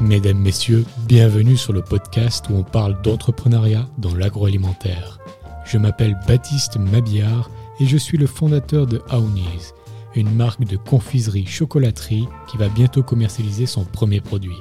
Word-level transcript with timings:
Mesdames, 0.00 0.38
Messieurs, 0.38 0.84
bienvenue 1.06 1.56
sur 1.56 1.72
le 1.72 1.82
podcast 1.82 2.46
où 2.50 2.54
on 2.54 2.62
parle 2.62 3.00
d'entrepreneuriat 3.02 3.88
dans 3.98 4.14
l'agroalimentaire. 4.14 5.18
Je 5.64 5.78
m'appelle 5.78 6.18
Baptiste 6.28 6.76
Mabillard 6.76 7.50
et 7.80 7.86
je 7.86 7.96
suis 7.96 8.18
le 8.18 8.26
fondateur 8.26 8.86
de 8.86 9.02
Aounis, 9.08 9.72
une 10.14 10.34
marque 10.34 10.64
de 10.64 10.76
confiserie 10.76 11.46
chocolaterie 11.46 12.28
qui 12.46 12.58
va 12.58 12.68
bientôt 12.68 13.02
commercialiser 13.02 13.66
son 13.66 13.84
premier 13.84 14.20
produit. 14.20 14.60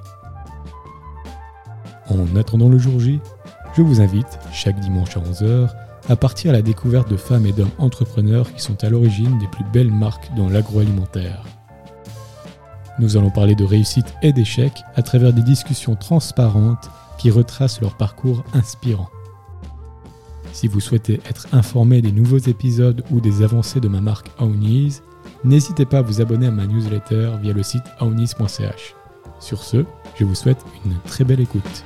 En 2.11 2.35
attendant 2.35 2.67
le 2.67 2.77
jour 2.77 2.99
J, 2.99 3.21
je 3.77 3.81
vous 3.81 4.01
invite, 4.01 4.37
chaque 4.51 4.79
dimanche 4.81 5.15
à 5.15 5.21
11h, 5.21 5.69
à 6.09 6.15
partir 6.17 6.49
à 6.49 6.53
la 6.53 6.61
découverte 6.61 7.09
de 7.09 7.15
femmes 7.15 7.45
et 7.45 7.53
d'hommes 7.53 7.71
entrepreneurs 7.77 8.51
qui 8.53 8.61
sont 8.61 8.83
à 8.83 8.89
l'origine 8.89 9.39
des 9.39 9.47
plus 9.47 9.63
belles 9.71 9.93
marques 9.93 10.29
dans 10.35 10.49
l'agroalimentaire. 10.49 11.41
Nous 12.99 13.15
allons 13.15 13.29
parler 13.29 13.55
de 13.55 13.63
réussite 13.63 14.13
et 14.21 14.33
d'échec 14.33 14.73
à 14.95 15.03
travers 15.03 15.31
des 15.31 15.41
discussions 15.41 15.95
transparentes 15.95 16.89
qui 17.17 17.31
retracent 17.31 17.79
leur 17.79 17.95
parcours 17.95 18.43
inspirant. 18.53 19.09
Si 20.51 20.67
vous 20.67 20.81
souhaitez 20.81 21.21
être 21.29 21.47
informé 21.53 22.01
des 22.01 22.11
nouveaux 22.11 22.39
épisodes 22.39 23.05
ou 23.09 23.21
des 23.21 23.41
avancées 23.41 23.79
de 23.79 23.87
ma 23.87 24.01
marque 24.01 24.27
Aounis, 24.37 24.99
n'hésitez 25.45 25.85
pas 25.85 25.99
à 25.99 26.01
vous 26.01 26.19
abonner 26.19 26.47
à 26.47 26.51
ma 26.51 26.67
newsletter 26.67 27.31
via 27.41 27.53
le 27.53 27.63
site 27.63 27.85
aounis.ch. 28.01 28.95
Sur 29.39 29.63
ce, 29.63 29.85
je 30.19 30.25
vous 30.25 30.35
souhaite 30.35 30.63
une 30.85 30.95
très 31.05 31.23
belle 31.23 31.39
écoute. 31.39 31.83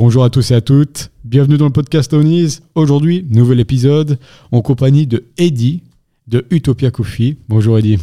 Bonjour 0.00 0.24
à 0.24 0.30
tous 0.30 0.50
et 0.50 0.54
à 0.54 0.62
toutes, 0.62 1.10
bienvenue 1.24 1.58
dans 1.58 1.66
le 1.66 1.72
podcast 1.72 2.14
Aounis. 2.14 2.60
Aujourd'hui, 2.74 3.26
nouvel 3.28 3.60
épisode 3.60 4.18
en 4.50 4.62
compagnie 4.62 5.06
de 5.06 5.26
Eddie 5.36 5.82
de 6.26 6.46
Utopia 6.48 6.90
Coffee. 6.90 7.36
Bonjour 7.50 7.78
Eddie. 7.78 7.98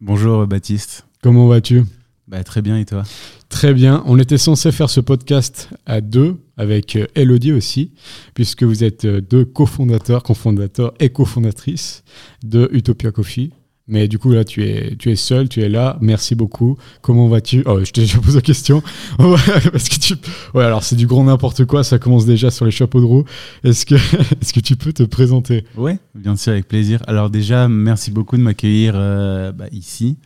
Bonjour 0.00 0.44
Baptiste. 0.48 1.06
Comment 1.22 1.46
vas-tu? 1.46 1.84
Bah, 2.26 2.42
Très 2.42 2.62
bien 2.62 2.78
et 2.78 2.84
toi? 2.84 3.04
Très 3.48 3.72
bien. 3.74 4.02
On 4.06 4.18
était 4.18 4.38
censé 4.38 4.72
faire 4.72 4.90
ce 4.90 4.98
podcast 4.98 5.68
à 5.86 6.00
deux, 6.00 6.34
avec 6.56 6.96
euh, 6.96 7.06
Elodie 7.14 7.52
aussi, 7.52 7.92
puisque 8.34 8.64
vous 8.64 8.82
êtes 8.82 9.04
euh, 9.04 9.20
deux 9.20 9.44
cofondateurs, 9.44 10.24
cofondateurs 10.24 10.94
et 10.98 11.10
cofondatrices 11.10 12.02
de 12.42 12.68
Utopia 12.72 13.12
Coffee. 13.12 13.52
Mais 13.90 14.06
du 14.06 14.18
coup, 14.20 14.30
là, 14.30 14.44
tu 14.44 14.64
es, 14.64 14.94
tu 14.96 15.10
es 15.10 15.16
seul, 15.16 15.48
tu 15.48 15.62
es 15.62 15.68
là. 15.68 15.98
Merci 16.00 16.36
beaucoup. 16.36 16.78
Comment 17.02 17.26
vas-tu? 17.26 17.64
Oh, 17.66 17.84
je 17.84 17.90
t'ai 17.90 18.02
déjà 18.02 18.18
posé 18.18 18.36
la 18.36 18.42
question. 18.42 18.82
parce 19.18 19.88
que 19.88 19.98
tu... 19.98 20.14
Ouais, 20.54 20.64
alors 20.64 20.84
c'est 20.84 20.94
du 20.94 21.08
grand 21.08 21.24
n'importe 21.24 21.64
quoi. 21.64 21.82
Ça 21.82 21.98
commence 21.98 22.24
déjà 22.24 22.52
sur 22.52 22.64
les 22.64 22.70
chapeaux 22.70 23.00
de 23.00 23.04
roue. 23.04 23.24
Est-ce 23.64 23.84
que, 23.84 23.96
est 24.40 24.52
que 24.52 24.60
tu 24.60 24.76
peux 24.76 24.92
te 24.92 25.02
présenter? 25.02 25.64
Oui, 25.76 25.94
bien 26.14 26.36
sûr, 26.36 26.52
avec 26.52 26.68
plaisir. 26.68 27.02
Alors 27.08 27.30
déjà, 27.30 27.66
merci 27.66 28.12
beaucoup 28.12 28.36
de 28.36 28.42
m'accueillir 28.42 28.92
euh, 28.94 29.50
bah, 29.50 29.66
ici. 29.72 30.18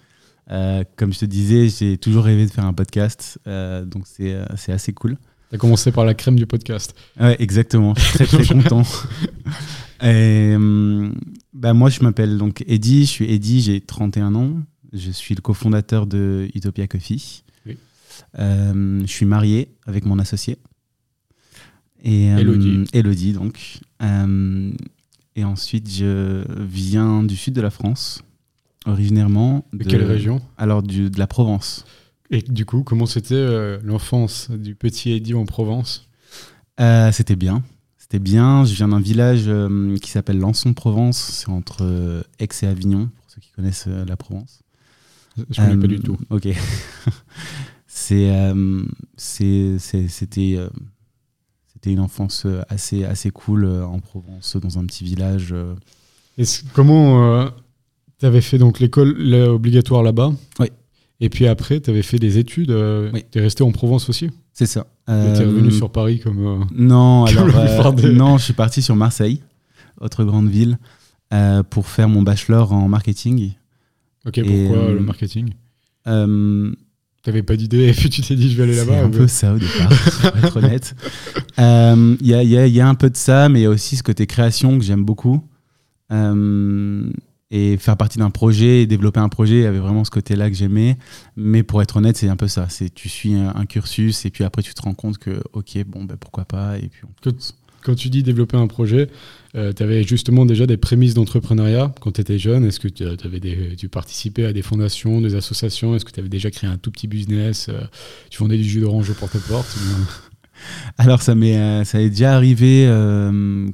Euh, 0.50 0.84
comme 0.96 1.14
je 1.14 1.20
te 1.20 1.24
disais, 1.24 1.68
j'ai 1.70 1.96
toujours 1.96 2.24
rêvé 2.24 2.44
de 2.44 2.50
faire 2.50 2.66
un 2.66 2.74
podcast. 2.74 3.38
Euh, 3.46 3.86
donc 3.86 4.04
c'est 4.06 4.72
assez 4.72 4.92
cool. 4.92 5.16
Tu 5.48 5.56
as 5.56 5.58
commencé 5.58 5.90
par 5.90 6.04
la 6.04 6.12
crème 6.12 6.36
du 6.36 6.46
podcast. 6.46 6.94
Ouais, 7.18 7.36
exactement. 7.38 7.94
Je 7.96 8.02
suis 8.02 8.12
très, 8.12 8.26
très 8.26 8.44
content. 8.54 8.82
Et, 10.02 10.54
bah 11.52 11.72
moi, 11.72 11.90
je 11.90 12.02
m'appelle 12.02 12.38
donc 12.38 12.64
Eddy. 12.66 13.06
Je 13.06 13.10
suis 13.10 13.32
Eddy, 13.32 13.60
j'ai 13.60 13.80
31 13.80 14.34
ans. 14.34 14.54
Je 14.92 15.10
suis 15.10 15.34
le 15.34 15.40
cofondateur 15.40 16.06
de 16.06 16.48
Utopia 16.54 16.86
Coffee. 16.86 17.44
Euh, 18.38 19.00
je 19.00 19.10
suis 19.10 19.26
marié 19.26 19.74
avec 19.86 20.04
mon 20.04 20.18
associé. 20.18 20.58
Et, 22.02 22.30
euh, 22.30 22.84
Elodie. 22.92 23.32
donc. 23.32 23.78
Euh, 24.02 24.72
et 25.36 25.44
ensuite, 25.44 25.90
je 25.90 26.44
viens 26.60 27.22
du 27.22 27.36
sud 27.36 27.54
de 27.54 27.60
la 27.60 27.70
France, 27.70 28.22
originairement. 28.86 29.66
De, 29.72 29.84
quelle 29.84 30.04
région? 30.04 30.40
Alors, 30.58 30.82
du, 30.82 31.10
de 31.10 31.18
la 31.18 31.26
Provence. 31.26 31.84
Et 32.30 32.42
du 32.42 32.64
coup, 32.64 32.82
comment 32.82 33.06
c'était 33.06 33.78
l'enfance 33.82 34.50
du 34.50 34.74
petit 34.74 35.12
Eddy 35.12 35.34
en 35.34 35.44
Provence? 35.44 36.08
C'était 36.78 37.36
bien. 37.36 37.62
C'était 38.04 38.18
bien. 38.18 38.66
Je 38.66 38.74
viens 38.74 38.88
d'un 38.88 39.00
village 39.00 39.44
euh, 39.46 39.96
qui 39.96 40.10
s'appelle 40.10 40.38
Lançon-Provence. 40.38 41.16
C'est 41.16 41.48
entre 41.48 41.78
euh, 41.80 42.22
Aix 42.38 42.48
et 42.60 42.66
Avignon, 42.66 43.06
pour 43.06 43.30
ceux 43.30 43.40
qui 43.40 43.50
connaissent 43.52 43.86
euh, 43.88 44.04
la 44.04 44.14
Provence. 44.14 44.60
Je 45.38 45.42
ne 45.62 45.68
connais 45.68 45.80
pas 45.80 45.86
du 45.86 46.00
tout. 46.00 46.18
Ok. 46.28 46.46
c'était 47.86 48.42
une 51.86 52.00
enfance 52.00 52.46
assez, 52.68 53.04
assez 53.04 53.30
cool 53.30 53.64
en 53.64 54.00
Provence, 54.00 54.58
dans 54.58 54.78
un 54.78 54.84
petit 54.84 55.04
village. 55.04 55.54
Et 56.36 56.44
comment 56.74 57.48
tu 58.18 58.26
avais 58.26 58.42
fait 58.42 58.58
donc 58.58 58.80
l'école 58.80 59.16
obligatoire 59.32 60.02
là-bas? 60.02 60.34
Oui. 60.60 60.66
Et 61.20 61.30
puis 61.30 61.46
après, 61.46 61.80
tu 61.80 61.88
avais 61.88 62.02
fait 62.02 62.18
des 62.18 62.36
études. 62.36 62.70
oui. 62.70 63.24
Tu 63.32 63.38
es 63.38 63.40
resté 63.40 63.62
en 63.62 63.72
Provence 63.72 64.10
aussi? 64.10 64.28
C'est 64.54 64.66
ça. 64.66 64.86
Tu 65.06 65.12
es 65.12 65.44
revenu 65.44 65.70
sur 65.70 65.90
Paris 65.90 66.20
comme. 66.20 66.46
Euh, 66.46 66.64
non, 66.72 67.24
alors, 67.26 67.48
euh, 67.56 68.12
non, 68.12 68.38
je 68.38 68.44
suis 68.44 68.52
parti 68.52 68.80
sur 68.80 68.94
Marseille, 68.94 69.42
autre 70.00 70.24
grande 70.24 70.48
ville, 70.48 70.78
euh, 71.32 71.62
pour 71.62 71.88
faire 71.88 72.08
mon 72.08 72.22
bachelor 72.22 72.72
en 72.72 72.88
marketing. 72.88 73.52
Ok, 74.24 74.40
pourquoi 74.42 74.92
le 74.92 75.00
marketing? 75.00 75.50
T'avais 76.04 77.42
pas 77.42 77.56
d'idée 77.56 77.88
et 77.88 77.92
puis 77.92 78.10
tu 78.10 78.20
t'es 78.20 78.36
dit 78.36 78.50
je 78.50 78.56
vais 78.56 78.64
aller 78.64 78.76
là-bas 78.76 78.92
C'est 78.92 79.04
un 79.04 79.10
peu 79.10 79.26
ça 79.26 79.54
au 79.54 79.58
départ, 79.58 79.88
pour 80.20 80.36
être 80.36 80.56
honnête. 80.58 80.94
Il 81.58 82.26
y, 82.26 82.34
a, 82.34 82.42
y, 82.42 82.56
a, 82.56 82.66
y, 82.66 82.80
a, 82.80 82.86
un 82.88 82.94
peu 82.94 83.10
de 83.10 83.16
ça, 83.16 83.48
mais 83.48 83.60
il 83.60 83.62
y 83.64 83.66
a 83.66 83.70
aussi 83.70 83.96
ce 83.96 84.02
côté 84.02 84.26
création 84.26 84.78
que 84.78 84.84
j'aime 84.84 85.04
beaucoup. 85.04 85.42
Et 87.50 87.76
faire 87.76 87.96
partie 87.96 88.18
d'un 88.18 88.30
projet 88.30 88.82
et 88.82 88.86
développer 88.86 89.20
un 89.20 89.28
projet, 89.28 89.56
il 89.56 89.62
y 89.62 89.66
avait 89.66 89.78
vraiment 89.78 90.04
ce 90.04 90.10
côté-là 90.10 90.48
que 90.48 90.56
j'aimais. 90.56 90.96
Mais 91.36 91.62
pour 91.62 91.82
être 91.82 91.96
honnête, 91.96 92.16
c'est 92.16 92.28
un 92.28 92.36
peu 92.36 92.48
ça. 92.48 92.68
C'est 92.68 92.92
tu 92.92 93.08
suis 93.08 93.34
un, 93.34 93.66
cursus 93.66 94.24
et 94.24 94.30
puis 94.30 94.44
après 94.44 94.62
tu 94.62 94.72
te 94.74 94.82
rends 94.82 94.94
compte 94.94 95.18
que 95.18 95.42
ok, 95.52 95.84
bon, 95.86 96.04
ben 96.04 96.16
pourquoi 96.16 96.46
pas. 96.46 96.78
Et 96.78 96.88
puis 96.88 97.02
quand, 97.82 97.94
tu 97.94 98.08
dis 98.08 98.22
développer 98.22 98.56
un 98.56 98.66
projet, 98.66 99.10
euh, 99.56 99.74
tu 99.74 99.82
avais 99.82 100.04
justement 100.04 100.46
déjà 100.46 100.66
des 100.66 100.78
prémices 100.78 101.12
d'entrepreneuriat 101.12 101.94
quand 102.00 102.12
tu 102.12 102.22
étais 102.22 102.38
jeune. 102.38 102.64
Est-ce 102.64 102.80
que 102.80 102.88
tu, 102.88 103.04
avais 103.04 103.40
des, 103.40 103.76
tu 103.76 103.90
participais 103.90 104.46
à 104.46 104.54
des 104.54 104.62
fondations, 104.62 105.20
des 105.20 105.34
associations? 105.34 105.94
Est-ce 105.94 106.06
que 106.06 106.12
tu 106.12 106.20
avais 106.20 106.30
déjà 106.30 106.50
créé 106.50 106.68
un 106.68 106.78
tout 106.78 106.90
petit 106.90 107.08
business 107.08 107.68
euh, 107.68 107.82
Tu 108.30 108.38
vendais 108.38 108.56
du 108.56 108.64
jus 108.64 108.80
d'orange 108.80 109.10
au 109.10 109.14
porte-à-porte 109.14 109.76
Alors 110.98 111.20
ça 111.20 111.34
m'est 111.34 111.58
euh, 111.58 111.84
ça 111.84 112.00
est 112.00 112.08
déjà 112.08 112.34
arrivé 112.34 112.86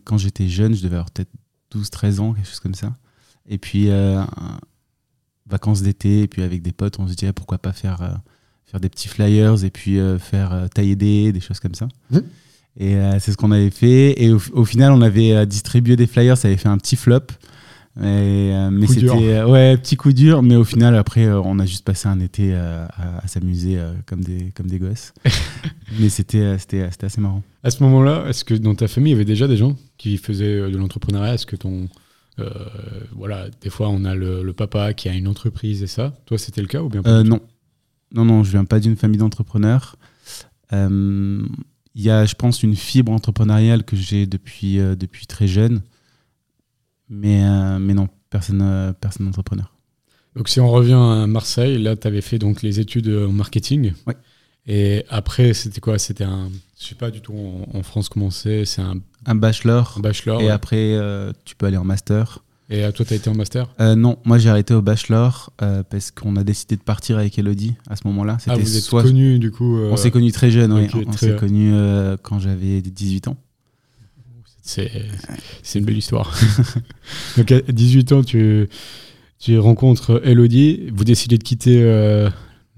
quand 0.04 0.18
j'étais 0.18 0.48
jeune, 0.48 0.74
je 0.74 0.82
devais 0.82 0.96
avoir 0.96 1.10
peut-être 1.12 1.30
12-13 1.72 2.18
ans, 2.18 2.32
quelque 2.32 2.48
chose 2.48 2.60
comme 2.60 2.74
ça. 2.74 2.92
Et 3.48 3.58
puis, 3.58 3.90
euh, 3.90 4.22
vacances 5.46 5.82
d'été, 5.82 6.22
et 6.22 6.28
puis 6.28 6.42
avec 6.42 6.62
des 6.62 6.72
potes, 6.72 6.98
on 6.98 7.08
se 7.08 7.14
disait 7.14 7.32
pourquoi 7.32 7.58
pas 7.58 7.72
faire, 7.72 8.02
euh, 8.02 8.10
faire 8.66 8.80
des 8.80 8.88
petits 8.88 9.08
flyers 9.08 9.64
et 9.64 9.70
puis 9.70 9.98
euh, 9.98 10.18
faire 10.18 10.68
tailler 10.74 10.96
des, 10.96 11.32
des 11.32 11.40
choses 11.40 11.60
comme 11.60 11.74
ça. 11.74 11.88
Mmh. 12.10 12.18
Et 12.78 12.96
c'est 13.18 13.32
ce 13.32 13.36
qu'on 13.36 13.50
avait 13.50 13.70
fait. 13.70 14.22
Et 14.22 14.32
au, 14.32 14.64
final, 14.64 14.92
on 14.92 15.02
avait 15.02 15.44
distribué 15.44 15.96
des 15.96 16.06
flyers, 16.06 16.38
ça 16.38 16.48
avait 16.48 16.56
fait 16.56 16.68
un 16.68 16.78
petit 16.78 16.96
flop. 16.96 17.26
Et, 18.00 18.52
mais 18.70 18.86
c'était 18.86 19.42
ouais 19.42 19.76
petit 19.76 19.96
coup 19.96 20.12
dur 20.12 20.42
mais 20.44 20.54
au 20.54 20.62
final 20.62 20.94
après 20.94 21.28
on 21.28 21.58
a 21.58 21.66
juste 21.66 21.84
passé 21.84 22.06
un 22.06 22.20
été 22.20 22.54
à, 22.54 22.88
s'amuser 23.26 23.78
comme 24.06 24.22
des 24.22 24.52
comme 24.54 24.68
des 24.68 24.78
gosses 24.78 25.12
mais 25.98 26.08
c'était 26.08 26.56
c'était 26.58 26.86
assez 27.02 27.20
marrant 27.20 27.42
à 27.64 27.70
ce 27.70 27.82
moment-là 27.82 28.26
est-ce 28.28 28.44
que 28.44 28.54
dans 28.54 28.76
ta 28.76 28.86
famille 28.86 29.10
il 29.10 29.16
y 29.16 29.18
avait 29.18 29.24
déjà 29.24 29.48
des 29.48 29.56
gens 29.56 29.74
qui 29.98 30.16
faisaient 30.16 30.70
de 30.70 30.76
l'entrepreneuriat? 30.78 31.34
Est-ce 31.34 31.46
que 31.46 31.56
ton 31.56 31.88
voilà, 33.12 33.48
des 33.60 33.70
fois, 33.70 33.88
on 33.88 34.04
a 34.04 34.14
le, 34.14 34.52
papa 34.52 34.94
qui 34.94 35.08
a 35.08 35.12
une 35.12 35.28
entreprise 35.28 35.82
et 35.82 35.86
ça. 35.86 36.16
Toi, 36.26 36.38
c'était 36.38 36.62
le 36.62 36.68
cas 36.68 36.82
ou 36.82 36.88
bien 36.88 37.02
euh, 37.06 37.22
Non. 37.22 37.40
Non, 38.12 38.24
non, 38.24 38.42
je 38.42 38.50
viens 38.50 38.64
pas 38.64 38.80
d'une 38.80 38.96
famille 38.96 39.18
d'entrepreneurs. 39.18 39.96
Euh, 40.72 41.46
il 41.94 42.02
y 42.02 42.10
a, 42.10 42.24
je 42.24 42.34
pense, 42.34 42.62
une 42.62 42.74
fibre 42.74 43.12
entrepreneuriale 43.12 43.84
que 43.84 43.94
j'ai 43.94 44.26
depuis, 44.26 44.76
depuis 44.76 45.26
très 45.26 45.46
jeune. 45.46 45.82
Mais, 47.08 47.42
mais 47.78 47.94
non, 47.94 48.08
personne, 48.30 48.94
personne 49.00 49.26
d'entrepreneur. 49.26 49.74
Donc, 50.34 50.48
si 50.48 50.60
on 50.60 50.68
revient 50.68 50.92
à 50.94 51.26
Marseille, 51.26 51.78
là, 51.78 51.96
tu 51.96 52.06
avais 52.06 52.20
fait 52.20 52.38
donc 52.38 52.62
les 52.62 52.80
études 52.80 53.08
en 53.08 53.32
marketing. 53.32 53.92
Et 54.66 55.04
après, 55.08 55.54
c'était 55.54 55.80
quoi? 55.80 55.98
C'était 55.98 56.24
un. 56.24 56.50
Je 56.78 56.86
sais 56.86 56.94
pas 56.94 57.10
du 57.10 57.20
tout 57.20 57.34
en, 57.72 57.82
France 57.82 58.08
comment 58.08 58.30
c'est. 58.30 58.64
C'est 58.64 58.82
un. 58.82 59.00
Un 59.26 59.34
bachelor. 59.34 59.94
Un 59.96 60.00
bachelor. 60.00 60.40
Et 60.42 60.50
après, 60.50 60.94
euh, 60.94 61.32
tu 61.44 61.54
peux 61.54 61.66
aller 61.66 61.76
en 61.76 61.84
master. 61.84 62.38
Et 62.70 62.84
à 62.84 62.92
toi, 62.92 63.04
tu 63.04 63.12
as 63.14 63.16
été 63.16 63.28
en 63.28 63.34
master? 63.34 63.68
Euh, 63.80 63.96
Non, 63.96 64.18
moi 64.24 64.38
j'ai 64.38 64.48
arrêté 64.48 64.74
au 64.74 64.82
bachelor 64.82 65.52
euh, 65.60 65.82
parce 65.82 66.12
qu'on 66.12 66.36
a 66.36 66.44
décidé 66.44 66.76
de 66.76 66.82
partir 66.82 67.18
avec 67.18 67.36
Elodie 67.38 67.74
à 67.88 67.96
ce 67.96 68.06
moment-là. 68.06 68.38
Ah, 68.46 68.56
vous 68.56 68.76
êtes 68.76 68.82
soit... 68.82 69.02
connus 69.02 69.40
du 69.40 69.50
coup 69.50 69.76
On 69.76 69.96
s'est 69.96 70.12
connus 70.12 70.30
très 70.30 70.50
jeunes, 70.50 70.72
oui. 70.72 70.88
On 71.06 71.12
s'est 71.12 71.34
connus 71.36 71.74
quand 72.22 72.38
j'avais 72.38 72.80
18 72.80 73.28
ans. 73.28 73.36
C'est 74.62 74.90
c'est 75.62 75.80
une 75.80 75.84
belle 75.84 75.98
histoire. 75.98 76.38
Donc 77.36 77.50
à 77.50 77.60
18 77.60 78.12
ans, 78.12 78.22
tu, 78.22 78.68
tu 79.40 79.58
rencontres 79.58 80.20
Elodie, 80.24 80.90
vous 80.94 81.04
décidez 81.04 81.38
de 81.38 81.42
quitter 81.42 81.82
euh, 81.82 82.28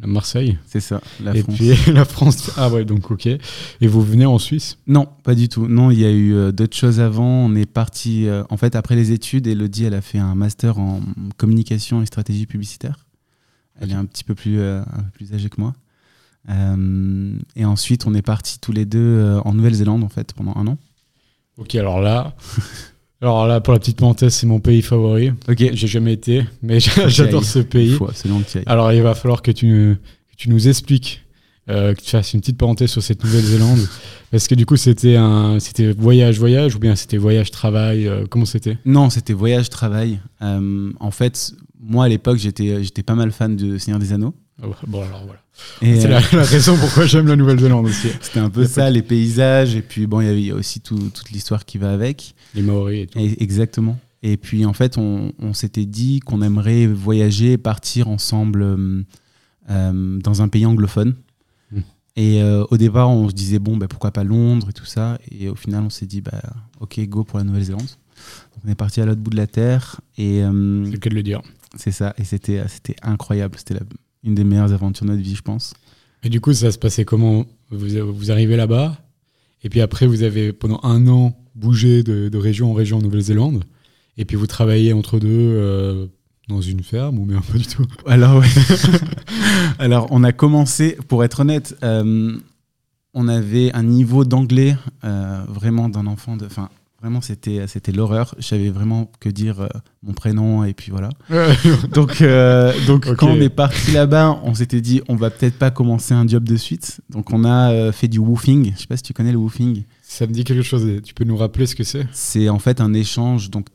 Marseille 0.06 0.58
C'est 0.66 0.80
ça, 0.80 1.00
la 1.22 1.34
et 1.36 1.42
France. 1.42 1.56
puis 1.56 1.70
la 1.92 2.04
France. 2.04 2.50
Ah 2.56 2.68
ouais, 2.68 2.84
donc 2.84 3.10
ok. 3.10 3.26
Et 3.26 3.86
vous 3.86 4.02
venez 4.02 4.26
en 4.26 4.38
Suisse? 4.38 4.78
Non, 4.86 5.08
pas 5.22 5.34
du 5.34 5.48
tout. 5.48 5.68
Non, 5.68 5.90
il 5.90 5.98
y 6.00 6.04
a 6.04 6.10
eu 6.10 6.34
euh, 6.34 6.52
d'autres 6.52 6.76
choses 6.76 7.00
avant. 7.00 7.24
On 7.46 7.54
est 7.54 7.66
parti, 7.66 8.26
euh, 8.26 8.42
en 8.50 8.56
fait, 8.56 8.74
après 8.76 8.96
les 8.96 9.12
études, 9.12 9.46
Elodie, 9.46 9.84
elle 9.84 9.94
a 9.94 10.00
fait 10.00 10.18
un 10.18 10.34
master 10.34 10.78
en 10.78 11.00
communication 11.36 12.02
et 12.02 12.06
stratégie 12.06 12.46
publicitaire. 12.46 13.06
Elle 13.80 13.90
est 13.92 13.94
un 13.94 14.04
petit 14.04 14.24
peu 14.24 14.34
plus, 14.34 14.58
euh, 14.58 14.80
un 14.82 15.02
peu 15.02 15.10
plus 15.12 15.32
âgée 15.34 15.48
que 15.48 15.60
moi. 15.60 15.74
Et 17.56 17.64
ensuite, 17.64 18.06
on 18.06 18.14
est 18.14 18.22
partis 18.22 18.58
tous 18.58 18.72
les 18.72 18.84
deux 18.84 19.40
en 19.44 19.54
Nouvelle-Zélande, 19.54 20.02
en 20.02 20.08
fait, 20.08 20.32
pendant 20.32 20.54
un 20.56 20.66
an. 20.66 20.76
Ok, 21.56 21.74
alors 21.76 22.00
là. 22.00 22.34
Alors 23.22 23.46
là, 23.46 23.60
pour 23.60 23.72
la 23.72 23.78
petite 23.78 23.98
parenthèse, 23.98 24.34
c'est 24.34 24.48
mon 24.48 24.58
pays 24.58 24.82
favori. 24.82 25.30
Ok. 25.48 25.58
J'ai 25.72 25.86
jamais 25.86 26.12
été, 26.12 26.44
mais 26.60 26.80
j'adore 27.06 27.44
ce 27.44 27.60
pays. 27.60 27.96
Alors, 28.66 28.92
il 28.92 29.00
va 29.00 29.14
falloir 29.14 29.42
que 29.42 29.52
tu, 29.52 29.96
que 30.28 30.36
tu 30.36 30.50
nous 30.50 30.66
expliques, 30.66 31.22
euh, 31.70 31.94
que 31.94 32.00
tu 32.00 32.10
fasses 32.10 32.34
une 32.34 32.40
petite 32.40 32.58
parenthèse 32.58 32.90
sur 32.90 33.00
cette 33.00 33.22
Nouvelle-Zélande. 33.22 33.78
Parce 34.32 34.48
que 34.48 34.56
du 34.56 34.66
coup, 34.66 34.76
c'était 34.76 35.14
un, 35.14 35.60
c'était 35.60 35.92
voyage-voyage 35.92 36.74
ou 36.74 36.80
bien 36.80 36.96
c'était 36.96 37.16
voyage-travail 37.16 38.08
euh, 38.08 38.26
Comment 38.28 38.44
c'était? 38.44 38.76
Non, 38.84 39.08
c'était 39.08 39.34
voyage-travail. 39.34 40.18
Euh, 40.40 40.90
en 40.98 41.10
fait, 41.12 41.52
moi, 41.80 42.06
à 42.06 42.08
l'époque, 42.08 42.38
j'étais 42.38 42.82
j'étais 42.82 43.04
pas 43.04 43.14
mal 43.14 43.30
fan 43.30 43.54
de 43.54 43.78
Seigneur 43.78 44.00
des 44.00 44.12
Anneaux. 44.12 44.34
Oh, 44.64 44.74
Bon, 44.86 45.02
alors 45.02 45.24
voilà. 45.24 45.40
C'est 45.80 46.06
euh, 46.06 46.08
la, 46.08 46.20
la 46.32 46.44
raison 46.44 46.76
pourquoi 46.78 47.06
j'aime 47.06 47.26
la 47.26 47.36
Nouvelle-Zélande 47.36 47.86
aussi. 47.86 48.08
C'était 48.20 48.38
un 48.40 48.50
peu 48.50 48.62
pas 48.62 48.68
ça, 48.68 48.90
les 48.90 49.02
paysages, 49.02 49.74
et 49.76 49.82
puis 49.82 50.06
bon, 50.06 50.20
il 50.20 50.38
y 50.38 50.46
y 50.46 50.50
a 50.50 50.54
aussi 50.54 50.80
tout- 50.80 51.10
toute 51.10 51.30
l'histoire 51.30 51.64
qui 51.64 51.78
va 51.78 51.92
avec. 51.92 52.34
Les 52.54 52.62
Maoris 52.62 53.02
et 53.02 53.06
tout. 53.06 53.18
Et- 53.18 53.42
exactement. 53.42 53.98
Et 54.22 54.36
puis 54.36 54.64
en 54.64 54.72
fait, 54.72 54.98
on, 54.98 55.32
on 55.40 55.52
s'était 55.52 55.84
dit 55.84 56.20
qu'on 56.20 56.42
aimerait 56.42 56.86
voyager, 56.86 57.58
partir 57.58 58.08
ensemble 58.08 58.62
euh, 58.62 59.02
euh, 59.70 60.18
dans 60.20 60.42
un 60.42 60.48
pays 60.48 60.64
anglophone. 60.64 61.14
Mm. 61.72 61.80
Et 62.16 62.42
au 62.70 62.76
départ, 62.76 63.10
on 63.10 63.28
se 63.28 63.34
disait, 63.34 63.58
bon, 63.58 63.76
bah, 63.76 63.88
pourquoi 63.88 64.10
pas 64.12 64.22
Londres 64.24 64.68
et 64.70 64.72
tout 64.74 64.84
ça. 64.84 65.18
Et 65.30 65.48
au 65.48 65.54
final, 65.56 65.82
on 65.84 65.90
s'est 65.90 66.06
dit, 66.06 66.20
bah, 66.20 66.40
ok, 66.80 67.00
go 67.08 67.24
pour 67.24 67.38
la 67.38 67.44
Nouvelle-Zélande. 67.44 67.88
On 68.64 68.70
est 68.70 68.74
parti 68.74 69.00
à 69.00 69.06
l'autre 69.06 69.20
bout 69.22 69.30
de 69.30 69.36
la 69.36 69.46
Terre. 69.46 70.00
Et 70.18 70.40
C'est 70.40 70.90
le 70.92 70.96
cas 70.98 71.10
de 71.10 71.14
le 71.14 71.22
dire. 71.22 71.40
c'est 71.76 71.90
ça. 71.90 72.14
Et 72.18 72.24
c'était 72.24 72.62
c'était 72.68 72.94
incroyable. 73.02 73.56
C'était 73.58 73.74
la- 73.74 73.80
une 74.24 74.34
des 74.34 74.44
meilleures 74.44 74.72
aventures 74.72 75.06
de 75.06 75.10
notre 75.12 75.22
vie, 75.22 75.34
je 75.34 75.42
pense. 75.42 75.74
Et 76.22 76.28
du 76.28 76.40
coup, 76.40 76.52
ça 76.52 76.70
se 76.70 76.78
passait 76.78 77.04
comment? 77.04 77.46
Vous, 77.70 78.12
vous 78.12 78.30
arrivez 78.30 78.56
là-bas, 78.56 78.96
et 79.62 79.68
puis 79.68 79.80
après, 79.80 80.06
vous 80.06 80.22
avez 80.22 80.52
pendant 80.52 80.80
un 80.82 81.06
an 81.08 81.36
bougé 81.54 82.02
de, 82.02 82.28
de 82.28 82.38
région 82.38 82.70
en 82.70 82.74
région 82.74 82.98
en 82.98 83.02
Nouvelle-Zélande, 83.02 83.64
et 84.16 84.24
puis 84.24 84.36
vous 84.36 84.46
travaillez 84.46 84.92
entre 84.92 85.18
deux 85.18 85.28
euh, 85.30 86.06
dans 86.48 86.60
une 86.60 86.82
ferme, 86.82 87.18
ou 87.18 87.24
bien 87.24 87.40
pas 87.40 87.58
du 87.58 87.66
tout? 87.66 87.86
Alors, 88.06 88.40
ouais. 88.40 88.48
Alors, 89.78 90.06
on 90.10 90.22
a 90.24 90.32
commencé, 90.32 90.98
pour 91.08 91.24
être 91.24 91.40
honnête, 91.40 91.76
euh, 91.82 92.36
on 93.14 93.28
avait 93.28 93.72
un 93.74 93.82
niveau 93.82 94.24
d'anglais 94.24 94.76
euh, 95.04 95.42
vraiment 95.48 95.88
d'un 95.88 96.06
enfant 96.06 96.36
de. 96.36 96.46
Enfin, 96.46 96.68
vraiment, 97.02 97.20
c'était, 97.20 97.66
c'était 97.66 97.92
l'horreur. 97.92 98.34
Je 98.38 98.46
savais 98.46 98.70
vraiment 98.70 99.10
que 99.20 99.28
dire 99.28 99.60
euh, 99.60 99.68
mon 100.02 100.12
prénom 100.12 100.64
et 100.64 100.72
puis 100.72 100.90
voilà. 100.90 101.10
Donc, 101.92 102.22
euh, 102.22 102.72
donc 102.86 103.12
quand 103.16 103.28
on 103.28 103.40
est 103.40 103.50
parti 103.50 103.90
là-bas, 103.90 104.40
on 104.44 104.54
s'était 104.54 104.80
dit, 104.80 105.02
on 105.08 105.16
va 105.16 105.28
peut-être 105.30 105.58
pas 105.58 105.70
commencer 105.70 106.14
un 106.14 106.26
job 106.26 106.44
de 106.44 106.56
suite. 106.56 107.00
Donc, 107.10 107.32
on 107.32 107.44
a 107.44 107.72
euh, 107.72 107.92
fait 107.92 108.08
du 108.08 108.18
woofing. 108.18 108.72
Je 108.74 108.80
sais 108.80 108.86
pas 108.86 108.96
si 108.96 109.02
tu 109.02 109.12
connais 109.12 109.32
le 109.32 109.38
woofing. 109.38 109.84
Ça 110.02 110.26
me 110.26 110.32
dit 110.32 110.44
quelque 110.44 110.62
chose. 110.62 110.86
Tu 111.02 111.12
peux 111.12 111.24
nous 111.24 111.36
rappeler 111.36 111.66
ce 111.66 111.74
que 111.74 111.84
c'est? 111.84 112.06
C'est 112.12 112.48
en 112.48 112.58
fait 112.58 112.80
un 112.80 112.94
échange. 112.94 113.50
Donc, 113.50 113.66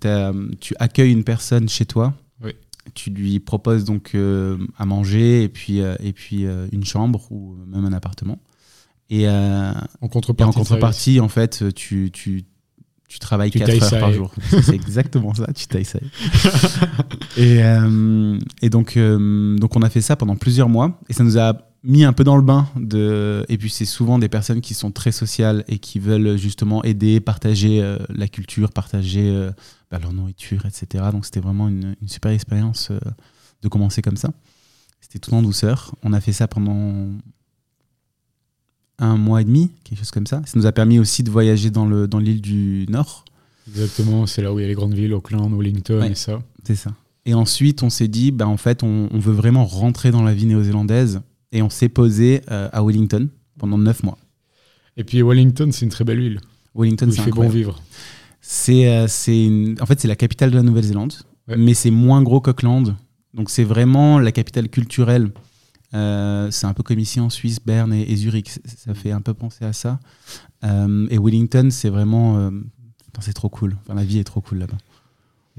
tu 0.60 0.74
accueilles 0.80 1.12
une 1.12 1.24
personne 1.24 1.68
chez 1.68 1.86
toi. 1.86 2.14
Oui. 2.42 2.52
Tu 2.94 3.10
lui 3.10 3.40
proposes 3.42 3.84
donc 3.84 4.12
euh, 4.16 4.58
à 4.78 4.86
manger 4.86 5.44
et 5.44 5.50
puis, 5.50 5.82
euh, 5.82 5.96
et 6.00 6.14
puis 6.14 6.46
euh, 6.46 6.68
une 6.72 6.86
chambre 6.86 7.30
ou 7.32 7.58
même 7.68 7.84
un 7.86 7.92
appartement. 7.94 8.40
Et, 9.10 9.28
euh, 9.28 9.72
En 10.02 10.08
et 10.08 10.10
contrepartie. 10.10 10.50
en 10.50 10.60
contrepartie, 10.62 11.20
en 11.20 11.30
fait, 11.30 11.74
tu, 11.74 12.12
tu, 12.12 12.44
tu 13.08 13.20
travailles 13.20 13.52
Tu 13.52 13.60
4 13.60 13.68
tailles 13.68 13.80
heures 13.82 13.90
ça 13.90 14.00
par 14.00 14.10
et- 14.10 14.14
jour. 14.14 14.32
C'est 14.64 14.70
exactement 14.76 15.34
ça, 15.34 15.48
tu 15.54 15.68
tailles 15.68 15.86
ça. 15.86 16.00
et 17.38 17.64
euh, 17.64 18.38
et 18.62 18.70
donc, 18.70 18.98
euh, 18.98 19.56
donc, 19.58 19.76
on 19.76 19.82
a 19.82 19.90
fait 19.90 20.02
ça 20.02 20.16
pendant 20.16 20.36
plusieurs 20.36 20.70
mois 20.70 21.00
et 21.10 21.14
ça 21.14 21.24
nous 21.24 21.38
a 21.38 21.54
mis 21.84 22.04
un 22.04 22.14
peu 22.14 22.24
dans 22.24 22.36
le 22.36 22.42
bain. 22.42 22.68
De... 22.76 23.46
Et 23.50 23.58
puis, 23.58 23.70
c'est 23.70 23.86
souvent 23.86 24.20
des 24.20 24.28
personnes 24.30 24.62
qui 24.62 24.74
sont 24.74 24.92
très 24.92 25.12
sociales 25.12 25.64
et 25.68 25.80
qui 25.80 26.00
veulent 26.00 26.38
justement 26.38 26.84
aider, 26.84 27.20
partager 27.20 27.82
euh, 27.82 27.98
la 28.10 28.28
culture, 28.28 28.72
partager 28.72 29.50
bah, 29.90 30.00
leur 30.02 30.12
nourriture, 30.12 30.66
etc. 30.66 31.06
Donc, 31.12 31.26
c'était 31.26 31.40
vraiment 31.40 31.70
une, 31.70 31.96
une 32.02 32.08
super 32.10 32.32
expérience 32.32 32.92
de 33.62 33.68
commencer 33.70 34.02
comme 34.02 34.18
ça. 34.18 34.32
C'était 35.00 35.20
tout 35.20 35.34
en 35.34 35.42
douceur. 35.42 35.96
On 36.04 36.12
a 36.12 36.20
fait 36.20 36.34
ça 36.34 36.48
pendant 36.48 37.08
un 39.00 39.18
mois 39.18 39.42
et 39.42 39.46
demi, 39.46 39.72
quelque 39.84 40.00
chose 40.00 40.12
comme 40.12 40.28
ça. 40.28 40.42
Ça 40.46 40.54
nous 40.60 40.66
a 40.66 40.72
permis 40.72 41.00
aussi 41.00 41.24
de 41.24 41.30
voyager 41.30 41.70
dans 41.70 41.86
le 41.86 42.08
dans 42.08 42.20
l'île 42.20 42.42
du 42.42 42.86
Nord. 42.90 43.26
Exactement, 43.68 44.26
c'est 44.26 44.42
là 44.42 44.54
où 44.54 44.60
il 44.60 44.62
y 44.62 44.66
a 44.66 44.68
les 44.68 44.74
grandes 44.76 44.94
villes, 44.94 45.14
Auckland, 45.14 45.52
Wellington 45.54 46.00
Ouais. 46.00 46.12
et 46.12 46.16
ça. 46.16 46.42
C'est 46.64 46.76
ça. 46.76 46.92
Et 47.26 47.34
ensuite, 47.34 47.84
on 47.84 47.90
s'est 47.90 48.08
dit, 48.08 48.32
bah, 48.32 48.48
en 48.48 48.56
fait, 48.58 48.84
on, 48.84 49.10
on 49.12 49.20
veut 49.20 49.34
vraiment 49.34 49.66
rentrer 49.66 50.12
dans 50.12 50.24
la 50.24 50.34
vie 50.34 50.46
néo-zélandaise. 50.46 51.20
Et 51.52 51.62
on 51.62 51.70
s'est 51.70 51.90
posé 51.90 52.42
euh, 52.52 52.70
à 52.72 52.84
Wellington 52.84 53.28
pendant 53.60 53.78
neuf 53.78 54.04
mois. 54.04 54.18
Et 54.96 55.04
puis 55.04 55.22
Wellington, 55.22 55.70
c'est 55.72 55.86
une 55.86 55.92
très 55.92 56.04
belle 56.06 56.20
ville. 56.20 56.40
Wellington, 56.76 57.10
c'est 57.12 57.22
fait 57.22 57.32
bon 57.32 57.50
vivre. 57.50 57.82
C'est, 58.42 58.88
euh, 58.90 59.08
une- 59.28 59.76
En 59.82 59.86
fait, 59.86 60.00
c'est 60.00 60.08
la 60.08 60.16
capitale 60.16 60.52
de 60.52 60.56
la 60.56 60.64
Nouvelle-Zélande, 60.64 61.14
Ouais. 61.48 61.56
mais 61.58 61.74
c'est 61.74 61.92
moins 61.92 62.22
gros 62.24 62.40
qu'Auckland. 62.42 62.96
Donc, 63.34 63.50
c'est 63.50 63.64
vraiment 63.66 64.20
la 64.20 64.32
capitale 64.32 64.70
culturelle. 64.70 65.32
Euh, 65.98 66.52
c'est 66.52 66.68
un 66.68 66.74
peu 66.74 66.84
comme 66.84 67.00
ici 67.00 67.20
en 67.20 67.30
Suisse, 67.30 67.60
Berne 67.66 67.94
et, 67.94 68.04
et 68.12 68.16
Zurich. 68.16 68.50
Ça 68.66 68.94
fait 68.94 69.12
un 69.12 69.22
peu 69.22 69.34
penser 69.34 69.66
à 69.66 69.74
ça. 69.74 70.00
Euh, 70.64 71.08
et 71.10 71.18
Wellington, 71.18 71.70
c'est 71.72 71.90
vraiment. 71.90 72.38
euh, 72.38 72.52
c'est 73.20 73.34
trop 73.34 73.50
cool. 73.50 73.76
Enfin, 73.82 73.96
la 73.96 74.04
vie 74.04 74.20
est 74.20 74.24
trop 74.24 74.42
cool 74.42 74.60
là-bas. 74.60 74.78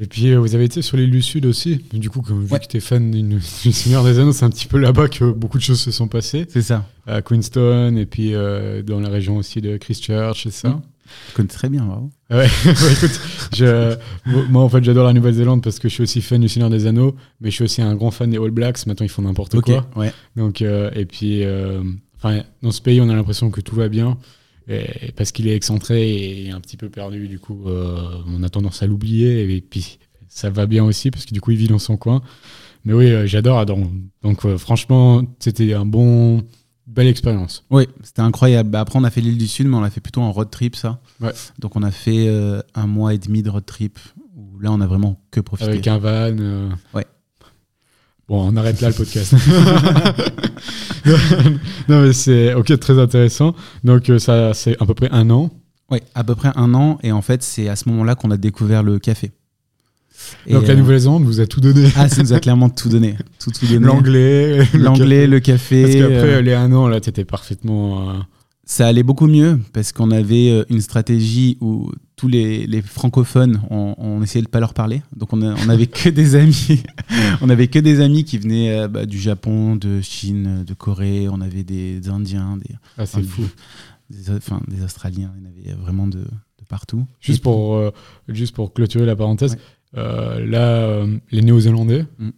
Et 0.01 0.07
puis 0.07 0.33
vous 0.37 0.55
avez 0.55 0.65
été 0.65 0.81
sur 0.81 0.97
l'île 0.97 1.11
du 1.11 1.23
Sud 1.23 1.45
aussi. 1.45 1.85
Du 1.93 2.09
coup, 2.09 2.23
comme 2.23 2.45
vu 2.45 2.53
Ouais. 2.53 2.61
que 2.61 2.67
tu 2.67 2.77
es 2.77 2.81
fan 2.81 3.11
d'une 3.11 3.39
du 3.65 3.73
Seigneur 3.73 4.05
des 4.05 4.21
Anneaux, 4.21 4.33
c'est 4.33 4.45
un 4.45 4.51
petit 4.51 4.67
peu 4.69 4.79
là-bas 4.79 5.09
que 5.09 5.29
beaucoup 5.33 5.59
de 5.59 5.63
choses 5.65 5.81
se 5.81 5.91
sont 5.91 6.07
passées. 6.07 6.47
C'est 6.49 6.63
ça. 6.63 6.87
À 7.07 7.21
Queenstown 7.21 7.99
et 7.99 8.07
puis 8.07 8.33
dans 8.33 9.01
la 9.01 9.09
région 9.09 9.37
aussi 9.39 9.61
de 9.61 9.77
Christchurch 9.77 10.47
et 10.47 10.53
ça? 10.53 10.69
Mm. 10.69 10.83
Tu 11.29 11.35
connais 11.35 11.49
très 11.49 11.69
bien, 11.69 11.85
bravo. 11.85 12.11
Ouais, 12.31 12.47
écoute, 12.93 13.21
je- 13.57 13.97
moi 14.51 14.63
en 14.63 14.69
fait 14.69 14.85
j'adore 14.85 15.07
la 15.07 15.13
Nouvelle-Zélande 15.13 15.63
parce 15.63 15.79
que 15.79 15.89
je 15.89 15.95
suis 15.95 16.03
aussi 16.03 16.21
fan 16.21 16.41
du 16.41 16.49
Seigneur 16.49 16.71
des 16.71 16.87
Anneaux, 16.87 17.15
mais 17.41 17.51
je 17.51 17.55
suis 17.57 17.65
aussi 17.65 17.83
un 17.83 17.95
grand 17.95 18.11
fan 18.11 18.31
des 18.31 18.37
All 18.39 18.51
Blacks. 18.51 18.87
Maintenant 18.87 19.05
ils 19.07 19.11
font 19.11 19.23
n'importe 19.23 19.55
quoi. 19.61 19.89
ouais. 19.97 20.13
Donc 20.37 20.63
euh, 20.63 20.91
et 20.95 21.05
puis, 21.07 21.43
euh, 21.45 21.83
dans 22.63 22.71
ce 22.73 22.83
pays 22.83 23.01
on 23.01 23.09
a 23.09 23.15
l'impression 23.15 23.51
que 23.51 23.61
tout 23.61 23.75
va 23.77 23.89
bien. 23.89 24.19
Et 24.71 25.13
parce 25.17 25.33
qu'il 25.33 25.49
est 25.49 25.57
excentré 25.57 26.45
et 26.45 26.51
un 26.51 26.61
petit 26.61 26.77
peu 26.77 26.91
perdu, 26.91 27.27
du 27.27 27.39
coup, 27.39 27.65
euh, 27.69 27.97
on 28.27 28.43
a 28.43 28.51
tendance 28.51 28.83
à 28.83 28.87
l'oublier. 28.87 29.51
Et 29.57 29.63
puis, 29.63 29.99
ça 30.29 30.51
va 30.51 30.67
bien 30.67 30.85
aussi 30.85 31.11
parce 31.11 31.25
que 31.25 31.33
du 31.33 31.41
coup, 31.41 31.53
il 31.53 31.57
vit 31.57 31.69
dans 31.69 31.79
son 31.79 31.97
coin. 31.97 32.21
Mais 32.85 32.93
oui, 32.93 33.07
euh, 33.11 33.27
j'adore. 33.27 33.65
Donc, 33.65 34.47
franchement, 34.59 35.23
c'était 35.39 35.73
un 35.73 35.87
bon, 35.87 36.43
belle 36.89 37.07
expérience. 37.07 37.65
Oui, 37.71 37.87
c'était 38.03 38.23
incroyable. 38.23 38.71
Bah, 38.71 38.81
après, 38.81 38.99
on 38.99 39.05
a 39.05 39.11
fait 39.11 39.21
l'île 39.21 39.39
du 39.39 39.47
Sud, 39.47 39.69
mais 39.69 39.77
on 39.77 39.81
l'a 39.81 39.91
fait 39.91 40.01
plutôt 40.01 40.23
en 40.23 40.33
road 40.33 40.51
trip, 40.51 40.75
ça. 40.75 41.01
Ouais. 41.21 41.33
Donc, 41.59 41.77
on 41.77 41.83
a 41.83 41.91
fait 41.91 42.27
euh, 42.29 42.61
un 42.75 42.87
mois 42.87 43.15
et 43.15 43.19
demi 43.19 43.43
de 43.43 43.51
road 43.51 43.65
trip 43.67 43.99
où 44.37 44.59
là, 44.59 44.73
on 44.73 44.81
a 44.81 44.87
vraiment 44.87 45.21
que 45.31 45.41
profité. 45.41 45.71
Avec 45.71 45.87
un 45.87 45.99
van. 45.99 46.09
euh. 46.09 46.71
Ouais. 46.95 47.07
Bon, 48.27 48.47
on 48.53 48.57
arrête 48.57 48.81
là 48.81 48.89
le 48.89 48.95
podcast. 48.95 49.33
non, 51.89 52.03
mais 52.03 52.13
c'est 52.13 52.53
ok, 52.55 52.79
très 52.79 52.99
intéressant. 52.99 53.55
Donc, 53.85 54.11
euh, 54.11 54.19
ça, 54.19 54.53
c'est 54.55 54.77
à 54.83 54.87
peu 54.87 54.95
près 54.95 55.11
un 55.13 55.31
an. 55.31 55.51
Ouais, 55.91 56.03
à 56.15 56.25
peu 56.25 56.35
près 56.35 56.51
un 56.55 56.75
an. 56.75 56.99
Et 57.03 57.13
en 57.13 57.23
fait, 57.23 57.43
c'est 57.43 57.69
à 57.69 57.77
ce 57.77 57.89
moment-là 57.89 58.15
qu'on 58.15 58.31
a 58.31 58.37
découvert 58.37 58.83
le 58.83 58.99
café. 58.99 59.33
Et, 60.47 60.53
Donc, 60.55 60.67
la 60.67 60.75
euh, 60.75 60.77
Nouvelle-Zélande 60.77 61.25
vous 61.25 61.41
a 61.41 61.47
tout 61.47 61.61
donné. 61.61 61.89
Ah, 61.97 62.09
ça 62.09 62.23
nous 62.23 62.33
a 62.33 62.41
clairement 62.41 62.69
tout 62.71 62.89
donné. 62.89 63.17
Tout, 63.39 63.51
tout 63.51 63.67
donné. 63.67 63.79
L'anglais. 63.87 64.59
le 64.73 64.79
L'anglais, 64.79 65.17
café. 65.21 65.27
le 65.27 65.41
café. 65.41 65.83
Parce 65.83 65.95
qu'après, 65.95 66.35
euh, 66.35 66.43
les 66.43 66.55
un 66.55 66.73
an, 66.73 66.89
là, 66.89 67.01
t'étais 67.01 67.25
parfaitement. 67.25 68.11
euh, 68.11 68.15
Ça 68.65 68.87
allait 68.87 69.03
beaucoup 69.05 69.27
mieux 69.29 69.59
parce 69.73 69.93
qu'on 69.93 70.11
avait 70.11 70.65
une 70.69 70.81
stratégie 70.81 71.57
où 71.61 71.91
tous 72.17 72.27
les, 72.29 72.67
les 72.67 72.83
francophones, 72.83 73.61
on, 73.71 73.95
on 73.97 74.21
essayait 74.23 74.43
de 74.45 74.49
pas 74.49 74.59
leur 74.61 74.75
parler. 74.75 75.03
Donc 75.17 75.33
on, 75.33 75.41
a- 75.41 75.55
on 75.65 75.69
avait 75.69 75.87
que 75.87 76.09
des 76.09 76.35
amis. 76.35 76.83
on 77.41 77.49
avait 77.49 77.69
que 77.69 77.79
des 77.79 78.01
amis 78.01 78.25
qui 78.25 78.39
venaient 78.39 78.89
bah, 78.89 79.07
du 79.07 79.19
Japon, 79.21 79.77
de 79.77 80.01
Chine, 80.01 80.65
de 80.67 80.75
Corée. 80.75 81.29
On 81.31 81.41
avait 81.41 81.63
des 81.63 82.09
Indiens, 82.09 82.57
des, 82.59 82.75
Ah, 82.99 83.07
c'est 83.07 83.23
fou. 83.23 83.43
des, 84.11 84.31
enfin, 84.33 84.61
des 84.67 84.83
Australiens. 84.83 85.31
Il 85.39 85.45
y 85.45 85.47
en 85.73 85.75
avait 85.75 85.81
vraiment 85.81 86.09
de, 86.09 86.19
de 86.19 86.65
partout. 86.69 87.07
Juste 87.21 87.39
Et- 87.39 87.43
pour, 87.43 87.77
euh, 87.77 87.91
juste 88.29 88.55
pour 88.55 88.73
clôturer 88.75 89.07
la 89.07 89.15
parenthèse, 89.15 89.53
Ouais. 89.53 89.59
Euh, 89.97 90.45
là, 90.47 90.83
euh, 90.83 91.17
les 91.31 91.43
Néo-Zélandais, 91.43 92.05
Mm. 92.19 92.31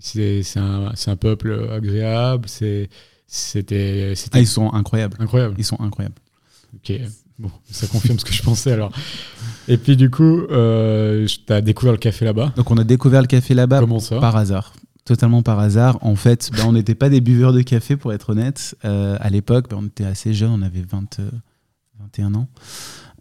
c'est 0.00 0.42
un, 0.56 1.16
peuple 1.16 1.68
agréable, 1.72 2.48
c'était 2.48 4.14
Ah, 4.32 4.40
ils 4.40 4.46
sont 4.46 4.72
incroyables. 4.72 5.16
incroyable. 5.20 5.54
Ils 5.58 5.64
sont 5.64 5.80
incroyables. 5.80 6.16
Ok, 6.76 6.92
bon, 7.38 7.50
ça 7.70 7.86
confirme 7.86 8.18
ce 8.18 8.24
que 8.24 8.32
je 8.32 8.42
pensais 8.42 8.72
alors. 8.72 8.92
Et 9.68 9.76
puis 9.76 9.96
du 9.96 10.10
coup, 10.10 10.42
euh, 10.50 11.26
tu 11.26 11.52
as 11.52 11.60
découvert 11.60 11.92
le 11.92 11.98
café 11.98 12.24
là-bas. 12.24 12.52
Donc 12.56 12.70
on 12.70 12.76
a 12.76 12.84
découvert 12.84 13.20
le 13.20 13.26
café 13.26 13.54
là-bas 13.54 13.82
par 14.20 14.36
hasard. 14.36 14.72
Totalement 15.04 15.42
par 15.42 15.58
hasard. 15.58 15.98
En 16.00 16.16
fait, 16.16 16.50
bah, 16.56 16.62
on 16.66 16.72
n'était 16.72 16.94
pas 16.94 17.10
des 17.10 17.20
buveurs 17.20 17.52
de 17.52 17.60
café, 17.60 17.96
pour 17.96 18.12
être 18.14 18.30
honnête. 18.30 18.74
Euh, 18.86 19.16
à 19.20 19.28
l'époque, 19.28 19.68
bah, 19.68 19.76
on 19.78 19.86
était 19.86 20.04
assez 20.04 20.32
jeunes, 20.32 20.50
on 20.50 20.62
avait 20.62 20.80
20, 20.80 21.20
euh, 21.20 21.30
21 22.00 22.34
ans. 22.34 22.48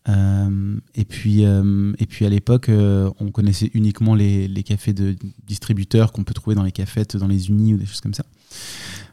Euh, 0.10 0.78
et, 0.96 1.06
puis, 1.06 1.46
euh, 1.46 1.94
et 1.98 2.06
puis 2.06 2.26
à 2.26 2.30
l'époque, 2.30 2.70
euh, 2.70 3.10
on 3.20 3.32
connaissait 3.32 3.72
uniquement 3.74 4.16
les, 4.16 4.48
les 4.48 4.64
cafés 4.64 4.94
de 4.94 5.16
distributeurs 5.46 6.12
qu'on 6.12 6.24
peut 6.24 6.34
trouver 6.34 6.56
dans 6.56 6.64
les 6.64 6.72
cafettes, 6.72 7.16
dans 7.16 7.28
les 7.28 7.50
unis 7.50 7.74
ou 7.74 7.78
des 7.78 7.86
choses 7.86 8.02
comme 8.02 8.14
ça. 8.14 8.26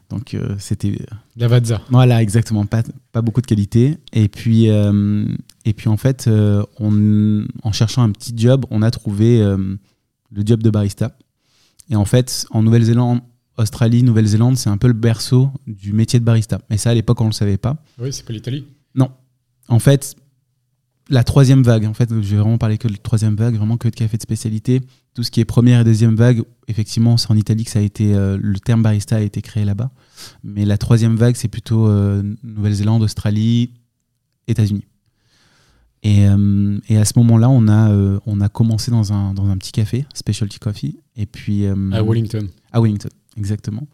Donc 0.09 0.35
c'était 0.59 0.97
Lavazza. 1.37 1.81
voilà, 1.89 2.21
exactement, 2.21 2.65
pas, 2.65 2.83
pas 3.13 3.21
beaucoup 3.21 3.39
de 3.39 3.45
qualité. 3.47 3.97
Et 4.11 4.27
puis, 4.27 4.65
et 4.65 5.73
puis 5.73 5.87
en 5.87 5.95
fait, 5.95 6.29
on, 6.79 7.45
en 7.63 7.71
cherchant 7.71 8.03
un 8.03 8.11
petit 8.11 8.33
job, 8.35 8.65
on 8.71 8.81
a 8.81 8.91
trouvé 8.91 9.39
le 9.39 10.43
job 10.45 10.61
de 10.61 10.69
barista. 10.69 11.15
Et 11.89 11.95
en 11.95 12.03
fait, 12.03 12.45
en 12.51 12.61
Nouvelle-Zélande, 12.61 13.21
Australie, 13.57 14.03
Nouvelle-Zélande, 14.03 14.57
c'est 14.57 14.69
un 14.69 14.75
peu 14.75 14.87
le 14.87 14.93
berceau 14.93 15.49
du 15.65 15.93
métier 15.93 16.19
de 16.19 16.25
barista. 16.25 16.59
Et 16.69 16.75
ça, 16.75 16.89
à 16.89 16.93
l'époque, 16.93 17.21
on 17.21 17.25
ne 17.25 17.29
le 17.29 17.33
savait 17.33 17.57
pas. 17.57 17.81
Oui, 17.97 18.11
c'est 18.11 18.25
pas 18.25 18.33
l'Italie. 18.33 18.65
En 19.71 19.79
fait, 19.79 20.17
la 21.11 21.23
troisième 21.25 21.61
vague, 21.61 21.85
en 21.85 21.93
fait, 21.93 22.09
je 22.09 22.15
vais 22.15 22.37
vraiment 22.37 22.57
parler 22.57 22.77
que 22.77 22.87
de 22.87 22.95
troisième 22.95 23.35
vague, 23.35 23.55
vraiment 23.55 23.75
que 23.75 23.89
de 23.89 23.95
café 23.95 24.15
de 24.15 24.21
spécialité. 24.21 24.81
Tout 25.13 25.23
ce 25.23 25.29
qui 25.29 25.41
est 25.41 25.45
première 25.45 25.81
et 25.81 25.83
deuxième 25.83 26.15
vague, 26.15 26.41
effectivement, 26.69 27.17
c'est 27.17 27.29
en 27.29 27.35
Italie 27.35 27.65
que 27.65 27.71
ça 27.71 27.79
a 27.79 27.81
été, 27.81 28.15
euh, 28.15 28.37
le 28.41 28.57
terme 28.59 28.81
barista 28.81 29.17
a 29.17 29.19
été 29.19 29.41
créé 29.41 29.65
là-bas. 29.65 29.91
Mais 30.43 30.63
la 30.63 30.77
troisième 30.77 31.17
vague, 31.17 31.35
c'est 31.35 31.49
plutôt 31.49 31.85
euh, 31.87 32.23
Nouvelle-Zélande, 32.43 33.03
Australie, 33.03 33.71
États-Unis. 34.47 34.85
Et, 36.03 36.29
euh, 36.29 36.79
et 36.87 36.97
à 36.97 37.03
ce 37.03 37.13
moment-là, 37.17 37.49
on 37.49 37.67
a, 37.67 37.91
on 38.25 38.39
a 38.39 38.47
commencé 38.47 38.89
dans 38.89 39.11
un, 39.11 39.33
dans 39.33 39.47
un 39.49 39.57
petit 39.57 39.73
café, 39.73 40.05
Specialty 40.13 40.59
Coffee, 40.59 40.97
et 41.17 41.25
puis 41.25 41.67
À 41.67 42.01
Wellington. 42.01 42.47
à 42.71 42.79
Wellington, 42.79 43.09
exactement. 43.37 43.85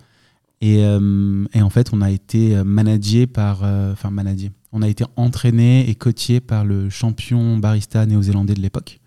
Et, 0.62 0.79
et 0.81 1.62
en 1.62 1.69
fait, 1.69 1.89
on 1.93 2.01
a 2.01 2.09
été 2.12 2.63
managé 2.63 3.27
par, 3.27 3.63
enfin 3.63 4.09
managé, 4.09 4.51
on 4.71 4.81
a 4.81 4.88
été 4.88 5.03
entraîné 5.15 5.89
et 5.89 5.95
coaché 5.95 6.39
par 6.39 6.65
le 6.65 6.89
champion 6.89 7.57
barista 7.57 8.05
néo-zélandais 8.05 8.53
de 8.53 8.62
l'époque. 8.62 9.00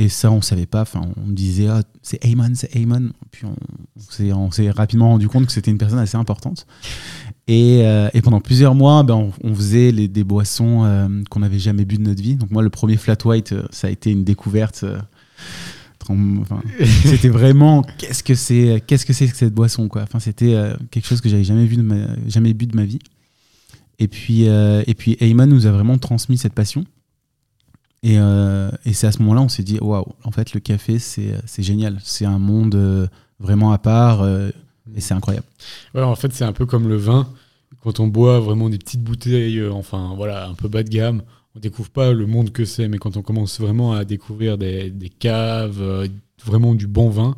Et 0.00 0.08
ça, 0.08 0.30
on 0.30 0.40
savait 0.42 0.66
pas. 0.66 0.82
Enfin, 0.82 1.00
on 1.16 1.28
disait, 1.32 1.66
ah, 1.66 1.82
c'est 2.02 2.24
Ayman, 2.24 2.54
c'est 2.54 2.76
Ayman. 2.76 3.10
Puis 3.32 3.46
on, 4.32 4.50
s'est- 4.52 4.70
rapidement 4.70 5.08
rendu 5.08 5.26
compte 5.28 5.46
que 5.46 5.52
c'était 5.52 5.72
une 5.72 5.78
personne 5.78 5.98
assez 5.98 6.16
importante. 6.16 6.66
Et, 7.48 7.80
euh, 7.84 8.08
et 8.14 8.22
pendant 8.22 8.40
plusieurs 8.40 8.76
mois, 8.76 9.02
ben, 9.02 9.14
on, 9.14 9.32
on 9.42 9.54
faisait 9.56 9.90
les, 9.90 10.06
des 10.06 10.22
boissons 10.22 10.84
euh, 10.84 11.08
qu'on 11.30 11.40
n'avait 11.40 11.58
jamais 11.58 11.84
bu 11.84 11.96
de 11.96 12.02
notre 12.02 12.22
vie. 12.22 12.36
Donc 12.36 12.52
moi, 12.52 12.62
le 12.62 12.70
premier 12.70 12.96
flat 12.96 13.16
white, 13.24 13.50
euh, 13.52 13.64
ça 13.70 13.88
a 13.88 13.90
été 13.90 14.12
une 14.12 14.22
découverte. 14.22 14.84
euh, 14.84 14.98
enfin, 16.08 16.62
c'était 17.04 17.28
vraiment 17.28 17.82
qu'est-ce 17.82 18.22
que 18.22 18.34
c'est, 18.36 18.82
qu'est-ce 18.86 19.04
que 19.04 19.12
c'est 19.12 19.26
que 19.26 19.36
cette 19.36 19.54
boisson 19.54 19.88
quoi. 19.88 20.02
Enfin, 20.02 20.20
c'était 20.20 20.54
euh, 20.54 20.76
quelque 20.92 21.06
chose 21.06 21.20
que 21.20 21.28
j'avais 21.28 21.42
jamais 21.44 21.66
vu 21.66 21.76
de 21.76 21.82
ma, 21.82 21.96
jamais 22.28 22.54
bu 22.54 22.66
de 22.66 22.76
ma 22.76 22.84
vie. 22.84 23.00
Et 23.98 24.08
puis, 24.08 24.48
euh, 24.48 24.82
et 24.86 24.94
puis 24.94 25.16
Ayman 25.20 25.48
nous 25.48 25.66
a 25.66 25.72
vraiment 25.72 25.98
transmis 25.98 26.38
cette 26.38 26.54
passion. 26.54 26.84
Et, 28.04 28.18
euh, 28.18 28.70
et 28.84 28.92
c'est 28.92 29.08
à 29.08 29.12
ce 29.12 29.18
moment-là, 29.20 29.40
on 29.40 29.48
s'est 29.48 29.64
dit, 29.64 29.78
waouh, 29.80 30.06
en 30.24 30.30
fait, 30.30 30.54
le 30.54 30.60
café, 30.60 30.98
c'est 30.98 31.34
c'est 31.46 31.64
génial. 31.64 31.98
C'est 32.02 32.24
un 32.24 32.38
monde 32.38 32.76
euh, 32.76 33.08
vraiment 33.40 33.72
à 33.72 33.78
part 33.78 34.22
euh, 34.22 34.50
et 34.94 35.00
c'est 35.00 35.14
incroyable. 35.14 35.46
Ouais, 35.94 36.02
en 36.02 36.14
fait, 36.14 36.32
c'est 36.32 36.44
un 36.44 36.52
peu 36.52 36.66
comme 36.66 36.88
le 36.88 36.96
vin. 36.96 37.28
Quand 37.82 38.00
on 38.00 38.06
boit 38.06 38.40
vraiment 38.40 38.68
des 38.68 38.78
petites 38.78 39.02
bouteilles, 39.02 39.58
euh, 39.58 39.72
enfin 39.72 40.14
voilà, 40.16 40.48
un 40.48 40.54
peu 40.54 40.68
bas 40.68 40.82
de 40.82 40.88
gamme, 40.88 41.22
on 41.56 41.60
découvre 41.60 41.90
pas 41.90 42.12
le 42.12 42.26
monde 42.26 42.52
que 42.52 42.64
c'est. 42.64 42.88
Mais 42.88 42.98
quand 42.98 43.16
on 43.16 43.22
commence 43.22 43.60
vraiment 43.60 43.92
à 43.92 44.04
découvrir 44.04 44.58
des, 44.58 44.90
des 44.90 45.08
caves, 45.08 45.80
euh, 45.82 46.06
vraiment 46.44 46.74
du 46.74 46.86
bon 46.86 47.10
vin, 47.10 47.36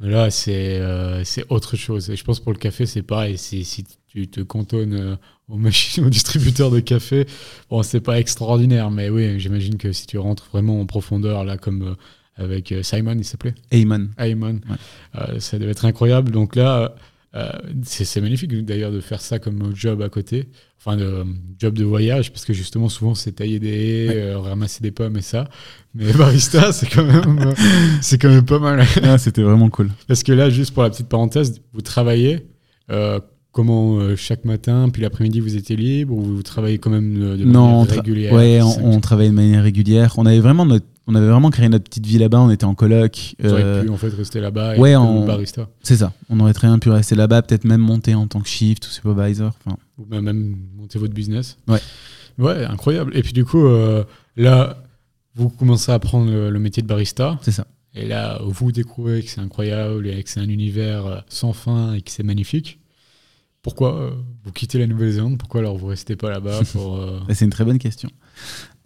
là, 0.00 0.30
c'est 0.30 0.78
euh, 0.80 1.22
autre 1.48 1.76
chose. 1.76 2.10
Et 2.10 2.16
je 2.16 2.24
pense 2.24 2.40
pour 2.40 2.52
le 2.52 2.58
café, 2.58 2.86
c'est 2.86 3.02
pareil. 3.02 3.38
Si, 3.38 3.64
si 3.64 3.84
tu 4.08 4.28
te 4.28 4.40
cantonnes 4.40 4.94
euh, 4.94 5.16
aux 5.50 5.56
machines, 5.56 6.04
aux 6.04 6.10
distributeurs 6.10 6.70
de 6.70 6.80
café, 6.80 7.26
bon, 7.68 7.82
c'est 7.82 8.00
pas 8.00 8.18
extraordinaire. 8.20 8.90
Mais 8.90 9.08
oui, 9.10 9.38
j'imagine 9.40 9.76
que 9.76 9.92
si 9.92 10.06
tu 10.06 10.18
rentres 10.18 10.48
vraiment 10.52 10.80
en 10.80 10.86
profondeur, 10.86 11.44
là, 11.44 11.56
comme 11.56 11.82
euh, 11.82 11.94
avec 12.36 12.72
euh, 12.72 12.82
Simon, 12.82 13.14
il 13.18 13.24
s'appelait? 13.24 13.54
Ayman. 13.70 14.10
Ayman. 14.18 14.60
Ouais. 14.68 14.76
Euh, 15.20 15.40
ça 15.40 15.58
devait 15.58 15.72
être 15.72 15.84
incroyable. 15.84 16.30
Donc 16.30 16.56
là, 16.56 16.94
euh, 17.34 17.50
c'est 17.84 18.20
magnifique 18.20 18.52
d'ailleurs 18.64 18.92
de 18.92 19.00
faire 19.00 19.20
ça 19.20 19.38
comme 19.38 19.74
job 19.74 20.02
à 20.02 20.08
côté. 20.08 20.48
Enfin, 20.78 20.96
de, 20.96 21.26
job 21.58 21.74
de 21.74 21.84
voyage, 21.84 22.32
parce 22.32 22.46
que 22.46 22.54
justement, 22.54 22.88
souvent, 22.88 23.14
c'est 23.14 23.32
tailler 23.32 23.58
des 23.58 23.68
haies, 23.68 24.08
Ouais. 24.08 24.34
ramasser 24.48 24.82
des 24.82 24.90
pommes 24.90 25.18
et 25.18 25.22
ça. 25.22 25.48
Mais 25.94 26.10
barista, 26.14 26.72
c'est 26.72 26.88
quand 26.88 27.04
même, 27.04 27.54
c'est 28.00 28.16
quand 28.16 28.30
même 28.30 28.46
pas 28.46 28.58
mal. 28.58 28.86
Ah, 29.02 29.18
C'était 29.18 29.42
vraiment 29.42 29.68
cool. 29.68 29.90
Parce 30.08 30.22
que 30.22 30.32
là, 30.32 30.48
juste 30.48 30.72
pour 30.72 30.82
la 30.82 30.88
petite 30.90 31.08
parenthèse, 31.08 31.60
vous 31.74 31.82
travaillez 31.82 32.46
comment 33.52 33.98
euh, 33.98 34.16
chaque 34.16 34.44
matin, 34.44 34.88
puis 34.92 35.02
l'après-midi, 35.02 35.40
vous 35.40 35.56
étiez 35.56 35.76
libre 35.76 36.14
ou 36.14 36.22
vous 36.22 36.42
travaillez 36.42 36.78
quand 36.78 36.90
même 36.90 37.14
de, 37.18 37.36
de 37.36 37.44
Non, 37.44 37.80
on 37.80 37.84
manière 37.84 37.96
régulière 37.96 38.32
Ouais, 38.32 38.60
on, 38.62 38.92
on 38.96 39.00
travaillait 39.00 39.30
de 39.30 39.34
manière 39.36 39.62
régulière. 39.62 40.14
On 40.18 40.26
avait 40.26 40.40
vraiment 40.40 40.64
notre, 40.66 40.86
on 41.06 41.14
avait 41.14 41.28
vraiment 41.28 41.50
créé 41.50 41.68
notre 41.68 41.84
petite 41.84 42.06
vie 42.06 42.18
là-bas. 42.18 42.40
On 42.40 42.50
était 42.50 42.64
en 42.64 42.74
coloc. 42.74 43.34
Vous 43.42 43.50
auriez 43.52 43.64
Euh, 43.64 43.82
pu 43.82 43.88
en 43.88 43.96
fait 43.96 44.10
rester 44.10 44.40
là-bas 44.40 44.76
et 44.76 44.78
ouais, 44.78 44.94
en- 44.94 45.24
barista. 45.26 45.68
c'est 45.82 45.96
ça. 45.96 46.12
On 46.28 46.38
aurait 46.40 46.52
très 46.54 46.68
bien 46.68 46.78
pu 46.78 46.90
rester 46.90 47.14
là-bas, 47.16 47.42
peut-être 47.42 47.64
même 47.64 47.80
monter 47.80 48.14
en 48.14 48.26
tant 48.26 48.40
que 48.40 48.48
shift 48.48 48.86
ou 48.86 48.90
supervisor. 48.90 49.52
Enfin, 49.64 49.76
ou 49.98 50.06
même- 50.08 50.24
même 50.24 50.56
monter 50.76 50.98
votre 50.98 51.14
business. 51.14 51.56
Ouais. 51.68 51.80
Ouais, 52.38 52.64
incroyable. 52.64 53.16
Et 53.16 53.22
puis 53.22 53.32
du 53.32 53.44
coup, 53.44 53.66
euh, 53.66 54.04
là, 54.36 54.82
vous 55.34 55.48
commencez 55.48 55.90
à 55.90 55.94
apprendre 55.96 56.30
le, 56.30 56.50
le 56.50 56.58
métier 56.58 56.82
de 56.82 56.88
barista. 56.88 57.38
c'est 57.42 57.50
ça. 57.52 57.66
Et 57.94 58.06
là, 58.06 58.38
vous 58.44 58.70
découvrez 58.70 59.20
que 59.22 59.28
c'est 59.28 59.40
incroyable 59.40 60.06
et 60.06 60.22
que 60.22 60.30
c'est 60.30 60.38
un 60.40 60.48
univers 60.48 61.06
euh, 61.06 61.16
sans 61.28 61.52
fin 61.52 61.94
et 61.94 62.02
que 62.02 62.10
c'est 62.12 62.22
magnifique. 62.22 62.78
Pourquoi 63.62 63.94
euh, 63.94 64.10
vous 64.44 64.52
quittez 64.52 64.78
la 64.78 64.86
Nouvelle-Zélande? 64.86 65.36
Pourquoi 65.38 65.60
alors 65.60 65.76
vous 65.76 65.86
restez 65.86 66.16
pas 66.16 66.30
là-bas 66.30 66.60
euh, 66.76 67.20
Bah, 67.28 67.34
C'est 67.34 67.44
une 67.44 67.50
très 67.50 67.64
bonne 67.64 67.78
question. 67.78 68.10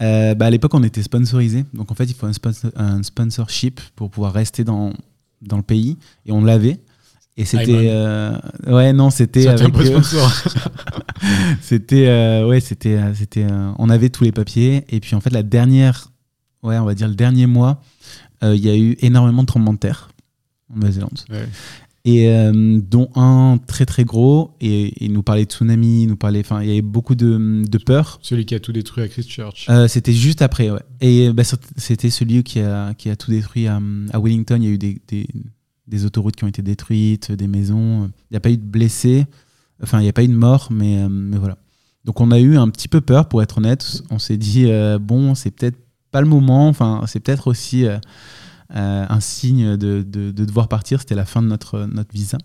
Euh, 0.03 0.35
bah, 0.35 0.47
à 0.47 0.51
l'époque, 0.51 0.75
on 0.75 0.83
était 0.83 1.03
sponsorisé. 1.03 1.65
Donc, 1.75 1.93
en 1.93 1.95
fait, 1.95 2.05
il 2.05 2.15
faut 2.15 2.27
un, 2.27 2.33
sponsor- 2.33 2.73
un 2.75 3.03
sponsorship 3.05 3.81
pour 3.95 4.11
pouvoir 4.11 4.33
rester 4.33 4.65
dans, 4.65 4.93
dans 5.43 5.57
le 5.57 5.63
pays. 5.63 5.97
Et 6.27 6.33
on 6.33 6.43
l'avait. 6.43 6.81
Et 7.37 7.45
c'était. 7.45 7.89
Euh, 7.91 8.37
ouais, 8.67 8.93
non, 8.93 9.11
c'était. 9.11 9.47
Avec. 9.49 9.73
C'était. 11.61 12.43
ouais, 12.45 12.61
c'était. 12.61 13.01
c'était 13.15 13.47
on 13.79 13.89
avait 13.89 14.09
tous 14.11 14.25
les 14.25 14.33
papiers. 14.33 14.85
Et 14.89 15.01
puis, 15.01 15.15
en 15.15 15.21
fait, 15.21 15.31
la 15.31 15.43
dernière. 15.43 16.11
Ouais, 16.63 16.79
on 16.79 16.85
va 16.85 16.95
dire 16.95 17.09
le 17.09 17.15
dernier 17.15 17.47
mois, 17.47 17.81
il 18.43 18.57
y 18.57 18.71
a 18.71 18.77
eu 18.77 18.97
énormément 19.01 19.43
de 19.43 19.47
tremblements 19.47 19.75
de 19.75 19.79
terre 19.79 20.09
en 20.73 20.77
Nouvelle-Zélande. 20.77 21.19
Ouais. 21.31 21.47
Et 22.05 22.29
euh, 22.29 22.81
dont 22.83 23.09
un 23.15 23.59
très 23.67 23.87
très 23.87 24.05
gros 24.05 24.51
et 24.61 24.93
il 25.05 25.13
nous 25.13 25.23
parlait 25.23 25.47
de 25.47 25.51
tsunami, 25.51 26.03
il 26.03 26.09
nous 26.09 26.17
parlait, 26.17 26.41
enfin 26.41 26.63
il 26.63 26.69
y 26.69 26.73
avait 26.73 26.83
beaucoup 26.83 27.15
de, 27.15 27.63
de 27.67 27.79
peur. 27.79 28.19
Celui 28.23 28.45
qui 28.45 28.55
a 28.55 28.61
tout 28.61 28.73
détruit 28.73 29.05
à 29.05 29.09
Christchurch. 29.09 29.67
Euh, 29.71 29.89
c'était 29.89 30.13
juste 30.13 30.43
après, 30.43 30.71
ouais. 30.71 30.83
Et 31.01 31.33
bah, 31.33 31.43
c'était 31.77 32.11
celui 32.11 32.43
qui 32.43 32.61
a, 32.61 32.93
qui 32.95 33.09
a 33.09 33.17
tout 33.17 33.31
détruit 33.31 33.67
à, 33.67 33.81
à 34.13 34.21
Wellington. 34.21 34.59
Il 34.61 34.65
y 34.65 34.69
a 34.69 34.71
eu 34.71 34.79
des, 34.79 35.01
des, 35.09 35.27
des 35.87 36.05
autoroutes 36.05 36.37
qui 36.37 36.45
ont 36.45 36.49
été 36.49 36.63
détruites, 36.63 37.33
des 37.33 37.47
maisons. 37.47 38.11
Il 38.31 38.33
n'y 38.33 38.37
a 38.37 38.41
pas 38.41 38.51
eu 38.51 38.59
de 38.59 38.63
blessés, 38.63 39.25
enfin 39.83 40.01
il 40.01 40.03
n'y 40.03 40.11
a 40.11 40.13
pas 40.13 40.25
eu 40.25 40.29
de 40.29 40.35
morts, 40.35 40.69
mais, 40.71 40.99
euh, 40.99 41.09
mais 41.09 41.39
voilà. 41.39 41.57
Donc 42.05 42.21
on 42.21 42.31
a 42.31 42.39
eu 42.39 42.59
un 42.59 42.69
petit 42.69 42.89
peu 42.89 43.01
peur, 43.01 43.29
pour 43.29 43.43
être 43.43 43.57
honnête. 43.59 44.03
On 44.11 44.19
s'est 44.19 44.37
dit 44.37 44.67
euh, 44.67 44.99
bon, 44.99 45.35
c'est 45.35 45.51
peut-être 45.51 45.79
pas 46.11 46.21
le 46.21 46.29
moment. 46.29 46.69
Enfin, 46.69 47.03
c'est 47.07 47.19
peut-être 47.21 47.49
aussi 47.49 47.87
euh, 47.87 47.97
euh, 47.97 47.99
un 48.71 49.21
signe 49.21 49.77
de, 49.77 50.03
de, 50.03 50.31
de 50.31 50.45
devoir 50.45 50.69
partir. 50.69 51.01
C'était 51.01 51.15
la 51.15 51.25
fin 51.25 51.43
de 51.43 51.49
notre, 51.49 51.81
notre 51.87 52.13
visa. 52.13 52.39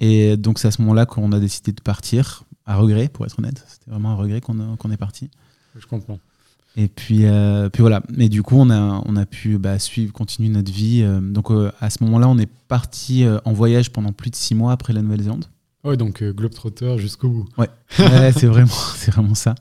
Et 0.00 0.36
donc 0.36 0.58
c'est 0.58 0.68
à 0.68 0.70
ce 0.70 0.80
moment-là 0.82 1.06
qu'on 1.06 1.32
a 1.32 1.40
décidé 1.40 1.72
de 1.72 1.80
partir, 1.80 2.44
à 2.66 2.76
regret, 2.76 3.08
pour 3.08 3.24
être 3.26 3.38
honnête. 3.38 3.64
C'était 3.68 3.90
vraiment 3.90 4.10
un 4.10 4.16
regret 4.16 4.40
qu'on 4.40 4.76
qu'on 4.76 4.90
est 4.90 4.96
parti. 4.96 5.30
Je 5.78 5.86
comprends. 5.86 6.18
Et 6.76 6.88
puis, 6.88 7.26
euh, 7.26 7.68
puis 7.68 7.82
voilà. 7.82 8.02
Mais 8.12 8.28
du 8.28 8.42
coup, 8.42 8.56
on 8.58 8.68
a, 8.70 9.02
on 9.06 9.14
a 9.16 9.26
pu 9.26 9.58
bah, 9.58 9.78
suivre, 9.78 10.12
continuer 10.12 10.48
notre 10.48 10.72
vie. 10.72 11.02
euh, 11.02 11.20
donc 11.20 11.50
euh, 11.52 11.70
à 11.80 11.88
ce 11.90 12.02
moment-là, 12.04 12.28
on 12.28 12.36
est 12.38 12.50
parti 12.68 13.24
euh, 13.24 13.38
en 13.44 13.52
voyage 13.52 13.92
pendant 13.92 14.12
plus 14.12 14.30
de 14.30 14.36
six 14.36 14.54
mois 14.56 14.72
après 14.72 14.92
la 14.92 15.00
Nouvelle-Zélande. 15.02 15.44
Ouais, 15.84 15.96
donc 15.96 16.22
euh, 16.22 16.32
Globetrotter 16.32 16.98
jusqu'au 16.98 17.28
bout. 17.28 17.48
Ouais, 17.58 17.68
c'est 17.96 18.46
vraiment, 18.46 18.72
vraiment 19.06 19.34
ça. 19.36 19.54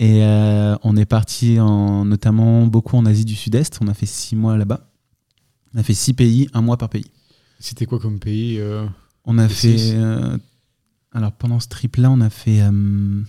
Et 0.00 0.24
euh, 0.24 0.74
on 0.82 0.96
est 0.96 1.04
parti 1.04 1.60
en, 1.60 2.04
notamment 2.04 2.66
beaucoup 2.66 2.96
en 2.96 3.06
Asie 3.06 3.24
du 3.26 3.36
Sud-Est. 3.36 3.78
On 3.82 3.86
a 3.86 3.94
fait 3.94 4.06
six 4.06 4.34
mois 4.34 4.56
là-bas. 4.56 4.89
On 5.74 5.78
a 5.78 5.82
fait 5.82 5.94
six 5.94 6.12
pays, 6.14 6.48
un 6.52 6.62
mois 6.62 6.76
par 6.76 6.88
pays. 6.88 7.06
C'était 7.58 7.86
quoi 7.86 7.98
comme 8.00 8.18
pays 8.18 8.58
euh, 8.58 8.86
On 9.24 9.38
a 9.38 9.48
fait. 9.48 9.92
euh, 9.92 10.36
alors 11.12 11.32
pendant 11.32 11.60
ce 11.60 11.68
trip-là, 11.68 12.10
on 12.10 12.20
a 12.20 12.30
fait 12.30 12.62
euh, 12.62 13.22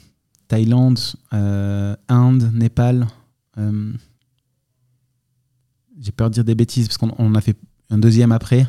Thaïlande, 0.48 1.00
Inde, 1.32 2.52
Népal. 2.54 3.08
J'ai 6.00 6.12
peur 6.12 6.30
de 6.30 6.34
dire 6.34 6.44
des 6.44 6.56
bêtises 6.56 6.88
parce 6.88 6.98
qu'on 6.98 7.14
on 7.20 7.36
a 7.36 7.42
fait 7.42 7.58
un 7.90 7.98
deuxième 8.00 8.32
après. 8.32 8.66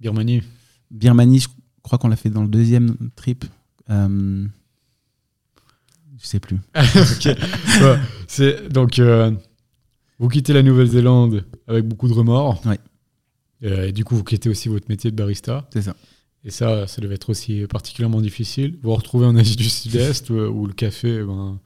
Birmanie 0.00 0.42
Birmanie, 0.90 1.40
je 1.40 1.48
crois 1.82 1.98
qu'on 1.98 2.08
l'a 2.08 2.16
fait 2.16 2.30
dans 2.30 2.42
le 2.42 2.48
deuxième 2.48 2.96
trip. 3.14 3.44
Je 3.88 4.48
sais 6.18 6.40
plus. 6.40 6.58
Ouais, 6.74 7.98
c'est 8.26 8.68
donc 8.72 9.00
Vous 10.18 10.28
quittez 10.28 10.52
la 10.52 10.62
Nouvelle-Zélande 10.62 11.44
avec 11.68 11.86
beaucoup 11.86 12.08
de 12.08 12.14
remords. 12.14 12.64
Ouais. 12.66 12.78
Euh, 13.64 13.88
et 13.88 13.92
du 13.92 14.04
coup, 14.04 14.16
vous 14.16 14.24
quittez 14.24 14.48
aussi 14.48 14.68
votre 14.68 14.86
métier 14.88 15.10
de 15.10 15.16
barista. 15.16 15.68
C'est 15.72 15.82
ça. 15.82 15.96
Et 16.44 16.50
ça, 16.50 16.86
ça 16.86 17.00
devait 17.00 17.14
être 17.14 17.30
aussi 17.30 17.66
particulièrement 17.68 18.20
difficile. 18.20 18.72
Vous 18.82 18.90
vous 18.90 18.94
retrouvez 18.96 19.26
en 19.26 19.34
Asie 19.36 19.56
du 19.56 19.68
Sud-Est 19.70 20.28
où, 20.30 20.34
où 20.34 20.66
le 20.66 20.74
café, 20.74 21.22
ben, 21.22 21.58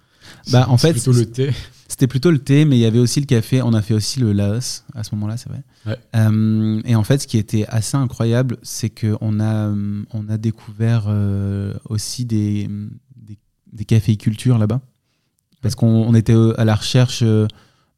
Bah, 0.53 0.67
en 0.69 0.77
fait, 0.79 0.93
plutôt 0.93 1.13
le 1.13 1.27
thé. 1.27 1.51
C'était 1.89 2.07
plutôt 2.07 2.31
le 2.31 2.39
thé, 2.39 2.65
mais 2.65 2.77
il 2.77 2.81
y 2.81 2.85
avait 2.85 2.99
aussi 2.99 3.19
le 3.19 3.27
café. 3.27 3.61
On 3.63 3.73
a 3.73 3.83
fait 3.83 3.95
aussi 3.95 4.21
le 4.21 4.33
Laos 4.33 4.85
à 4.95 5.03
ce 5.03 5.15
moment-là, 5.17 5.37
c'est 5.37 5.49
vrai. 5.49 5.63
Ouais. 5.87 5.97
Euh, 6.15 6.81
et 6.85 6.95
en 6.95 7.03
fait, 7.03 7.19
ce 7.23 7.27
qui 7.27 7.39
était 7.39 7.65
assez 7.67 7.97
incroyable, 7.97 8.59
c'est 8.63 8.91
qu'on 8.91 9.41
a, 9.41 9.69
euh, 9.71 10.03
on 10.13 10.29
a 10.29 10.37
découvert 10.37 11.07
euh, 11.09 11.75
aussi 11.89 12.25
des, 12.27 12.69
des, 13.17 13.39
des 13.73 13.85
caféicultures 13.85 14.59
là-bas. 14.59 14.81
Parce 15.61 15.75
qu'on 15.75 15.89
on 15.89 16.15
était 16.15 16.35
euh, 16.35 16.55
à 16.61 16.65
la 16.65 16.77
recherche. 16.77 17.23
euh, 17.25 17.49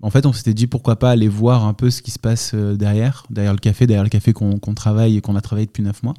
en 0.02 0.10
fait, 0.10 0.26
on 0.26 0.32
s'était 0.32 0.54
dit 0.54 0.66
pourquoi 0.66 0.96
pas 0.98 1.10
aller 1.10 1.28
voir 1.28 1.64
un 1.64 1.74
peu 1.74 1.90
ce 1.90 2.00
qui 2.02 2.10
se 2.10 2.18
passe 2.18 2.52
euh, 2.54 2.74
derrière, 2.76 3.24
derrière 3.30 3.52
le 3.52 3.58
café, 3.58 3.86
derrière 3.86 4.04
le 4.04 4.08
café 4.10 4.32
qu'on 4.32 4.58
travaille 4.74 5.16
et 5.16 5.20
qu'on 5.20 5.36
a 5.36 5.40
travaillé 5.40 5.66
depuis 5.66 5.82
neuf 5.82 6.02
mois. 6.02 6.14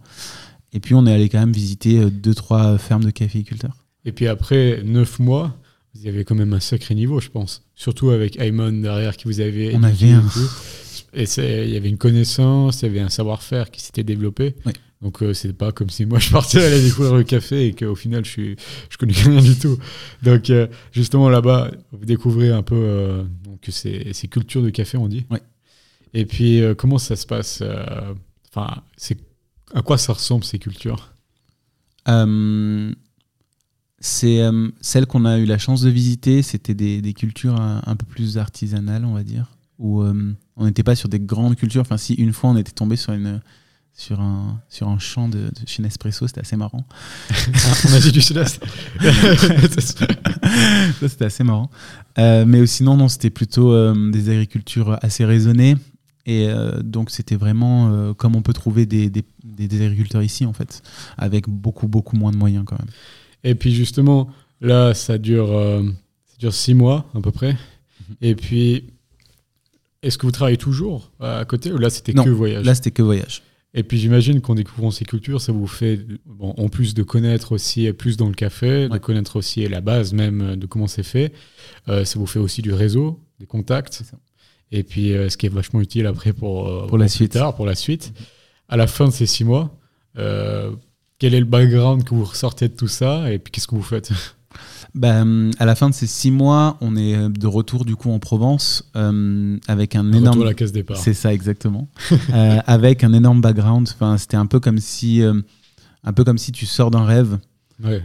Et 0.73 0.79
puis, 0.79 0.93
on 0.95 1.05
est 1.05 1.13
allé 1.13 1.29
quand 1.29 1.39
même 1.39 1.51
visiter 1.51 1.99
euh, 1.99 2.09
deux, 2.09 2.33
trois 2.33 2.77
fermes 2.77 3.03
de 3.03 3.11
caféiculteurs. 3.11 3.75
Et 4.05 4.11
puis 4.11 4.27
après 4.27 4.81
neuf 4.83 5.19
mois, 5.19 5.55
vous 5.93 6.07
avez 6.07 6.23
quand 6.25 6.33
même 6.35 6.53
un 6.53 6.59
sacré 6.59 6.95
niveau, 6.95 7.19
je 7.19 7.29
pense. 7.29 7.63
Surtout 7.75 8.09
avec 8.09 8.39
Aymon 8.39 8.71
derrière 8.81 9.15
qui 9.17 9.25
vous 9.25 9.39
avait. 9.41 9.75
On 9.75 9.83
avait 9.83 10.11
un- 10.11 10.23
et 11.13 11.25
il 11.37 11.69
y 11.69 11.77
avait 11.77 11.89
une 11.89 11.97
connaissance, 11.97 12.81
il 12.81 12.85
y 12.85 12.89
avait 12.89 13.01
un 13.01 13.09
savoir-faire 13.09 13.69
qui 13.69 13.81
s'était 13.81 14.03
développé. 14.03 14.55
Oui. 14.65 14.71
Donc 15.01 15.23
euh, 15.23 15.33
c'est 15.33 15.51
pas 15.53 15.71
comme 15.71 15.89
si 15.89 16.05
moi 16.05 16.19
je 16.19 16.29
partais 16.31 16.63
aller 16.63 16.81
découvrir 16.83 17.15
le 17.15 17.23
café 17.23 17.65
et 17.67 17.73
qu'au 17.73 17.95
final 17.95 18.23
je 18.23 18.29
suis 18.29 18.55
je 18.89 18.97
connais 18.97 19.13
rien 19.25 19.41
du 19.41 19.55
tout. 19.57 19.77
Donc 20.23 20.49
euh, 20.49 20.67
justement 20.91 21.27
là-bas 21.29 21.71
vous 21.91 22.05
découvrez 22.05 22.51
un 22.51 22.61
peu 22.63 22.75
euh, 22.77 23.23
donc 23.61 23.73
ces, 23.73 24.13
ces 24.13 24.27
cultures 24.27 24.63
de 24.63 24.69
café 24.69 24.97
on 24.97 25.07
dit. 25.07 25.25
Oui. 25.29 25.39
Et 26.13 26.25
puis 26.25 26.61
euh, 26.61 26.75
comment 26.75 26.97
ça 26.97 27.15
se 27.15 27.25
passe 27.25 27.59
euh, 27.61 28.13
Enfin 28.49 28.83
c'est 28.97 29.17
à 29.73 29.81
quoi 29.81 29.97
ça 29.97 30.13
ressemble 30.13 30.43
ces 30.43 30.59
cultures? 30.59 31.13
Euh, 32.07 32.93
c'est 33.99 34.41
euh, 34.41 34.69
celle 34.81 35.05
qu'on 35.05 35.25
a 35.25 35.37
eu 35.37 35.45
la 35.45 35.57
chance 35.57 35.81
de 35.81 35.89
visiter, 35.89 36.41
c'était 36.41 36.73
des, 36.73 37.01
des 37.01 37.13
cultures 37.13 37.55
un, 37.55 37.81
un 37.85 37.95
peu 37.95 38.05
plus 38.05 38.37
artisanales, 38.37 39.05
on 39.05 39.13
va 39.13 39.23
dire, 39.23 39.51
où 39.77 40.03
on 40.03 40.65
n'était 40.65 40.83
pas 40.83 40.95
sur 40.95 41.07
des 41.09 41.19
grandes 41.19 41.55
cultures. 41.55 41.81
Enfin, 41.81 41.97
si 41.97 42.15
une 42.15 42.33
fois 42.33 42.49
on 42.49 42.57
était 42.57 42.71
tombé 42.71 42.95
sur 42.95 43.13
une 43.13 43.41
sur 43.93 44.19
un 44.19 44.59
sur 44.69 44.87
un 44.87 44.97
champ 44.99 45.27
de, 45.27 45.37
de 45.39 45.51
chez 45.67 45.83
Nespresso, 45.83 46.25
c'était 46.27 46.41
assez 46.41 46.55
marrant. 46.55 46.85
En 47.89 47.93
Asie 47.93 48.11
du 48.11 48.21
Sud-Est. 48.21 48.59
Ça, 50.99 51.09
c'était 51.09 51.25
assez 51.25 51.43
marrant. 51.43 51.69
Euh, 52.17 52.45
mais 52.45 52.65
sinon, 52.67 52.97
non, 52.97 53.07
c'était 53.07 53.29
plutôt 53.29 53.71
euh, 53.73 54.11
des 54.11 54.29
agricultures 54.29 54.97
assez 55.01 55.25
raisonnées. 55.25 55.75
Et 56.25 56.47
euh, 56.47 56.81
donc, 56.83 57.09
c'était 57.09 57.35
vraiment 57.35 58.13
comme 58.13 58.35
on 58.35 58.41
peut 58.41 58.53
trouver 58.53 58.85
des, 58.85 59.09
des, 59.09 59.23
des- 59.43 59.81
agriculteurs 59.85 60.21
ici, 60.21 60.45
en 60.45 60.53
fait, 60.53 60.81
avec 61.17 61.49
beaucoup, 61.49 61.87
beaucoup 61.87 62.15
moins 62.15 62.31
de 62.31 62.37
moyens 62.37 62.63
quand 62.65 62.77
même. 62.77 62.87
Et 63.43 63.55
puis 63.55 63.73
justement, 63.73 64.29
là, 64.61 64.93
ça 64.93 65.17
dure, 65.17 65.47
ça 66.27 66.35
dure 66.39 66.53
six 66.53 66.73
mois 66.75 67.09
à 67.15 67.21
peu 67.21 67.31
près. 67.31 67.57
Et 68.21 68.35
puis, 68.35 68.85
est-ce 70.03 70.17
que 70.17 70.25
vous 70.27 70.31
travaillez 70.31 70.57
toujours 70.57 71.11
à 71.19 71.43
côté 71.45 71.71
ou 71.71 71.77
là, 71.79 71.89
c'était 71.89 72.13
que 72.13 72.29
voyage? 72.29 72.65
Là, 72.65 72.75
c'était 72.75 72.91
que 72.91 73.01
voyage. 73.01 73.41
Et 73.73 73.83
puis 73.83 73.97
j'imagine 73.97 74.41
qu'en 74.41 74.55
découvrant 74.55 74.91
ces 74.91 75.05
cultures, 75.05 75.39
ça 75.39 75.53
vous 75.53 75.65
fait, 75.67 75.99
bon, 76.25 76.53
en 76.57 76.67
plus 76.67 76.93
de 76.93 77.03
connaître 77.03 77.53
aussi 77.53 77.91
plus 77.93 78.17
dans 78.17 78.27
le 78.27 78.33
café, 78.33 78.89
de 78.89 78.97
connaître 78.97 79.37
aussi 79.37 79.65
la 79.67 79.79
base 79.79 80.11
même 80.13 80.41
euh, 80.41 80.55
de 80.57 80.65
comment 80.65 80.87
c'est 80.87 81.03
fait, 81.03 81.31
euh, 81.87 82.03
ça 82.03 82.19
vous 82.19 82.25
fait 82.25 82.39
aussi 82.39 82.61
du 82.61 82.73
réseau, 82.73 83.19
des 83.39 83.45
contacts. 83.45 84.03
Et 84.73 84.83
puis 84.83 85.13
euh, 85.13 85.29
ce 85.29 85.37
qui 85.37 85.45
est 85.45 85.49
vachement 85.49 85.79
utile 85.81 86.05
après 86.05 86.33
pour, 86.33 86.67
euh, 86.67 86.87
Pour 86.87 86.97
la 86.97 87.05
plus 87.05 87.13
suite. 87.13 87.31
tard, 87.33 87.55
pour 87.55 87.65
la 87.65 87.75
suite. 87.75 88.13
À 88.67 88.75
la 88.77 88.87
fin 88.87 89.05
de 89.07 89.11
ces 89.11 89.25
six 89.25 89.43
mois, 89.45 89.73
euh, 90.17 90.71
quel 91.19 91.33
est 91.33 91.39
le 91.39 91.45
background 91.45 92.03
que 92.03 92.13
vous 92.13 92.25
ressortez 92.25 92.67
de 92.67 92.73
tout 92.73 92.87
ça 92.89 93.31
et 93.31 93.39
puis 93.39 93.51
qu'est-ce 93.51 93.67
que 93.67 93.75
vous 93.75 93.83
faites? 93.83 94.11
Bah, 94.93 95.23
à 95.59 95.65
la 95.65 95.75
fin 95.75 95.89
de 95.89 95.93
ces 95.93 96.07
six 96.07 96.31
mois, 96.31 96.77
on 96.81 96.95
est 96.97 97.15
euh, 97.15 97.29
de 97.29 97.47
retour 97.47 97.85
du 97.85 97.95
coup 97.95 98.11
en 98.11 98.19
Provence 98.19 98.89
euh, 98.97 99.57
avec 99.67 99.95
un 99.95 100.01
Retour 100.03 100.17
énorme. 100.17 100.41
à 100.41 100.45
la 100.45 100.53
case 100.53 100.71
départ. 100.73 100.97
C'est 100.97 101.13
ça 101.13 101.33
exactement. 101.33 101.87
Euh, 102.33 102.59
avec 102.67 103.03
un 103.03 103.13
énorme 103.13 103.39
background. 103.41 103.87
Enfin, 103.93 104.17
c'était 104.17 104.37
un 104.37 104.45
peu 104.45 104.59
comme 104.59 104.79
si, 104.79 105.21
euh, 105.21 105.33
un 106.03 106.13
peu 106.13 106.23
comme 106.23 106.37
si 106.37 106.51
tu 106.51 106.65
sors 106.65 106.91
d'un 106.91 107.05
rêve, 107.05 107.39
Ouais. 107.83 108.01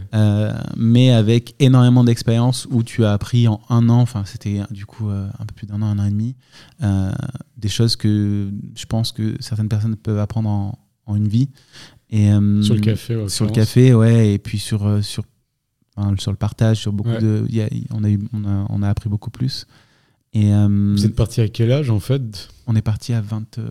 mais 0.75 1.11
avec 1.11 1.53
énormément 1.59 2.03
d'expérience 2.03 2.67
où 2.71 2.81
tu 2.81 3.05
as 3.05 3.13
appris 3.13 3.47
en 3.47 3.61
un 3.69 3.89
an. 3.89 3.99
Enfin, 4.01 4.23
c'était 4.25 4.61
du 4.71 4.85
coup 4.87 5.07
un 5.09 5.45
peu 5.45 5.53
plus 5.55 5.67
d'un 5.67 5.81
an, 5.83 5.85
un 5.85 5.99
an 5.99 6.05
et 6.05 6.09
demi, 6.09 6.35
des 7.57 7.69
choses 7.69 7.95
que 7.95 8.49
je 8.75 8.85
pense 8.85 9.11
que 9.11 9.35
certaines 9.39 9.69
personnes 9.69 9.95
peuvent 9.95 10.17
apprendre 10.19 10.49
en, 10.49 10.79
en 11.05 11.15
une 11.15 11.27
vie. 11.27 11.49
Et 12.09 12.31
euh, 12.31 12.61
Sur 12.63 12.73
le 12.73 12.81
café, 12.81 13.15
en 13.17 13.27
sur 13.27 13.45
le 13.45 13.51
café, 13.51 13.93
ouais, 13.93 14.33
et 14.33 14.39
puis 14.39 14.57
sur 14.57 15.03
sur 15.03 15.23
sur 16.17 16.31
le 16.31 16.37
partage, 16.37 16.77
sur 16.77 16.93
beaucoup 16.93 17.09
Ouais. 17.09 17.21
de, 17.21 17.45
il 17.49 17.55
y 17.55 17.61
a- 17.61 17.69
on 17.91 18.03
a 18.03 18.09
eu, 18.09 18.19
on 18.33 18.45
a, 18.45 18.65
on 18.69 18.81
a 18.83 18.89
appris 18.89 19.09
beaucoup 19.09 19.29
plus. 19.31 19.65
Et 20.33 20.53
euh, 20.53 20.93
Vous 20.95 21.05
êtes 21.05 21.15
parti 21.15 21.41
à 21.41 21.47
quel 21.47 21.71
âge 21.71 21.89
en 21.89 21.99
fait? 21.99 22.49
on 22.67 22.75
est 22.75 22.81
parti 22.81 23.13
à 23.13 23.21
20. 23.21 23.57
euh, 23.59 23.69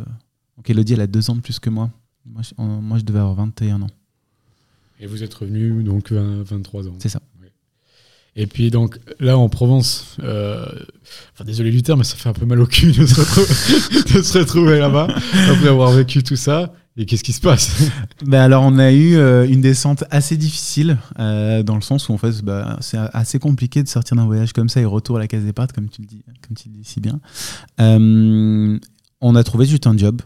Donc 0.56 0.68
Elodie, 0.70 0.94
elle 0.94 1.00
a 1.02 1.06
deux 1.06 1.28
ans 1.30 1.36
de 1.36 1.40
plus 1.40 1.58
que 1.58 1.70
moi. 1.70 1.90
Moi, 2.24 2.42
je, 2.42 2.50
on- 2.58 2.80
moi, 2.82 2.98
je 2.98 3.04
devais 3.04 3.18
avoir 3.20 3.34
21 3.34 3.82
ans. 3.82 3.90
Et 4.98 5.06
vous 5.06 5.22
êtes 5.22 5.34
revenu 5.34 5.82
donc 5.82 6.10
20 6.12 6.42
23 6.42 6.88
ans. 6.88 6.94
C'est 6.98 7.10
ça. 7.10 7.20
Ouais. 7.42 7.52
Et 8.34 8.46
puis 8.46 8.70
donc 8.70 8.98
là 9.20 9.36
en 9.38 9.48
Provence, 9.50 10.16
euh, 10.22 10.64
enfin 11.34 11.44
désolé 11.44 11.80
terme, 11.82 11.98
mais 12.00 12.04
ça 12.04 12.16
fait 12.16 12.28
un 12.30 12.32
peu 12.32 12.46
mal 12.46 12.60
au 12.60 12.66
cul 12.66 12.92
de 12.92 13.04
se 13.06 13.20
retrouver, 13.20 14.14
de 14.18 14.22
se 14.22 14.38
retrouver 14.38 14.78
là-bas 14.78 15.08
après 15.50 15.68
avoir 15.68 15.92
vécu 15.92 16.22
tout 16.22 16.36
ça. 16.36 16.72
Et 16.98 17.04
qu'est-ce 17.04 17.24
qui 17.24 17.32
se 17.32 17.40
passe 17.40 17.90
Ben 18.26 18.40
alors, 18.40 18.64
on 18.64 18.78
a 18.78 18.90
eu 18.90 19.16
euh, 19.16 19.46
une 19.46 19.61
descente 19.61 20.04
assez 20.11 20.37
difficile, 20.37 20.96
euh, 21.18 21.62
dans 21.62 21.74
le 21.74 21.82
sens 21.82 22.09
où 22.09 22.12
en 22.12 22.18
fait, 22.18 22.42
bah, 22.42 22.78
c'est 22.80 22.96
assez 23.12 23.38
compliqué 23.38 23.82
de 23.82 23.88
sortir 23.88 24.16
d'un 24.16 24.24
voyage 24.24 24.54
comme 24.54 24.70
ça 24.70 24.80
et 24.80 24.87
retour 24.87 25.16
à 25.16 25.18
la 25.18 25.26
case 25.26 25.44
départ, 25.44 25.68
comme 25.74 25.90
tu 25.90 26.00
le 26.00 26.06
dis, 26.06 26.22
comme 26.46 26.56
tu 26.56 26.68
le 26.68 26.74
dis 26.74 26.85
si 26.85 27.00
bien. 27.00 27.20
Euh, 27.80 28.78
on 29.20 29.35
a 29.35 29.44
trouvé 29.44 29.66
juste 29.66 29.87
un 29.87 29.96
job. 29.96 30.22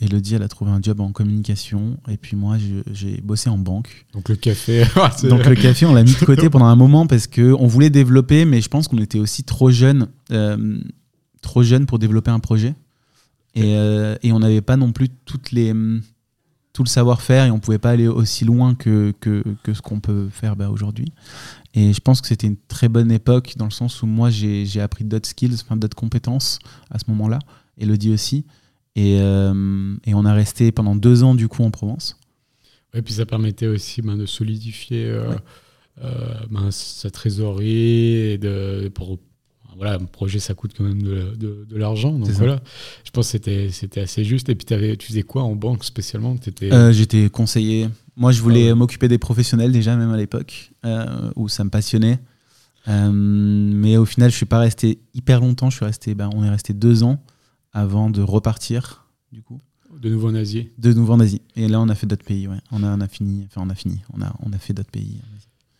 Elodie, 0.00 0.34
elle 0.34 0.42
a 0.42 0.48
trouvé 0.48 0.72
un 0.72 0.82
job 0.82 1.00
en 1.00 1.12
communication, 1.12 1.98
et 2.08 2.16
puis 2.16 2.36
moi, 2.36 2.56
j'ai 2.92 3.20
bossé 3.20 3.48
en 3.48 3.58
banque. 3.58 4.06
Donc 4.12 4.28
le 4.28 4.34
café. 4.34 4.84
Donc 5.22 5.46
le 5.46 5.54
café, 5.54 5.86
on 5.86 5.94
l'a 5.94 6.02
mis 6.02 6.14
de 6.14 6.24
côté 6.24 6.50
pendant 6.50 6.66
un 6.66 6.74
moment 6.74 7.06
parce 7.06 7.28
que 7.28 7.52
on 7.52 7.68
voulait 7.68 7.90
développer, 7.90 8.44
mais 8.44 8.60
je 8.60 8.68
pense 8.68 8.88
qu'on 8.88 8.98
était 8.98 9.20
aussi 9.20 9.44
trop 9.44 9.70
jeune, 9.70 10.08
trop 11.42 11.62
jeune 11.62 11.86
pour 11.86 12.00
développer 12.00 12.32
un 12.32 12.40
projet. 12.40 12.74
Et, 13.56 13.74
euh, 13.76 14.16
et 14.22 14.32
on 14.32 14.38
n'avait 14.38 14.60
pas 14.60 14.76
non 14.76 14.92
plus 14.92 15.08
toutes 15.24 15.50
les, 15.50 15.72
hum, 15.72 16.02
tout 16.72 16.82
le 16.84 16.88
savoir-faire 16.88 17.46
et 17.46 17.50
on 17.50 17.58
pouvait 17.58 17.78
pas 17.78 17.90
aller 17.90 18.06
aussi 18.06 18.44
loin 18.44 18.74
que, 18.74 19.12
que, 19.18 19.42
que 19.62 19.72
ce 19.72 19.80
qu'on 19.82 19.98
peut 20.00 20.28
faire 20.30 20.56
bah, 20.56 20.68
aujourd'hui. 20.68 21.06
Et 21.74 21.92
je 21.94 22.00
pense 22.00 22.20
que 22.20 22.26
c'était 22.28 22.46
une 22.46 22.58
très 22.68 22.88
bonne 22.88 23.10
époque 23.10 23.54
dans 23.56 23.64
le 23.64 23.70
sens 23.70 24.02
où 24.02 24.06
moi 24.06 24.28
j'ai 24.30 24.66
j'ai 24.66 24.80
appris 24.82 25.04
d'autres 25.04 25.28
skills, 25.28 25.54
enfin 25.62 25.76
d'autres 25.76 25.96
compétences 25.96 26.58
à 26.90 26.98
ce 26.98 27.04
moment-là. 27.08 27.38
Elodie 27.78 28.12
aussi. 28.12 28.44
Et, 28.94 29.18
euh, 29.20 29.94
et 30.04 30.14
on 30.14 30.24
a 30.24 30.32
resté 30.34 30.70
pendant 30.72 30.94
deux 30.96 31.22
ans 31.22 31.34
du 31.34 31.48
coup 31.48 31.62
en 31.64 31.70
Provence. 31.70 32.18
Et 32.94 33.02
puis 33.02 33.14
ça 33.14 33.26
permettait 33.26 33.66
aussi 33.66 34.00
ben, 34.02 34.16
de 34.16 34.24
solidifier 34.26 35.04
euh, 35.06 35.30
Ouais. 35.30 35.36
euh, 36.04 36.34
ben, 36.50 36.70
sa 36.70 37.10
trésorerie 37.10 38.32
et 38.32 38.38
de 38.38 38.90
pour 38.94 39.18
voilà 39.76 39.94
un 39.94 40.04
projet 40.04 40.38
ça 40.38 40.54
coûte 40.54 40.72
quand 40.76 40.84
même 40.84 41.02
de, 41.02 41.34
de- 41.36 41.66
de 41.68 41.76
l'argent 41.76 42.12
donc 42.12 42.28
voilà 42.30 42.60
je 43.04 43.10
pense 43.10 43.30
que 43.32 43.38
c'était 43.70 44.00
assez 44.00 44.24
juste 44.24 44.48
et 44.48 44.54
puis 44.54 44.64
t'avais- 44.64 44.96
tu 44.96 45.06
faisais 45.08 45.22
quoi 45.22 45.42
en 45.42 45.54
banque 45.54 45.84
spécialement? 45.84 46.34
Euh, 46.62 46.92
J'étais 46.92 47.28
conseiller. 47.30 47.88
Moi, 48.16 48.32
je 48.32 48.40
voulais 48.42 48.66
Ah 48.68 48.72
ouais. 48.72 48.74
m'occuper 48.74 49.08
des 49.08 49.18
professionnels 49.18 49.72
déjà, 49.72 49.94
même 49.96 50.10
à 50.10 50.16
l'époque, 50.16 50.72
euh, 50.84 51.30
où 51.36 51.48
ça 51.48 51.64
me 51.64 51.70
passionnait. 51.70 52.18
Euh, 52.88 53.10
mais 53.12 53.96
au 53.96 54.04
final, 54.04 54.30
je 54.30 54.36
suis 54.36 54.46
pas 54.46 54.58
resté 54.58 55.00
hyper 55.14 55.40
longtemps. 55.40 55.70
Je 55.70 55.76
suis 55.76 55.84
resté, 55.84 56.14
ben, 56.14 56.30
on 56.34 56.42
est 56.44 56.48
resté 56.50 56.72
deux 56.72 57.02
ans 57.02 57.22
avant 57.72 58.08
de 58.10 58.22
repartir, 58.22 59.06
du 59.32 59.42
coup, 59.42 59.60
de 60.00 60.08
nouveau 60.08 60.28
en 60.30 60.34
Asie 60.34 60.70
de 60.78 60.92
nouveau 60.92 61.12
en 61.14 61.20
Asie. 61.20 61.42
Et 61.56 61.68
là, 61.68 61.80
on 61.80 61.88
a 61.88 61.94
fait 61.94 62.06
d'autres 62.06 62.24
pays. 62.24 62.48
Ouais. 62.48 62.58
On 62.72 62.82
a, 62.82 62.96
on 62.96 63.00
a 63.00 63.08
fini. 63.08 63.46
Enfin, 63.50 63.62
on 63.66 63.70
a 63.70 63.74
fini. 63.74 64.00
On 64.14 64.22
a, 64.22 64.34
on 64.42 64.52
a 64.52 64.58
fait 64.58 64.72
d'autres 64.72 64.90
pays. 64.90 65.20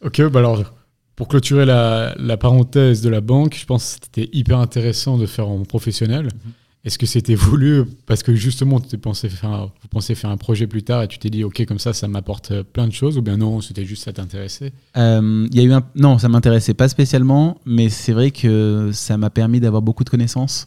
Ok, 0.05 0.21
bah 0.31 0.41
alors, 0.41 0.75
pour 1.16 1.29
clôturer 1.29 1.64
la, 1.64 2.14
la 2.18 2.37
parenthèse 2.37 3.00
de 3.02 3.09
la 3.09 3.20
banque, 3.20 3.57
je 3.59 3.64
pense 3.66 3.96
que 3.96 4.05
c'était 4.05 4.29
hyper 4.33 4.59
intéressant 4.59 5.16
de 5.18 5.26
faire 5.26 5.48
en 5.48 5.62
professionnel. 5.64 6.26
Mhm. 6.26 6.52
Est-ce 6.85 6.98
que 6.98 7.07
c'était 7.07 7.35
voulu 7.35 7.83
parce 8.07 8.22
que 8.22 8.33
justement, 8.37 8.79
tu 8.79 8.96
pensais 8.96 9.29
faire 9.29 9.70
vous 9.83 9.88
pensez 9.88 10.14
faire 10.14 10.31
un 10.31 10.37
projet 10.37 10.68
plus 10.68 10.85
tard 10.85 11.02
et 11.02 11.09
tu 11.09 11.18
t'es 11.18 11.31
dit, 11.31 11.42
ok, 11.42 11.64
comme 11.66 11.81
ça, 11.81 11.92
ça 11.92 12.07
m'apporte 12.07 12.52
euh, 12.52 12.62
plein 12.62 12.87
de 12.87 12.92
choses 12.92 13.18
ou 13.18 13.22
bien 13.22 13.37
non, 13.38 13.61
c'était 13.61 13.85
juste 13.85 14.05
ça 14.05 14.12
t'intéressait? 14.12 14.72
Euh, 14.96 15.48
y 15.52 15.59
a 15.59 15.62
eu 15.64 15.72
un... 15.72 15.83
Non, 15.96 16.18
ça 16.18 16.29
m'intéressait 16.29 16.74
pas 16.74 16.88
spécialement, 16.88 17.59
mais 17.66 17.88
c'est 17.88 18.12
vrai 18.12 18.31
que 18.31 18.90
ça 18.92 19.16
m'a 19.16 19.31
permis 19.31 19.59
d'avoir 19.59 19.83
beaucoup 19.83 20.05
de 20.05 20.11
connaissances. 20.11 20.66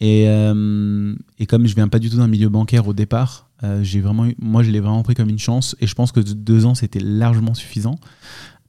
Et, 0.00 0.24
euh, 0.28 1.14
et 1.38 1.46
comme 1.46 1.66
je 1.66 1.74
viens 1.74 1.88
pas 1.88 1.98
du 2.00 2.10
tout 2.10 2.18
d'un 2.18 2.28
milieu 2.28 2.50
bancaire 2.50 2.86
au 2.86 2.92
départ, 2.92 3.48
euh, 3.64 3.82
j'ai 3.82 4.02
vraiment 4.02 4.26
eu- 4.26 4.36
moi 4.38 4.62
je 4.62 4.70
l'ai 4.70 4.80
vraiment 4.80 5.02
pris 5.02 5.14
comme 5.14 5.30
une 5.30 5.38
chance 5.38 5.74
et 5.80 5.86
je 5.86 5.94
pense 5.94 6.12
que 6.12 6.20
de- 6.20 6.34
deux 6.34 6.66
ans 6.66 6.74
c'était 6.74 7.00
largement 7.00 7.54
suffisant. 7.54 7.98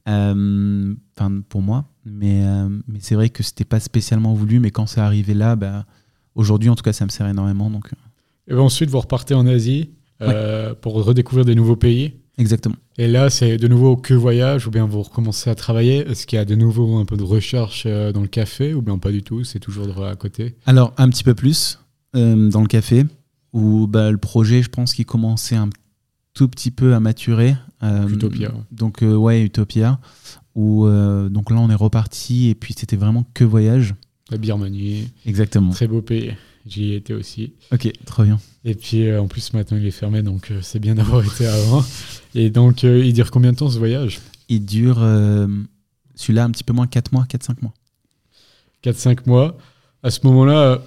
Euh, 0.08 0.94
Enfin, 1.18 1.40
pour 1.48 1.62
moi. 1.62 1.84
Mais, 2.04 2.44
euh, 2.44 2.68
mais 2.86 3.00
c'est 3.00 3.16
vrai 3.16 3.28
que 3.28 3.42
c'était 3.42 3.64
pas 3.64 3.80
spécialement 3.80 4.34
voulu. 4.34 4.60
Mais 4.60 4.70
quand 4.70 4.86
c'est 4.86 5.00
arrivé 5.00 5.34
là, 5.34 5.56
bah, 5.56 5.84
aujourd'hui, 6.36 6.70
en 6.70 6.76
tout 6.76 6.82
cas, 6.84 6.92
ça 6.92 7.04
me 7.04 7.10
sert 7.10 7.26
énormément. 7.26 7.70
Donc, 7.70 7.86
euh, 7.88 7.96
Et 8.52 8.54
ben 8.54 8.60
ensuite, 8.60 8.88
vous 8.88 9.00
repartez 9.00 9.34
en 9.34 9.46
Asie 9.46 9.90
pour 10.80 10.94
redécouvrir 11.04 11.44
des 11.44 11.54
nouveaux 11.54 11.76
pays. 11.76 12.14
exactement. 12.38 12.76
Et 12.98 13.06
là, 13.08 13.30
c'est 13.30 13.56
de 13.58 13.68
nouveau 13.68 13.96
que 13.96 14.14
voyage 14.14 14.66
ou 14.66 14.70
bien 14.70 14.86
vous 14.86 15.02
recommencez 15.02 15.50
à 15.50 15.54
travailler? 15.54 15.98
Est-ce 16.08 16.26
qu'il 16.26 16.36
y 16.36 16.42
a 16.42 16.44
de 16.44 16.54
nouveau 16.56 16.96
un 16.98 17.04
peu 17.04 17.16
de 17.16 17.22
recherche 17.22 17.86
dans 17.86 18.20
le 18.22 18.26
café 18.28 18.74
ou 18.74 18.82
bien 18.82 18.98
pas 18.98 19.10
du 19.12 19.22
tout? 19.22 19.44
C'est 19.44 19.60
toujours 19.60 20.04
à 20.04 20.14
côté? 20.16 20.56
Alors, 20.66 20.92
un 20.98 21.08
petit 21.08 21.22
peu 21.24 21.34
plus 21.34 21.78
euh, 22.16 22.48
dans 22.50 22.60
le 22.60 22.66
café, 22.68 23.04
où 23.52 23.86
bah, 23.86 24.10
le 24.10 24.18
projet, 24.18 24.62
je 24.62 24.68
pense 24.68 24.94
qu'il 24.94 25.06
commençait 25.06 25.54
un 25.56 25.68
tout 26.38 26.46
petit 26.46 26.70
peu 26.70 26.94
à 26.94 27.00
maturer. 27.00 27.56
Euh, 27.82 28.06
Utopia. 28.06 28.52
Donc, 28.70 29.02
euh, 29.02 29.16
ouais, 29.16 29.42
Utopia. 29.42 29.98
Où, 30.54 30.86
euh, 30.86 31.28
donc 31.28 31.50
là, 31.50 31.56
on 31.56 31.68
est 31.68 31.74
reparti, 31.74 32.48
et 32.48 32.54
puis 32.54 32.74
c'était 32.78 32.94
vraiment 32.94 33.24
que 33.34 33.42
voyage. 33.42 33.96
La 34.30 34.38
Birmanie, 34.38 35.08
Exactement. 35.26 35.72
très 35.72 35.88
beau 35.88 36.00
pays. 36.00 36.34
J'y 36.64 36.92
ai 36.92 36.96
été 36.96 37.12
aussi. 37.12 37.54
Ok, 37.72 37.90
trop 38.04 38.22
bien. 38.22 38.38
Et 38.64 38.76
puis 38.76 39.08
euh, 39.08 39.20
en 39.20 39.26
plus, 39.26 39.52
maintenant 39.52 39.78
il 39.78 39.86
est 39.86 39.90
fermé, 39.90 40.22
donc 40.22 40.52
euh, 40.52 40.60
c'est 40.62 40.78
bien 40.78 40.94
d'avoir 40.94 41.24
été 41.24 41.44
avant. 41.46 41.84
Et 42.36 42.50
donc, 42.50 42.84
euh, 42.84 43.04
il 43.04 43.12
dure 43.14 43.32
combien 43.32 43.50
de 43.52 43.56
temps 43.56 43.70
ce 43.70 43.78
voyage? 43.78 44.20
Il 44.48 44.64
dure, 44.64 44.98
celui-là, 46.14 46.44
un 46.44 46.50
petit 46.52 46.62
peu 46.64 46.72
moins 46.72 46.86
4 46.86 47.10
mois, 47.12 47.24
4-5 47.24 47.56
mois. 47.62 47.74
4-5 48.84 49.26
mois. 49.26 49.58
À 50.04 50.10
ce 50.10 50.20
moment-là, 50.22 50.82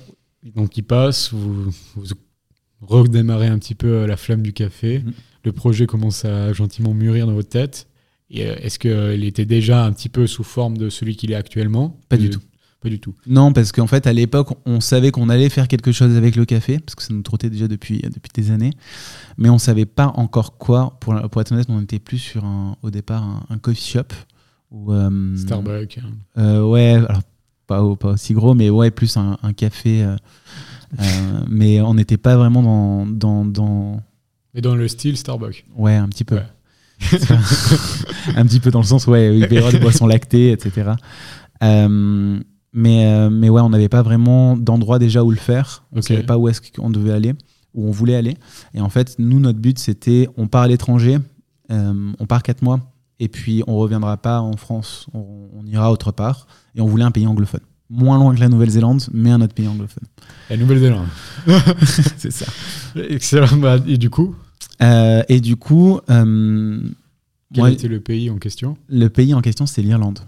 donc 0.55 0.77
il 0.77 0.83
passe, 0.83 1.33
vous, 1.33 1.71
vous 1.95 2.15
redémarrez 2.87 3.47
un 3.47 3.59
petit 3.59 3.75
peu 3.75 4.05
la 4.05 4.15
flamme 4.15 4.41
du 4.43 4.53
café. 4.53 4.99
Mhm. 4.99 5.13
Le 5.43 5.51
projet 5.51 5.87
commence 5.87 6.25
à 6.25 6.53
gentiment 6.53 6.93
mûrir 6.93 7.25
dans 7.27 7.33
votre 7.33 7.49
tête. 7.49 7.87
Euh, 8.35 8.55
est-ce 8.61 8.79
qu'il 8.79 9.23
était 9.25 9.45
déjà 9.45 9.83
un 9.85 9.91
petit 9.91 10.09
peu 10.09 10.25
sous 10.27 10.43
forme 10.43 10.77
de 10.77 10.89
celui 10.89 11.15
qu'il 11.15 11.31
est 11.31 11.35
actuellement? 11.35 11.99
Pas 12.09 12.17
du 12.17 12.27
Euh, 12.27 12.29
tout. 12.31 12.39
Pas 12.81 12.89
du 12.89 12.99
tout. 12.99 13.13
Non, 13.27 13.53
parce 13.53 13.71
qu'en 13.71 13.85
fait, 13.85 14.07
à 14.07 14.13
l'époque, 14.13 14.57
on 14.65 14.79
savait 14.81 15.11
qu'on 15.11 15.29
allait 15.29 15.49
faire 15.49 15.67
quelque 15.67 15.91
chose 15.91 16.15
avec 16.15 16.35
le 16.35 16.45
café, 16.45 16.79
parce 16.79 16.95
que 16.95 17.03
ça 17.03 17.13
nous 17.13 17.21
trottait 17.21 17.51
déjà 17.51 17.67
depuis, 17.67 17.99
depuis 18.01 18.31
des 18.33 18.49
années. 18.49 18.71
Mais 19.37 19.49
on 19.49 19.59
savait 19.59 19.85
pas 19.85 20.07
encore 20.15 20.57
quoi. 20.57 20.97
Pour, 20.99 21.13
pour 21.29 21.41
être 21.41 21.51
honnête, 21.51 21.67
on 21.69 21.79
était 21.81 21.99
plus 21.99 22.17
sur, 22.17 22.43
un, 22.43 22.75
au 22.81 22.89
départ, 22.89 23.21
un, 23.23 23.43
un 23.51 23.57
coffee 23.59 23.91
shop. 23.91 24.07
Ou, 24.71 24.93
euh, 24.93 25.37
Starbucks. 25.37 25.99
hein. 25.99 26.09
euh, 26.41 26.63
ouais, 26.63 26.93
alors 27.07 27.21
pas, 27.67 27.83
au- 27.83 27.95
pas 27.95 28.13
aussi 28.13 28.33
gros, 28.33 28.55
mais 28.55 28.69
ouais, 28.71 28.89
plus 28.89 29.15
un, 29.15 29.37
un 29.43 29.53
café. 29.53 30.01
euh, 30.03 30.15
euh, 30.99 31.41
mais 31.49 31.81
on 31.81 31.93
n'était 31.93 32.17
pas 32.17 32.35
vraiment 32.35 33.05
dans. 33.05 33.45
Et 34.61 34.63
dans 34.63 34.75
le 34.75 34.87
style 34.87 35.17
Starbucks. 35.17 35.65
Ouais, 35.75 35.95
un 35.95 36.07
petit 36.07 36.23
peu. 36.23 36.35
Ouais. 36.35 36.45
un 38.35 38.45
petit 38.45 38.59
peu 38.59 38.69
dans 38.69 38.81
le 38.81 38.85
sens, 38.85 39.07
ouais, 39.07 39.35
il 39.35 39.51
y 39.51 39.57
avoir 39.57 39.71
des 39.71 39.79
boissons 39.79 40.05
lactées, 40.05 40.51
etc. 40.51 40.91
Euh, 41.63 42.39
mais, 42.73 43.05
euh, 43.07 43.31
mais 43.31 43.49
ouais, 43.49 43.59
on 43.61 43.69
n'avait 43.69 43.89
pas 43.89 44.03
vraiment 44.03 44.55
d'endroit 44.55 44.99
déjà 44.99 45.23
où 45.23 45.31
le 45.31 45.37
faire. 45.37 45.83
On 45.91 45.97
Ok. 45.97 46.03
savait 46.03 46.21
pas 46.21 46.37
où 46.37 46.47
est-ce 46.47 46.61
qu'on 46.61 46.91
devait 46.91 47.11
aller, 47.11 47.33
où 47.73 47.87
on 47.87 47.91
voulait 47.91 48.15
aller. 48.15 48.37
Et 48.75 48.81
en 48.81 48.89
fait, 48.89 49.15
nous, 49.17 49.39
notre 49.39 49.57
but, 49.57 49.79
c'était 49.79 50.27
on 50.37 50.45
part 50.45 50.61
à 50.61 50.67
l'étranger, 50.67 51.17
euh, 51.71 52.11
on 52.19 52.25
part 52.27 52.43
quatre 52.43 52.61
mois, 52.61 52.79
et 53.19 53.29
puis 53.29 53.63
on 53.65 53.77
reviendra 53.77 54.17
pas 54.17 54.41
en 54.41 54.55
France, 54.57 55.07
on, 55.15 55.25
on 55.59 55.65
ira 55.65 55.91
autre 55.91 56.11
part. 56.11 56.45
Et 56.75 56.81
on 56.81 56.85
voulait 56.87 57.03
un 57.03 57.11
pays 57.11 57.25
anglophone. 57.25 57.61
Moins 57.89 58.19
loin 58.19 58.35
que 58.35 58.39
la 58.39 58.47
Nouvelle-Zélande, 58.47 59.01
mais 59.11 59.31
un 59.31 59.41
autre 59.41 59.55
pays 59.55 59.67
anglophone. 59.67 60.03
La 60.51 60.55
Nouvelle-Zélande. 60.57 61.07
C'est 62.17 62.31
ça. 62.31 62.45
Excellent. 62.95 63.57
Bah, 63.57 63.77
Et 63.87 63.97
du 63.97 64.09
coup, 64.11 64.35
Euh, 64.81 65.23
et 65.29 65.41
du 65.41 65.55
coup, 65.55 65.99
euh, 66.09 66.81
quel 67.53 67.61
moi, 67.61 67.71
était 67.71 67.87
le 67.87 67.99
pays 67.99 68.29
en 68.29 68.37
question? 68.37 68.77
le 68.87 69.09
pays 69.09 69.33
en 69.33 69.41
question, 69.41 69.65
c'est 69.65 69.81
l'Irlande. 69.81 70.19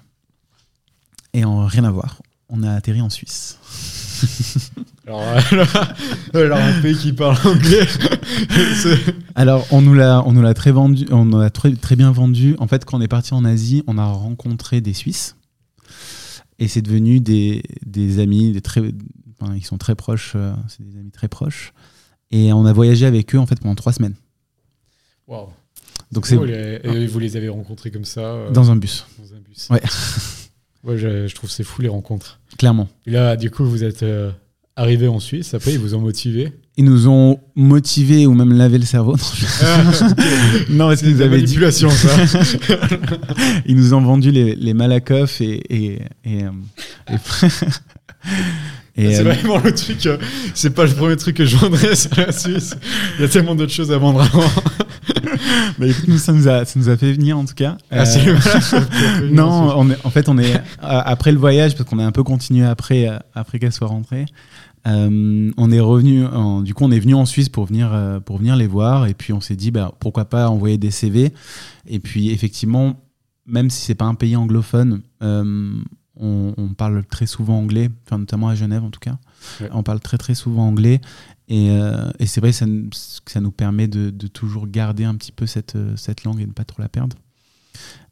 Et 1.33 1.45
en 1.45 1.65
rien 1.65 1.83
à 1.83 1.91
voir, 1.91 2.21
on 2.49 2.61
a 2.63 2.71
atterri 2.71 3.01
en 3.01 3.09
Suisse. 3.09 3.57
alors, 6.33 6.57
un 6.57 6.81
pays 6.81 6.95
qui 6.95 7.13
parle 7.13 7.35
anglais. 7.45 7.87
Alors, 9.35 9.65
on 9.71 9.81
nous 9.81 9.93
l'a, 9.93 10.23
on 10.25 10.31
nous 10.31 10.41
l'a 10.41 10.53
très 10.53 10.71
vendu, 10.71 11.05
on 11.11 11.25
nous 11.25 11.39
l'a 11.39 11.49
très, 11.49 11.73
très 11.73 11.95
bien 11.95 12.11
vendu. 12.11 12.55
En 12.59 12.67
fait, 12.67 12.85
quand 12.85 12.97
on 12.99 13.01
est 13.01 13.07
parti 13.07 13.33
en 13.33 13.43
Asie, 13.43 13.83
on 13.87 13.97
a 13.97 14.05
rencontré 14.05 14.81
des 14.81 14.93
Suisses. 14.93 15.35
Et 16.59 16.67
c'est 16.67 16.81
devenu 16.81 17.19
des, 17.19 17.63
des 17.85 18.19
amis, 18.19 18.51
des 18.51 18.61
très, 18.61 18.81
enfin, 19.39 19.55
ils 19.55 19.65
sont 19.65 19.77
très 19.77 19.95
proches, 19.95 20.33
euh, 20.35 20.53
c'est 20.67 20.83
des 20.87 20.97
amis 20.97 21.11
très 21.11 21.27
proches. 21.27 21.73
Et 22.31 22.53
on 22.53 22.65
a 22.65 22.73
voyagé 22.73 23.05
avec 23.05 23.35
eux, 23.35 23.39
en 23.39 23.45
fait, 23.45 23.59
pendant 23.59 23.75
trois 23.75 23.93
semaines. 23.93 24.15
Waouh. 25.27 25.47
Donc, 26.11 26.27
c'est 26.27 26.35
Cool, 26.37 26.51
et, 26.51 26.79
et 26.83 27.07
vous 27.07 27.19
les 27.19 27.37
avez 27.37 27.49
rencontrés 27.49 27.89
comme 27.91 28.05
ça 28.05 28.21
euh, 28.21 28.51
dans 28.51 28.69
un 28.71 28.75
bus, 28.75 29.05
dans 29.17 29.35
un 29.35 29.39
bus. 29.39 29.67
Ouais. 29.69 29.81
Ouais, 30.85 30.97
je, 30.97 31.27
je 31.29 31.35
trouve 31.35 31.49
c'est 31.49 31.63
fou 31.63 31.81
les 31.81 31.87
rencontres. 31.87 32.41
clairement. 32.57 32.89
Et 33.07 33.11
là, 33.11 33.37
du 33.37 33.49
coup, 33.49 33.63
vous 33.63 33.85
êtes 33.85 34.03
euh, 34.03 34.31
arrivé 34.75 35.07
en 35.07 35.21
Suisse. 35.21 35.53
Après, 35.53 35.71
ils 35.71 35.79
vous 35.79 35.95
ont 35.95 36.01
motivé. 36.01 36.51
Ils 36.75 36.83
nous 36.83 37.07
ont 37.07 37.39
motivés 37.55 38.27
ou 38.27 38.33
même 38.33 38.51
lavé 38.51 38.79
le 38.79 38.83
cerveau. 38.85 39.15
Non, 39.63 39.91
je- 39.93 40.73
non 40.73 40.87
parce 40.89 40.99
qu'ils 41.01 41.15
nous 41.15 41.21
avaient 41.21 41.41
dit, 41.41 41.57
ça. 41.71 41.87
ils 43.65 43.77
nous 43.77 43.93
ont 43.93 44.01
vendu 44.01 44.31
les, 44.31 44.55
les 44.55 44.73
Malakoff 44.73 45.39
et. 45.39 45.61
et, 45.69 46.01
et, 46.25 46.43
euh, 46.43 46.49
et- 47.09 47.15
et, 48.95 49.15
c'est 49.15 49.19
euh, 49.21 49.23
vraiment 49.23 49.57
le 49.59 49.73
truc. 49.73 50.05
euh, 50.05 50.17
c'est 50.53 50.69
pas 50.75 50.85
le 50.85 50.93
premier 50.93 51.15
truc 51.15 51.37
que 51.37 51.45
je 51.45 51.57
vendrais 51.57 51.95
sur 51.95 52.11
la 52.17 52.31
Suisse. 52.31 52.75
Il 53.17 53.21
y 53.21 53.25
a 53.25 53.27
tellement 53.29 53.55
d'autres 53.55 53.71
choses 53.73 53.91
à 53.91 53.97
vendre 53.97 54.21
avant. 54.21 54.43
bah, 55.79 55.87
écoute, 55.87 56.07
nous, 56.07 56.17
ça, 56.17 56.33
nous 56.33 56.47
a, 56.47 56.65
ça 56.65 56.79
nous 56.79 56.89
a 56.89 56.97
fait 56.97 57.13
venir 57.13 57.37
en 57.37 57.45
tout 57.45 57.53
cas. 57.55 57.77
Ah, 57.91 58.05
c'est 58.05 58.27
Euh, 58.27 59.29
non, 59.31 59.73
on 59.77 59.89
est- 59.89 60.05
en 60.05 60.09
fait, 60.09 60.29
on 60.29 60.37
est 60.37 60.55
a- 60.81 60.99
après 61.01 61.31
le 61.31 61.37
voyage, 61.39 61.75
parce 61.75 61.89
qu'on 61.89 61.99
a 61.99 62.05
un 62.05 62.11
peu 62.11 62.23
continué 62.23 62.65
après, 62.65 63.07
euh, 63.07 63.17
après 63.35 63.59
qu'elle 63.59 63.71
soit 63.73 63.87
rentrée. 63.87 64.25
euh, 64.85 65.49
on 65.55 65.71
est 65.71 65.79
revenu, 65.79 66.25
en- 66.25 66.61
du 66.61 66.73
coup, 66.73 66.83
on 66.83 66.91
est 66.91 66.99
venu 66.99 67.13
en 67.15 67.25
Suisse 67.25 67.47
pour 67.47 67.65
venir, 67.67 67.91
euh, 67.93 68.19
pour 68.19 68.37
venir 68.37 68.55
les 68.57 68.67
voir, 68.67 69.07
et 69.07 69.13
puis 69.13 69.31
on 69.31 69.39
s'est 69.39 69.55
dit, 69.55 69.71
bah, 69.71 69.93
pourquoi 69.99 70.25
pas 70.25 70.49
envoyer 70.49 70.77
des 70.77 70.91
CV. 70.91 71.31
Et 71.87 71.99
puis, 71.99 72.31
effectivement, 72.31 72.95
même 73.47 73.69
si 73.69 73.81
c'est 73.85 73.95
pas 73.95 74.05
un 74.05 74.15
pays 74.15 74.35
anglophone, 74.35 75.01
euh, 75.21 75.73
on, 76.19 76.53
on 76.57 76.67
parle 76.73 77.03
très 77.05 77.25
souvent 77.27 77.57
anglais, 77.59 77.89
enfin, 78.05 78.17
notamment 78.19 78.49
à 78.49 78.55
Genève 78.55 78.83
en 78.83 78.89
tout 78.89 78.99
cas. 78.99 79.15
Ouais. 79.61 79.69
On 79.73 79.83
parle 79.83 79.99
très 80.01 80.17
très 80.17 80.35
souvent 80.35 80.67
anglais, 80.67 80.99
et, 81.49 81.69
euh, 81.71 82.09
et 82.19 82.25
c'est 82.25 82.39
vrai 82.41 82.51
ça, 82.51 82.65
nous- 82.65 82.89
que 83.25 83.31
ça 83.31 83.41
nous 83.41 83.51
permet 83.51 83.87
de, 83.87 84.09
de 84.09 84.27
toujours 84.27 84.67
garder 84.67 85.03
un 85.03 85.15
petit 85.15 85.31
peu 85.31 85.45
cette, 85.45 85.75
euh, 85.75 85.95
cette 85.97 86.23
langue 86.23 86.39
et 86.41 86.45
ne 86.45 86.51
pas 86.51 86.63
trop 86.65 86.81
la 86.81 86.89
perdre. 86.89 87.17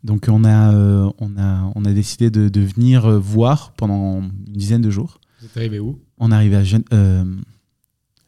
Donc 0.04 0.26
on 0.30 0.44
a, 0.44 0.74
euh, 0.74 1.10
on 1.20 1.38
a, 1.38 1.72
on 1.76 1.86
a 1.86 1.94
décidé 1.94 2.30
de, 2.32 2.50
de 2.50 2.62
venir 2.62 3.08
voir 3.20 3.72
pendant 3.74 4.22
une 4.22 4.32
dizaine 4.54 4.82
de 4.82 4.90
jours. 4.90 5.20
Vous 5.40 5.46
êtes 5.46 5.58
arrivé 5.58 5.80
où? 5.80 6.00
On 6.18 6.32
est 6.32 6.36
arrivé 6.36 6.56
à 6.56 6.64
Gen- 6.64 6.84
euh, 6.94 7.24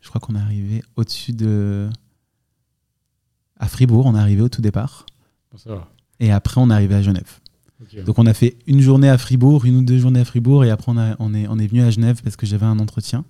je 0.01 0.09
crois 0.09 0.21
qu'on 0.21 0.35
est 0.35 0.39
arrivé 0.39 0.83
au-dessus 0.95 1.33
de 1.33 1.89
à 3.57 3.67
Fribourg, 3.67 4.05
on 4.05 4.15
est 4.15 4.19
arrivé 4.19 4.41
au 4.41 4.49
tout 4.49 4.61
départ, 4.61 5.05
Ça 5.55 5.69
va. 5.75 5.89
et 6.19 6.31
après 6.31 6.59
on 6.59 6.69
est 6.69 6.73
arrivé 6.73 6.95
à 6.95 7.01
Genève. 7.01 7.39
Donc 8.05 8.17
on 8.19 8.25
a 8.25 8.33
fait 8.33 8.57
une 8.67 8.79
journée 8.81 9.09
à 9.09 9.17
Fribourg, 9.17 9.65
une 9.65 9.77
ou 9.77 9.81
deux 9.83 9.99
journées 9.99 10.21
à 10.21 10.25
Fribourg, 10.25 10.63
et 10.65 10.69
après 10.69 10.91
on, 10.91 10.97
a- 10.97 11.15
on 11.19 11.33
est, 11.33 11.47
on 11.47 11.57
est 11.59 11.67
venu 11.67 11.81
à 11.81 11.89
Genève 11.89 12.21
parce 12.23 12.35
que 12.35 12.45
j'avais 12.45 12.65
un 12.65 12.79
entretien. 12.79 13.25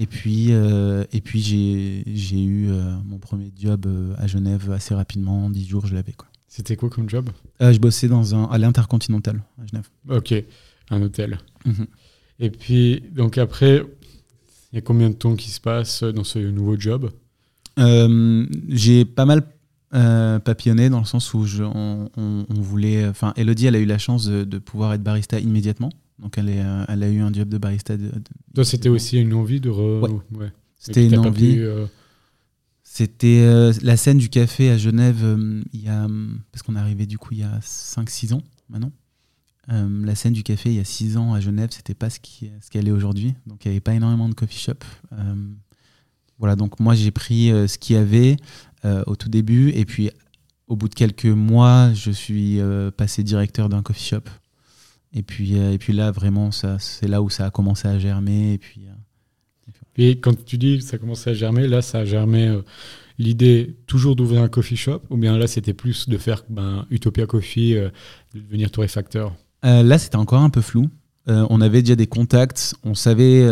Et 0.00 0.06
puis, 0.06 0.46
euh, 0.50 1.04
et 1.12 1.20
puis 1.20 1.40
j'ai 1.42 2.42
eu 2.42 2.70
euh, 2.70 2.94
mon 3.04 3.18
premier 3.18 3.52
job 3.56 3.84
euh, 3.86 4.14
à 4.16 4.26
Genève 4.26 4.70
assez 4.72 4.94
rapidement, 4.94 5.44
en 5.44 5.50
10 5.50 5.66
jours 5.68 5.86
je 5.86 5.94
l'avais. 5.94 6.14
C'était 6.48 6.74
quoi 6.74 6.88
comme 6.90 7.08
job? 7.08 7.28
Je 7.60 7.78
bossais 7.78 8.08
dans 8.08 8.34
un, 8.34 8.44
à 8.46 8.56
l'Intercontinental 8.58 9.42
à 9.62 9.66
Genève. 9.66 9.88
Ok, 10.08 10.34
un 10.90 11.02
hôtel. 11.02 11.38
Mhm. 11.66 11.86
Et 12.40 12.50
puis, 12.50 13.02
donc 13.12 13.36
après, 13.38 13.82
il 14.72 14.76
y 14.76 14.78
a 14.78 14.80
combien 14.80 15.10
de 15.10 15.14
temps 15.14 15.36
qui 15.36 15.50
se 15.50 15.60
passe 15.60 16.02
dans 16.02 16.24
ce 16.24 16.38
nouveau 16.38 16.76
job? 16.80 17.10
J'ai 18.68 19.04
pas 19.04 19.26
mal 19.26 19.42
euh, 19.94 20.38
papillonné 20.38 20.88
dans 20.88 21.00
le 21.00 21.04
sens 21.04 21.34
où 21.34 21.44
je, 21.44 21.62
on, 21.62 22.08
on- 22.16 22.46
on 22.48 22.60
voulait. 22.60 23.06
Enfin, 23.06 23.32
Elodie, 23.36 23.66
elle 23.66 23.76
a 23.76 23.80
eu 23.80 23.84
la 23.86 23.98
chance 23.98 24.24
de, 24.26 24.44
de 24.44 24.58
pouvoir 24.58 24.94
être 24.94 25.02
barista 25.02 25.38
immédiatement. 25.38 25.90
Donc, 26.20 26.36
elle, 26.38 26.48
est, 26.50 26.60
euh, 26.62 26.84
elle 26.88 27.02
a 27.02 27.08
eu 27.08 27.20
un 27.20 27.32
job 27.32 27.48
de 27.48 27.58
barista. 27.58 27.96
de- 27.96 28.10
c'était 28.62 28.88
aussi 28.90 29.18
une 29.18 29.32
envie 29.34 29.60
de 29.60 29.70
re... 29.70 30.02
Ouais. 30.02 30.10
ouais. 30.38 30.52
C'était 30.78 31.06
une 31.06 31.18
envie. 31.18 31.54
pu, 31.56 31.62
euh, 31.64 31.86
C'était 32.82 33.40
euh, 33.42 33.72
la 33.82 33.96
scène 33.96 34.18
du 34.18 34.28
café 34.28 34.70
à 34.70 34.76
Genève, 34.76 35.20
euh, 35.22 35.62
il 35.72 35.82
y 35.82 35.88
a, 35.88 36.06
parce 36.52 36.62
qu'on 36.62 36.74
est 36.76 36.78
arrivé 36.78 37.06
du 37.06 37.18
coup 37.18 37.34
il 37.34 37.40
y 37.40 37.42
a 37.42 37.58
5-6 37.60 38.34
ans 38.34 38.42
maintenant. 38.68 38.92
La 39.68 40.16
scène 40.16 40.32
du 40.32 40.42
café 40.42 40.70
il 40.70 40.76
y 40.76 40.80
a 40.80 40.84
6 40.84 41.16
ans 41.16 41.32
à 41.32 41.38
Genève, 41.40 41.68
c'était 41.70 41.94
pas 41.94 42.10
ce 42.10 42.18
qui- 42.18 42.50
ce 42.60 42.68
qu'elle 42.70 42.88
est 42.88 42.90
aujourd'hui. 42.90 43.34
Donc 43.46 43.64
il 43.64 43.68
n'y 43.68 43.74
avait 43.74 43.80
pas 43.80 43.94
énormément 43.94 44.28
de 44.28 44.34
coffee 44.34 44.58
shop. 44.58 44.74
Voilà, 46.38 46.56
donc 46.56 46.80
moi 46.80 46.94
j'ai 46.94 47.10
pris 47.12 47.48
ce 47.50 47.78
qu'il 47.78 47.94
y 47.94 47.98
avait 47.98 48.36
au 49.06 49.14
tout 49.14 49.28
début 49.28 49.70
et 49.70 49.84
puis 49.84 50.10
au 50.66 50.74
bout 50.76 50.88
de 50.88 50.94
quelques 50.94 51.26
mois, 51.26 51.92
je 51.94 52.10
suis 52.10 52.58
passé 52.96 53.22
directeur 53.22 53.68
d'un 53.68 53.82
coffee 53.82 54.04
shop. 54.08 54.22
Et 55.12 55.22
puis, 55.22 55.58
euh, 55.58 55.72
et 55.72 55.78
puis 55.78 55.92
là, 55.92 56.10
vraiment, 56.10 56.50
c'est 56.52 57.08
là 57.08 57.20
où 57.22 57.30
ça 57.30 57.46
a 57.46 57.50
commencé 57.50 57.88
à 57.88 57.98
germer. 57.98 58.52
Et 58.54 58.58
puis, 58.58 58.82
euh, 58.86 58.92
Et 59.96 60.18
quand 60.18 60.44
tu 60.44 60.56
dis 60.56 60.78
que 60.78 60.84
ça 60.84 60.98
commençait 60.98 61.30
à 61.30 61.34
germer, 61.34 61.66
là, 61.66 61.82
ça 61.82 61.98
a 61.98 62.04
germé 62.04 62.48
euh, 62.48 62.62
l'idée 63.18 63.76
toujours 63.86 64.16
d'ouvrir 64.16 64.42
un 64.42 64.48
coffee 64.48 64.76
shop 64.76 65.02
ou 65.10 65.16
bien 65.16 65.36
là 65.36 65.46
c'était 65.46 65.74
plus 65.74 66.08
de 66.08 66.16
faire 66.16 66.44
ben, 66.48 66.86
Utopia 66.90 67.26
Coffee, 67.26 67.76
euh, 67.76 67.90
de 68.34 68.40
devenir 68.40 68.70
torréfacteur? 68.70 69.34
Euh, 69.64 69.82
là, 69.82 69.98
c'était 69.98 70.16
encore 70.16 70.40
un 70.40 70.50
peu 70.50 70.62
flou. 70.62 70.88
On 71.26 71.60
avait 71.60 71.82
déjà 71.82 71.94
des 71.94 72.08
contacts, 72.08 72.74
on 72.82 72.94
savait 72.94 73.46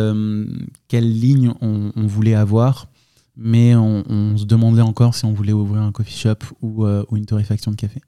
quelle 0.88 1.08
ligne 1.08 1.52
on, 1.60 1.92
on 1.94 2.06
voulait 2.08 2.34
avoir, 2.34 2.88
mais 3.36 3.76
on, 3.76 4.02
on 4.10 4.36
se 4.36 4.46
demandait 4.46 4.82
encore 4.82 5.14
si 5.14 5.24
on 5.26 5.32
voulait 5.32 5.52
ouvrir 5.52 5.82
un 5.82 5.92
coffee 5.92 6.18
shop 6.18 6.38
ou, 6.60 6.84
ou 6.86 7.16
une 7.16 7.24
torréfaction 7.24 7.70
de 7.70 7.76
café. 7.76 8.00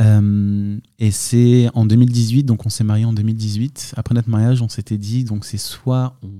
Euh, 0.00 0.78
et 0.98 1.10
c'est 1.10 1.68
en 1.74 1.84
2018, 1.84 2.44
donc 2.44 2.64
on 2.64 2.70
s'est 2.70 2.84
marié 2.84 3.04
en 3.04 3.12
2018. 3.12 3.94
Après 3.96 4.14
notre 4.14 4.30
mariage, 4.30 4.62
on 4.62 4.68
s'était 4.68 4.96
dit, 4.98 5.24
donc 5.24 5.44
c'est 5.44 5.58
soit 5.58 6.16
on 6.22 6.30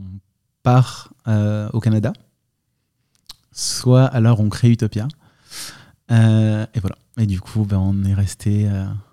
part 0.62 1.12
euh, 1.28 1.68
au 1.72 1.80
Canada, 1.80 2.12
soit 3.52 4.04
alors 4.06 4.40
on 4.40 4.48
crée 4.48 4.70
Utopia. 4.70 5.08
Euh, 6.10 6.66
et 6.74 6.80
voilà. 6.80 6.96
Et 7.18 7.26
du 7.26 7.40
coup, 7.40 7.64
ben, 7.64 7.76
on 7.78 8.02
est 8.04 8.14
resté. 8.14 8.66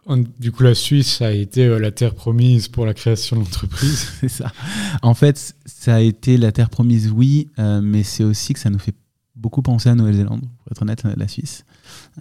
On- 0.06 0.24
Du 0.40 0.52
coup, 0.54 0.64
la 0.64 0.76
Suisse 0.76 1.22
a 1.22 1.32
été 1.34 1.68
la 1.78 1.92
terre 1.92 2.16
promise 2.16 2.70
pour 2.70 2.86
la 2.86 2.94
création 2.94 3.36
de 3.36 3.42
l'entreprise. 3.42 4.08
C'est 4.22 4.30
ça. 4.30 4.52
En 5.02 5.14
fait, 5.14 5.56
ça 5.66 5.96
a 5.96 6.00
été 6.00 6.38
la 6.38 6.52
terre 6.54 6.70
promise, 6.70 7.12
oui, 7.12 7.50
mais 7.58 8.04
c'est 8.04 8.24
aussi 8.24 8.54
que 8.54 8.60
ça 8.60 8.70
nous 8.70 8.80
fait 8.80 8.94
beaucoup 9.48 9.62
penser 9.62 9.88
à 9.88 9.96
Nouvelle-Zélande, 9.96 10.42
pour 10.42 10.72
être 10.74 10.82
honnête, 10.82 11.04
la 11.16 11.28
Suisse. 11.30 11.64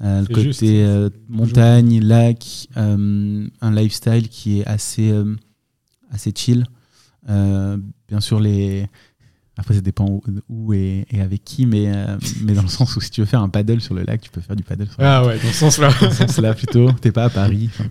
Euh, 0.01 0.21
le 0.21 0.33
côté 0.33 0.85
euh, 0.85 1.11
montagne, 1.29 1.99
lac, 2.01 2.69
euh, 2.77 3.49
un 3.61 3.71
lifestyle 3.73 4.29
qui 4.29 4.61
est 4.61 4.67
assez, 4.67 5.13
assez 6.13 6.33
chill. 6.33 6.67
Bien 7.27 8.21
sûr, 8.21 8.39
les. 8.39 8.87
Après, 9.59 9.75
ça 9.75 9.81
dépend 9.81 10.05
où, 10.07 10.23
où 10.49 10.73
et, 10.73 11.05
et 11.11 11.21
avec 11.21 11.43
qui, 11.43 11.67
mais, 11.67 11.91
mais 12.43 12.53
dans 12.53 12.63
le 12.63 12.69
sens 12.69 12.95
où 12.95 13.01
si 13.01 13.11
tu 13.11 13.23
veux 13.23 13.27
faire 13.27 13.41
un 13.41 13.49
paddle 13.49 13.81
sur 13.81 13.95
le 13.95 14.05
lac, 14.05 14.21
tu 14.21 14.31
peux 14.31 14.41
faire 14.41 14.55
du 14.55 14.63
paddle 14.63 14.87
sur 14.87 15.01
le 15.01 15.05
lac. 15.05 15.13
Ah 15.13 15.27
ouais, 15.27 15.35
dans 15.39 15.49
ce 15.49 15.55
sens-là. 15.55 15.91
Dans 16.01 16.11
ce 16.11 16.17
sens-là, 16.19 16.55
plutôt. 16.55 16.93
T'es 16.93 17.11
pas 17.11 17.25
à 17.25 17.31
Paris. 17.31 17.71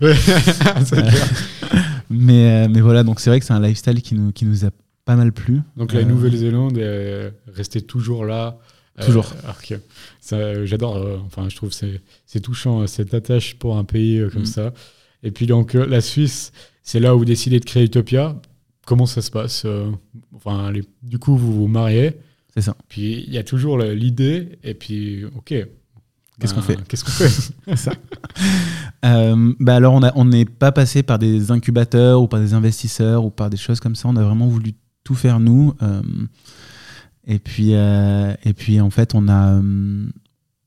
Mais, 2.08 2.68
mais 2.68 2.80
voilà, 2.80 3.02
donc 3.02 3.18
c'est 3.18 3.30
vrai 3.30 3.40
que 3.40 3.44
c'est 3.44 3.52
un 3.52 3.60
lifestyle 3.60 4.00
qui 4.00 4.14
nous, 4.14 4.30
qui 4.30 4.44
nous 4.44 4.64
a 4.64 4.70
pas 5.04 5.16
mal 5.16 5.32
plu. 5.32 5.60
Donc 5.76 5.92
la 5.92 6.04
Nouvelle-Zélande 6.04 6.78
est 6.78 7.32
restée 7.52 7.82
toujours 7.82 8.24
là. 8.24 8.58
Euh, 8.98 9.04
Toujours. 9.04 9.26
ça, 10.20 10.36
euh, 10.36 10.64
J'adore, 10.66 10.96
euh, 10.96 11.18
enfin 11.26 11.48
je 11.50 11.56
trouve 11.56 11.68
que 11.68 11.74
c'est 11.74 12.00
c'est 12.24 12.40
touchant 12.40 12.86
cette 12.86 13.12
attache 13.14 13.54
pour 13.56 13.76
un 13.76 13.84
pays 13.84 14.22
comme 14.32 14.42
Mm. 14.42 14.46
ça. 14.46 14.72
Et 15.22 15.30
puis 15.30 15.46
donc 15.46 15.74
la 15.74 16.00
Suisse, 16.00 16.52
c'est 16.82 17.00
là 17.00 17.14
où 17.14 17.18
vous 17.18 17.24
décidez 17.24 17.60
de 17.60 17.64
créer 17.64 17.84
Utopia. 17.84 18.40
Comment 18.86 19.06
ça 19.06 19.20
se 19.20 19.30
passe 19.30 19.66
Enfin, 20.34 20.70
les- 20.70 20.84
du 21.02 21.18
coup, 21.18 21.36
vous 21.36 21.52
vous 21.54 21.66
mariez. 21.66 22.12
C'est 22.54 22.62
ça. 22.62 22.76
Puis 22.88 23.24
il 23.26 23.34
y 23.34 23.38
a 23.38 23.42
toujours 23.44 23.78
l'idée. 23.78 24.58
Et 24.62 24.74
puis, 24.74 25.24
ok. 25.24 25.54
Qu'est-ce 26.38 26.54
qu'on 26.54 26.60
Ben, 26.60 26.66
fait? 26.66 26.78
Qu'est-ce 26.88 27.04
qu'on 27.04 27.10
fait? 27.10 27.90
Euh, 29.04 29.52
bah 29.60 29.76
alors 29.76 29.94
on 29.94 30.02
a- 30.02 30.12
on 30.16 30.24
n'est 30.24 30.44
pas 30.46 30.72
passé 30.72 31.02
par 31.02 31.18
des 31.18 31.50
incubateurs 31.50 32.20
ou 32.22 32.26
par 32.28 32.40
des 32.40 32.54
investisseurs 32.54 33.24
ou 33.24 33.30
par 33.30 33.50
des 33.50 33.56
choses 33.56 33.78
comme 33.78 33.94
ça. 33.94 34.08
On 34.08 34.16
a 34.16 34.22
vraiment 34.22 34.48
voulu 34.48 34.72
tout 35.04 35.14
faire 35.14 35.38
nous. 35.38 35.74
euh, 35.82 36.02
et 37.26 37.38
puis 37.38 37.74
euh, 37.74 38.34
et 38.44 38.52
puis 38.52 38.80
en 38.80 38.90
fait 38.90 39.14
on 39.14 39.28
a 39.28 39.54
euh, 39.54 40.08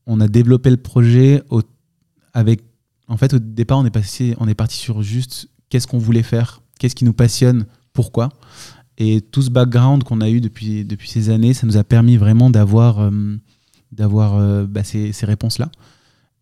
on 0.05 0.19
a 0.19 0.27
développé 0.27 0.69
le 0.69 0.77
projet 0.77 1.41
au- 1.49 1.61
avec 2.33 2.61
en 3.07 3.17
fait 3.17 3.33
au 3.33 3.39
départ 3.39 3.77
on 3.79 3.85
est 3.85 3.91
passé 3.91 4.35
on 4.39 4.47
est 4.47 4.55
parti 4.55 4.77
sur 4.77 5.01
juste 5.01 5.49
qu'est-ce 5.69 5.87
qu'on 5.87 5.99
voulait 5.99 6.23
faire, 6.23 6.61
qu'est-ce 6.79 6.95
qui 6.95 7.05
nous 7.05 7.13
passionne, 7.13 7.65
pourquoi. 7.93 8.29
Et 8.97 9.21
tout 9.21 9.41
ce 9.41 9.49
background 9.49 10.03
qu'on 10.03 10.19
a 10.19 10.29
eu 10.29 10.41
depuis 10.41 10.83
depuis 10.83 11.09
ces 11.09 11.29
années, 11.29 11.53
ça 11.53 11.65
nous 11.65 11.77
a 11.77 11.83
permis 11.83 12.17
vraiment 12.17 12.49
d'avoir 12.49 12.99
euh, 12.99 14.65
bah, 14.67 14.83
ces, 14.83 15.11
ces 15.13 15.25
réponses 15.25 15.59
là 15.59 15.71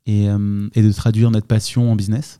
et, 0.05 0.27
et 0.73 0.81
de 0.81 0.91
traduire 0.93 1.29
notre 1.31 1.47
passion 1.47 1.91
en 1.91 1.95
business. 1.95 2.39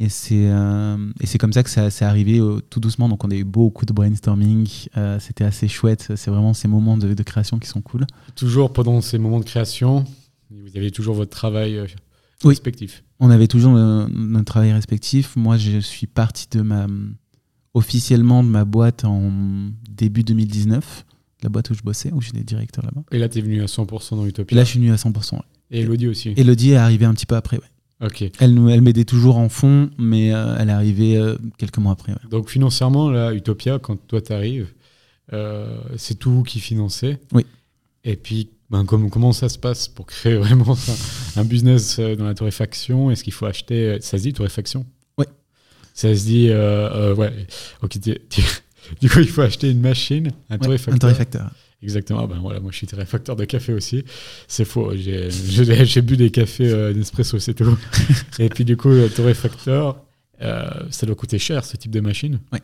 Et 0.00 0.08
c'est 0.08 0.46
euh, 0.48 0.96
comme 1.40 1.52
ça 1.52 1.62
que 1.64 1.70
ça 1.70 1.90
c'est 1.90 2.04
arrivé 2.04 2.38
euh, 2.38 2.60
tout 2.70 2.78
doucement. 2.78 3.08
Donc 3.08 3.24
on 3.24 3.30
a 3.30 3.34
eu 3.34 3.44
beaucoup 3.44 3.84
de 3.84 3.92
brainstorming. 3.92 4.68
euh, 4.96 5.18
C'était 5.18 5.44
assez 5.44 5.66
chouette. 5.66 6.12
C'est 6.14 6.30
vraiment 6.30 6.54
ces 6.54 6.68
moments 6.68 6.96
de, 6.96 7.14
de 7.14 7.22
création 7.24 7.58
qui 7.58 7.68
sont 7.68 7.80
cool. 7.80 8.06
Toujours 8.36 8.72
pendant 8.72 9.00
ces 9.00 9.18
moments 9.18 9.40
de 9.40 9.44
création, 9.44 10.04
vous 10.50 10.76
avez 10.76 10.90
toujours 10.92 11.14
votre 11.16 11.30
travail 11.30 11.76
euh, 11.76 11.86
Oui. 12.44 12.50
respectif. 12.50 13.02
On 13.18 13.30
avait 13.30 13.48
toujours 13.48 13.72
notre 13.72 14.44
travail 14.44 14.72
respectif. 14.72 15.34
Moi, 15.34 15.56
je 15.56 15.80
suis 15.80 16.06
parti 16.06 16.46
de 16.52 16.60
ma 16.62 16.86
officiellement 17.74 18.42
de 18.44 18.48
ma 18.48 18.64
boîte 18.64 19.04
en 19.04 19.30
début 19.90 20.22
2019, 20.22 21.04
la 21.42 21.48
boîte 21.48 21.70
où 21.70 21.74
je 21.74 21.82
bossais, 21.82 22.12
où 22.12 22.20
j'étais 22.20 22.40
directeur 22.42 22.84
là-bas. 22.84 23.02
Et 23.12 23.18
là, 23.18 23.28
tu 23.28 23.38
es 23.38 23.42
venu 23.42 23.60
à 23.62 23.66
100% 23.66 24.16
dans 24.16 24.24
Et 24.24 24.28
Utopia. 24.28 24.56
là, 24.56 24.64
je 24.64 24.70
suis 24.70 24.78
venu 24.78 24.92
à 24.92 24.96
100%. 24.96 25.34
ouais. 25.34 25.40
Et 25.70 25.80
Elodie 25.80 26.06
aussi. 26.08 26.32
Elodie 26.36 26.70
est 26.70 26.76
arrivée 26.76 27.04
un 27.04 27.14
petit 27.14 27.26
peu 27.26 27.36
après. 27.36 27.56
ouais. 27.58 27.64
Ok. 28.00 28.22
Elle, 28.38 28.56
elle 28.70 28.80
m'aidait 28.82 29.04
toujours 29.04 29.38
en 29.38 29.48
fond, 29.48 29.90
mais 29.98 30.32
euh, 30.32 30.56
elle 30.58 30.68
est 30.68 30.72
arrivée 30.72 31.16
euh, 31.16 31.36
quelques 31.58 31.78
mois 31.78 31.92
après. 31.92 32.12
ouais. 32.12 32.18
Donc 32.30 32.48
financièrement, 32.48 33.10
là, 33.10 33.32
Utopia, 33.32 33.78
quand 33.80 33.96
toi 34.06 34.20
t'arrives, 34.20 34.68
euh, 35.32 35.78
c'est 35.96 36.16
tout 36.18 36.30
vous 36.30 36.42
qui 36.44 36.60
financez. 36.60 37.16
Oui. 37.32 37.44
Et 38.04 38.14
puis, 38.16 38.50
ben, 38.70 38.84
comme- 38.84 39.10
comment 39.10 39.32
ça 39.32 39.48
se 39.48 39.58
passe 39.58 39.88
pour 39.88 40.06
créer 40.06 40.36
vraiment 40.38 40.74
un, 41.36 41.40
un 41.40 41.44
business 41.44 41.98
euh, 41.98 42.14
dans 42.14 42.24
la 42.26 42.34
torréfaction 42.34 43.10
Est-ce 43.10 43.24
qu'il 43.24 43.32
faut 43.32 43.46
acheter 43.46 43.98
Ça 44.00 44.16
se 44.16 44.22
dit 44.22 44.32
torréfaction 44.32 44.86
Oui. 45.18 45.24
Ça 45.92 46.14
se 46.14 46.24
dit, 46.24 46.50
ouais. 46.50 47.46
Ok, 47.82 47.98
du 49.00 49.10
coup, 49.10 49.18
il 49.18 49.28
faut 49.28 49.42
acheter 49.42 49.70
une 49.70 49.80
machine, 49.80 50.30
un 50.50 50.54
Ouais, 50.54 50.58
torréfacteur. 50.60 50.94
un 50.94 50.98
torréfacteur. 50.98 51.50
Exactement. 51.82 52.26
Ben 52.26 52.38
voilà, 52.40 52.58
moi 52.60 52.70
je 52.72 52.76
suis 52.78 52.86
torréfacteur 52.86 53.36
de 53.36 53.44
café 53.44 53.72
aussi. 53.72 54.04
C'est 54.48 54.64
faux. 54.64 54.92
J'ai 54.96 56.02
bu 56.02 56.16
des 56.16 56.30
cafés 56.30 56.68
euh, 56.68 56.92
Nespresso, 56.92 57.38
c'est 57.38 57.54
tout. 57.54 57.78
Et 58.38 58.48
puis 58.48 58.64
du 58.64 58.76
coup, 58.76 58.88
le 58.88 59.08
torréfacteur, 59.08 60.02
euh, 60.42 60.68
ça 60.90 61.06
doit 61.06 61.14
coûter 61.14 61.38
cher 61.38 61.64
ce 61.64 61.76
type 61.76 61.92
de 61.92 62.00
machine. 62.00 62.40
Ouais. 62.52 62.60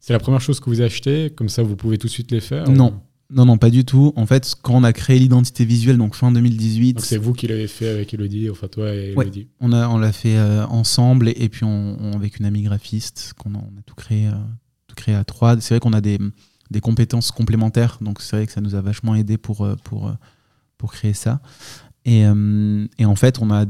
C'est 0.00 0.12
la 0.12 0.18
première 0.18 0.40
chose 0.40 0.60
que 0.60 0.68
vous 0.68 0.80
achetez, 0.82 1.30
comme 1.30 1.48
ça 1.48 1.62
vous 1.62 1.76
pouvez 1.76 1.96
tout 1.96 2.08
de 2.08 2.12
suite 2.12 2.30
les 2.30 2.40
faire? 2.40 2.68
Non. 2.68 2.88
ou- 2.90 3.34
Non, 3.34 3.46
non, 3.46 3.56
pas 3.56 3.70
du 3.70 3.84
tout. 3.86 4.12
En 4.16 4.26
fait, 4.26 4.54
quand 4.60 4.74
on 4.74 4.84
a 4.84 4.92
créé 4.92 5.18
l'identité 5.18 5.64
visuelle, 5.64 5.96
donc 5.96 6.14
fin 6.14 6.30
2018, 6.32 6.94
Donc 6.94 7.04
c'est 7.06 7.16
vous 7.16 7.32
qui 7.32 7.46
l'avez 7.46 7.68
fait 7.68 7.88
avec 7.88 8.12
Elodie, 8.12 8.50
enfin 8.50 8.68
toi 8.68 8.92
et 8.92 9.14
Ouais. 9.14 9.24
Elodie. 9.24 9.48
on 9.60 9.72
a 9.72 9.88
on 9.88 9.96
l'a 9.96 10.12
fait 10.12 10.36
euh, 10.36 10.66
ensemble 10.66 11.28
et, 11.30 11.36
et 11.38 11.48
puis 11.48 11.64
on, 11.64 11.96
on- 12.00 12.12
avec 12.16 12.38
une 12.38 12.44
amie 12.44 12.62
graphiste 12.62 13.32
qu'on 13.38 13.54
a, 13.54 13.58
on 13.58 13.78
a 13.78 13.82
tout 13.86 13.94
créé 13.94 14.26
euh, 14.26 14.32
tout 14.88 14.94
créé 14.96 15.14
à 15.14 15.24
trois. 15.24 15.58
C'est 15.60 15.72
vrai 15.74 15.80
qu'on 15.80 15.94
a 15.94 16.02
des, 16.02 16.18
des 16.72 16.80
compétences 16.80 17.30
complémentaires, 17.30 17.98
donc 18.00 18.20
c'est 18.20 18.36
vrai 18.36 18.46
que 18.46 18.52
ça 18.52 18.60
nous 18.60 18.74
a 18.74 18.80
vachement 18.80 19.14
aidé 19.14 19.38
pour 19.38 19.62
euh, 19.62 19.76
pour 19.84 20.08
euh, 20.08 20.12
pour 20.78 20.92
créer 20.92 21.14
ça. 21.14 21.40
Et, 22.04 22.26
euh, 22.26 22.86
et 22.98 23.04
en 23.04 23.14
fait, 23.14 23.40
on 23.40 23.50
a 23.52 23.66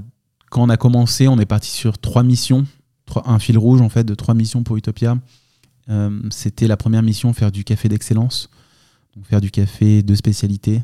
quand 0.50 0.62
on 0.62 0.68
a 0.70 0.76
commencé, 0.78 1.28
on 1.28 1.38
est 1.38 1.46
parti 1.46 1.70
sur 1.70 1.98
trois 1.98 2.22
missions, 2.22 2.66
trois, 3.04 3.28
un 3.28 3.38
fil 3.38 3.58
rouge 3.58 3.82
en 3.82 3.88
fait 3.88 4.04
de 4.04 4.14
trois 4.14 4.34
missions 4.34 4.62
pour 4.62 4.76
Utopia. 4.76 5.18
C'était 6.30 6.68
la 6.68 6.78
première 6.78 7.02
mission 7.02 7.34
faire 7.34 7.52
du 7.52 7.64
café 7.64 7.88
d'excellence, 7.88 8.48
faire 9.24 9.42
du 9.42 9.50
café 9.50 10.02
de 10.02 10.14
spécialité, 10.14 10.82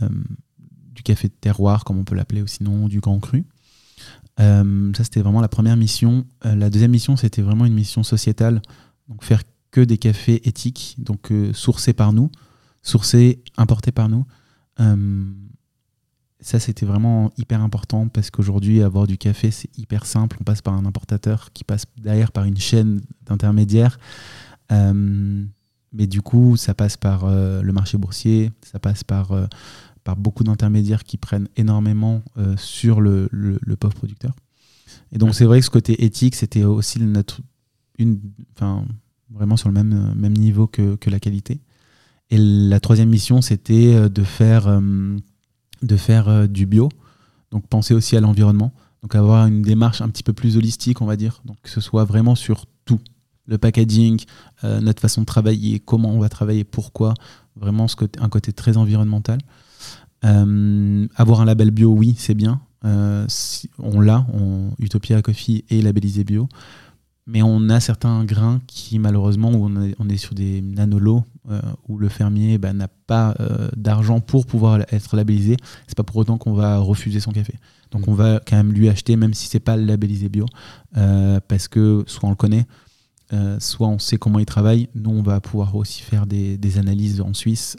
du 0.00 1.02
café 1.04 1.28
de 1.28 1.34
terroir 1.40 1.84
comme 1.84 1.98
on 1.98 2.02
peut 2.02 2.16
l'appeler 2.16 2.42
ou 2.42 2.48
sinon 2.48 2.88
du 2.88 2.98
grand 2.98 3.20
cru. 3.20 3.44
Ça, 4.38 4.64
c'était 5.04 5.20
vraiment 5.20 5.42
la 5.42 5.48
première 5.48 5.76
mission. 5.76 6.26
La 6.42 6.70
deuxième 6.70 6.90
mission, 6.90 7.14
c'était 7.16 7.42
vraiment 7.42 7.66
une 7.66 7.74
mission 7.74 8.02
sociétale. 8.02 8.62
Donc, 9.08 9.22
faire 9.22 9.42
que 9.72 9.80
des 9.80 9.98
cafés 9.98 10.46
éthiques, 10.46 10.94
donc 10.98 11.32
euh, 11.32 11.52
sourcés 11.52 11.94
par 11.94 12.12
nous, 12.12 12.30
sourcés, 12.82 13.42
importés 13.56 13.90
par 13.90 14.08
nous. 14.08 14.24
Euh, 14.78 15.24
ça, 16.40 16.60
c'était 16.60 16.86
vraiment 16.86 17.32
hyper 17.36 17.60
important 17.62 18.06
parce 18.08 18.30
qu'aujourd'hui, 18.30 18.82
avoir 18.82 19.06
du 19.06 19.16
café, 19.18 19.50
c'est 19.50 19.70
hyper 19.78 20.06
simple. 20.06 20.36
On 20.40 20.44
passe 20.44 20.62
par 20.62 20.74
un 20.74 20.84
importateur 20.86 21.52
qui 21.52 21.64
passe 21.64 21.84
derrière 22.00 22.32
par 22.32 22.44
une 22.44 22.58
chaîne 22.58 23.00
d'intermédiaires. 23.26 23.98
Euh, 24.70 25.44
mais 25.92 26.06
du 26.06 26.20
coup, 26.22 26.56
ça 26.56 26.74
passe 26.74 26.96
par 26.96 27.26
le 27.28 27.70
marché 27.72 27.98
boursier, 27.98 28.50
ça 28.62 28.78
passe 28.78 29.04
par, 29.04 29.30
par 30.04 30.16
beaucoup 30.16 30.42
d'intermédiaires 30.42 31.04
qui 31.04 31.18
prennent 31.18 31.48
énormément 31.56 32.22
sur 32.56 33.02
le, 33.02 33.28
le- 33.30 33.76
pauvre 33.76 33.94
producteur. 33.94 34.34
Et 35.12 35.18
donc, 35.18 35.34
c'est 35.34 35.44
vrai 35.44 35.60
que 35.60 35.66
ce 35.66 35.70
côté 35.70 36.02
éthique, 36.04 36.34
c'était 36.34 36.64
aussi 36.64 36.98
notre, 36.98 37.42
une, 37.98 38.18
vraiment 39.32 39.56
sur 39.56 39.68
le 39.68 39.74
même, 39.74 39.92
euh, 39.92 40.14
même 40.14 40.32
niveau 40.36 40.66
que, 40.66 40.96
que 40.96 41.10
la 41.10 41.20
qualité. 41.20 41.60
Et 42.30 42.38
la 42.38 42.80
troisième 42.80 43.08
mission, 43.08 43.42
c'était 43.42 43.94
euh, 43.94 44.08
de 44.08 44.22
faire, 44.22 44.68
euh, 44.68 45.16
de 45.82 45.96
faire 45.96 46.48
du 46.48 46.66
bio. 46.66 46.88
Donc, 47.50 47.66
penser 47.66 47.94
aussi 47.94 48.16
à 48.16 48.20
l'environnement. 48.20 48.72
Donc, 49.02 49.14
avoir 49.14 49.46
une 49.46 49.62
démarche 49.62 50.00
un 50.00 50.08
petit 50.08 50.22
peu 50.22 50.32
plus 50.32 50.56
holistique, 50.56 51.02
on 51.02 51.06
va 51.06 51.16
dire. 51.16 51.42
Donc, 51.44 51.56
que 51.62 51.70
ce 51.70 51.80
soit 51.80 52.04
vraiment 52.04 52.34
sur 52.34 52.66
tout. 52.84 53.00
Le 53.46 53.58
packaging, 53.58 54.22
notre 54.62 55.02
façon 55.02 55.22
de 55.22 55.26
travailler, 55.26 55.80
comment 55.80 56.10
on 56.10 56.20
va 56.20 56.28
travailler, 56.28 56.62
pourquoi. 56.62 57.12
Vraiment 57.56 57.88
ce 57.88 57.96
côté, 57.96 58.20
un 58.20 58.28
côté 58.28 58.52
très 58.52 58.76
environnemental. 58.76 59.38
Avoir 60.22 61.40
un 61.40 61.44
label 61.44 61.72
bio, 61.72 61.90
oui, 61.92 62.14
c'est 62.16 62.34
bien. 62.34 62.60
Euh, 62.84 63.24
si- 63.28 63.68
on 63.78 64.00
l'a, 64.00 64.24
Utopia 64.78 65.20
Coffee 65.22 65.64
est 65.70 65.82
labellisé 65.82 66.22
bio. 66.24 66.48
Mais 67.26 67.40
on 67.42 67.68
a 67.68 67.78
certains 67.78 68.24
grains 68.24 68.60
qui, 68.66 68.98
malheureusement, 68.98 69.50
on 69.50 69.80
est, 69.84 69.94
on 70.00 70.08
est 70.08 70.16
sur 70.16 70.34
des 70.34 70.60
nanolos, 70.60 71.24
euh, 71.50 71.60
où 71.88 71.96
le 71.98 72.08
fermier 72.08 72.58
bah, 72.58 72.72
n'a 72.72 72.88
pas 72.88 73.34
euh, 73.38 73.68
d'argent 73.76 74.18
pour 74.20 74.44
pouvoir 74.44 74.80
être 74.90 75.16
labellisé, 75.16 75.56
c'est 75.86 75.96
pas 75.96 76.02
pour 76.02 76.16
autant 76.16 76.36
qu'on 76.36 76.52
va 76.54 76.78
refuser 76.78 77.20
son 77.20 77.30
café. 77.30 77.54
Donc 77.92 78.08
on 78.08 78.14
va 78.14 78.40
quand 78.44 78.56
même 78.56 78.72
lui 78.72 78.88
acheter, 78.88 79.14
même 79.16 79.34
si 79.34 79.46
c'est 79.46 79.60
pas 79.60 79.76
labellisé 79.76 80.28
bio, 80.28 80.46
euh, 80.96 81.38
parce 81.46 81.68
que 81.68 82.02
soit 82.06 82.26
on 82.26 82.30
le 82.30 82.36
connaît, 82.36 82.66
soit 83.60 83.88
on 83.88 83.98
sait 83.98 84.18
comment 84.18 84.38
il 84.40 84.44
travaille. 84.44 84.88
Nous, 84.94 85.10
on 85.10 85.22
va 85.22 85.40
pouvoir 85.40 85.74
aussi 85.74 86.02
faire 86.02 86.26
des, 86.26 86.58
des 86.58 86.76
analyses 86.76 87.20
en 87.22 87.32
Suisse, 87.32 87.78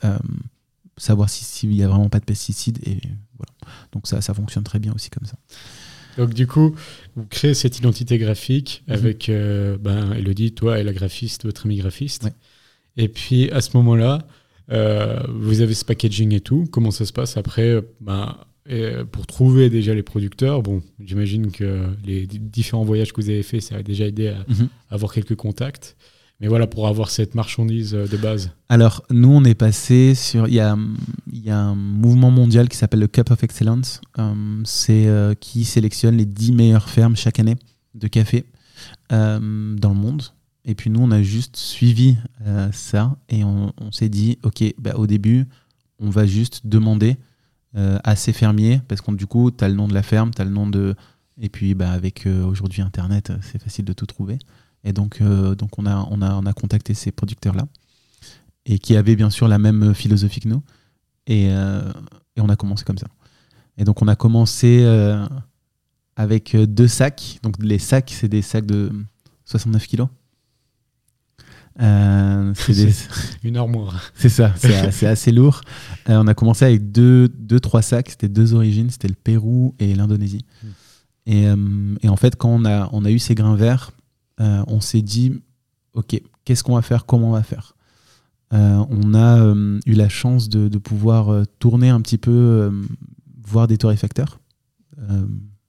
savoir 0.97 1.29
si- 1.29 1.43
s'il 1.45 1.69
n'y 1.69 1.83
a 1.83 1.87
vraiment 1.87 2.09
pas 2.09 2.19
de 2.19 2.25
pesticides. 2.25 2.79
Et 2.87 2.99
voilà. 3.37 3.53
Donc 3.91 4.07
ça, 4.07 4.21
ça 4.21 4.33
fonctionne 4.33 4.63
très 4.63 4.79
bien 4.79 4.93
aussi 4.93 5.11
comme 5.11 5.27
ça. 5.27 5.35
Donc 6.17 6.33
du 6.33 6.47
coup, 6.47 6.73
vous 7.15 7.25
créez 7.25 7.53
cette 7.53 7.77
identité 7.77 8.17
graphique 8.17 8.83
Mhm. 8.87 8.93
avec 8.93 9.29
euh, 9.29 9.77
ben, 9.77 10.13
Elodie, 10.13 10.51
toi 10.53 10.79
et 10.79 10.83
la 10.83 10.93
graphiste, 10.93 11.45
votre 11.45 11.65
ami 11.65 11.77
graphiste. 11.77 12.23
Ouais. 12.23 12.33
Et 12.97 13.07
puis 13.07 13.49
à 13.51 13.61
ce 13.61 13.75
moment-là, 13.77 14.27
euh, 14.71 15.19
vous 15.29 15.61
avez 15.61 15.73
ce 15.73 15.85
packaging 15.85 16.33
et 16.33 16.39
tout. 16.41 16.65
Comment 16.71 16.91
ça 16.91 17.05
se 17.05 17.13
passe 17.13 17.37
après 17.37 17.69
euh, 17.69 17.81
ben, 18.01 18.37
Pour 19.11 19.27
trouver 19.27 19.69
déjà 19.69 19.93
les 19.93 20.03
producteurs, 20.03 20.63
bon, 20.63 20.81
j'imagine 21.03 21.51
que 21.51 21.87
les 22.05 22.25
différents 22.27 22.83
voyages 22.85 23.11
que 23.13 23.21
vous 23.21 23.29
avez 23.29 23.43
faits, 23.43 23.61
ça 23.61 23.75
a 23.75 23.83
déjà 23.83 24.05
aidé 24.05 24.29
à 24.29 24.45
Mhm. 24.47 24.69
avoir 24.89 25.13
quelques 25.13 25.35
contacts. 25.35 25.95
Mais 26.39 26.47
voilà, 26.47 26.67
pour 26.67 26.87
avoir 26.87 27.09
cette 27.09 27.35
marchandise 27.35 27.93
euh, 27.93 28.07
de 28.07 28.17
base. 28.17 28.51
Alors, 28.69 29.03
nous, 29.09 29.29
on 29.29 29.43
est 29.43 29.55
passé 29.55 30.15
sur. 30.15 30.47
Il 30.47 30.53
y 30.53 30.59
a, 30.59 30.73
un 30.73 31.75
mouvement 31.75 32.31
mondial 32.31 32.69
qui 32.69 32.77
s'appelle 32.77 32.99
le 32.99 33.07
Cup 33.07 33.31
of 33.31 33.43
Excellence. 33.43 34.01
Euh, 34.19 34.61
c'est 34.65 35.07
euh, 35.07 35.35
qui 35.35 35.63
sélectionne 35.63 36.17
les 36.17 36.25
10 36.25 36.53
meilleures 36.53 36.89
fermes 36.89 37.15
chaque 37.15 37.39
année 37.39 37.55
de 37.95 38.07
café 38.07 38.45
dans 39.09 39.89
le 39.89 39.95
monde. 39.95 40.23
Et 40.65 40.73
puis, 40.73 40.89
nous, 40.89 40.99
on 40.99 41.11
a 41.11 41.21
juste 41.21 41.55
suivi 41.55 42.17
ça 42.71 43.15
et 43.29 43.43
on, 43.43 43.71
s'est 43.91 44.09
dit 44.09 44.39
OK, 44.41 44.63
bah, 44.79 44.95
au 44.95 45.05
début, 45.05 45.45
on 45.99 46.09
va 46.09 46.25
juste 46.25 46.65
demander 46.65 47.17
à 47.75 48.15
ces 48.15 48.33
fermiers, 48.33 48.81
parce 48.87 49.01
que 49.01 49.11
du 49.11 49.27
coup, 49.27 49.51
tu 49.51 49.63
as 49.63 49.69
le 49.69 49.75
nom 49.75 49.87
de 49.87 49.93
la 49.93 50.01
ferme, 50.01 50.31
tu 50.33 50.41
as 50.41 50.45
le 50.45 50.51
nom 50.51 50.67
de. 50.67 50.95
Et 51.39 51.49
puis, 51.49 51.75
bah, 51.75 51.91
avec 51.91 52.25
aujourd'hui 52.25 52.81
Internet, 52.81 53.31
c'est 53.41 53.61
facile 53.61 53.85
de 53.85 53.93
tout 53.93 54.07
trouver. 54.07 54.39
Et 54.83 54.93
donc, 54.93 55.21
euh, 55.21 55.55
donc 55.55 55.77
on, 55.79 55.85
a, 55.85 56.07
on, 56.11 56.21
a, 56.21 56.33
on 56.35 56.45
a 56.45 56.53
contacté 56.53 56.93
ces 56.93 57.11
producteurs-là 57.11 57.65
et 58.65 58.79
qui 58.79 58.95
avaient 58.95 59.15
bien 59.15 59.29
sûr 59.29 59.47
la 59.47 59.57
même 59.57 59.93
philosophie 59.93 60.39
que 60.41 60.49
nous. 60.49 60.61
Et, 61.27 61.47
euh, 61.51 61.91
et 62.35 62.41
on 62.41 62.49
a 62.49 62.55
commencé 62.55 62.83
comme 62.83 62.97
ça. 62.97 63.07
Et 63.77 63.83
donc 63.85 64.01
on 64.01 64.07
a 64.07 64.15
commencé 64.15 64.81
euh, 64.83 65.25
avec 66.15 66.55
deux 66.55 66.87
sacs. 66.87 67.39
Donc 67.43 67.55
les 67.63 67.79
sacs, 67.79 68.11
c'est 68.13 68.27
des 68.27 68.41
sacs 68.41 68.65
de 68.65 68.91
69 69.45 69.87
kilos. 69.87 70.07
C'est 71.79 72.73
des- 72.73 72.93
Une 73.43 73.57
armoire. 73.57 74.11
c'est 74.15 74.29
ça, 74.29 74.53
c'est 74.57 75.07
assez 75.07 75.31
lourd. 75.31 75.61
On 76.07 76.27
a 76.27 76.33
commencé 76.33 76.65
avec 76.65 76.91
deux, 76.91 77.27
deux 77.29 77.59
trois 77.59 77.81
sacs, 77.81 78.11
c'était 78.11 78.29
deux 78.29 78.53
origines, 78.53 78.89
c'était 78.89 79.07
le 79.07 79.15
Pérou 79.15 79.73
et 79.79 79.95
l'Indonésie. 79.95 80.45
Mm. 80.63 80.67
Et, 81.25 81.43
et 82.01 82.09
en 82.09 82.15
fait, 82.17 82.35
quand 82.35 82.49
on 82.49 82.65
a, 82.65 82.89
on 82.91 83.05
a 83.05 83.09
eu 83.11 83.17
ces 83.19 83.33
grains 83.33 83.55
verts, 83.55 83.91
euh, 84.39 84.63
on 84.67 84.81
s'est 84.81 85.01
dit, 85.01 85.41
OK, 85.93 86.19
qu'est-ce 86.45 86.63
qu'on 86.63 86.75
va 86.75 86.81
faire, 86.81 87.05
comment 87.05 87.29
on 87.29 87.33
va 87.33 87.43
faire 87.43 87.75
Euh, 88.53 88.83
On 88.89 89.13
a 89.13 89.39
euh, 89.41 89.79
eu 89.85 89.93
la 89.93 90.09
chance 90.09 90.49
de, 90.49 90.77
pouvoir 90.77 91.45
tourner 91.59 91.89
un 91.89 92.01
petit 92.01 92.17
peu, 92.17 92.71
voir 93.45 93.67
des 93.67 93.77
torréfacteurs. 93.77 94.39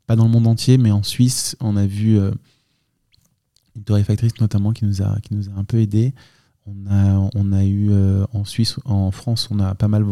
Pas 0.06 0.16
dans 0.16 0.24
le 0.24 0.30
monde 0.30 0.46
entier, 0.46 0.78
mais 0.78 0.92
en 0.92 1.02
Suisse, 1.02 1.56
on 1.60 1.76
a 1.76 1.86
vu 1.86 2.18
une 2.18 3.84
torréfactrice 3.84 4.38
notamment 4.40 4.72
qui 4.72 4.84
nous 4.84 5.02
a, 5.02 5.16
un 5.56 5.64
peu 5.64 5.78
aidé. 5.78 6.14
On 6.66 7.52
a, 7.52 7.64
eu 7.64 7.90
en 8.32 8.44
Suisse, 8.44 8.76
en 8.84 9.10
France, 9.10 9.48
on 9.50 9.58
a 9.60 9.74
pas 9.74 9.88
mal 9.88 10.04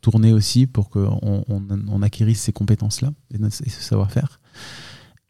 tourné 0.00 0.32
aussi 0.32 0.66
pour 0.66 0.90
qu'on 0.90 1.20
on, 1.48 1.68
on 1.88 2.02
acquérisse 2.02 2.40
ces 2.40 2.52
compétences-là 2.52 3.12
et 3.34 3.50
ce 3.50 3.82
savoir-faire. 3.82 4.40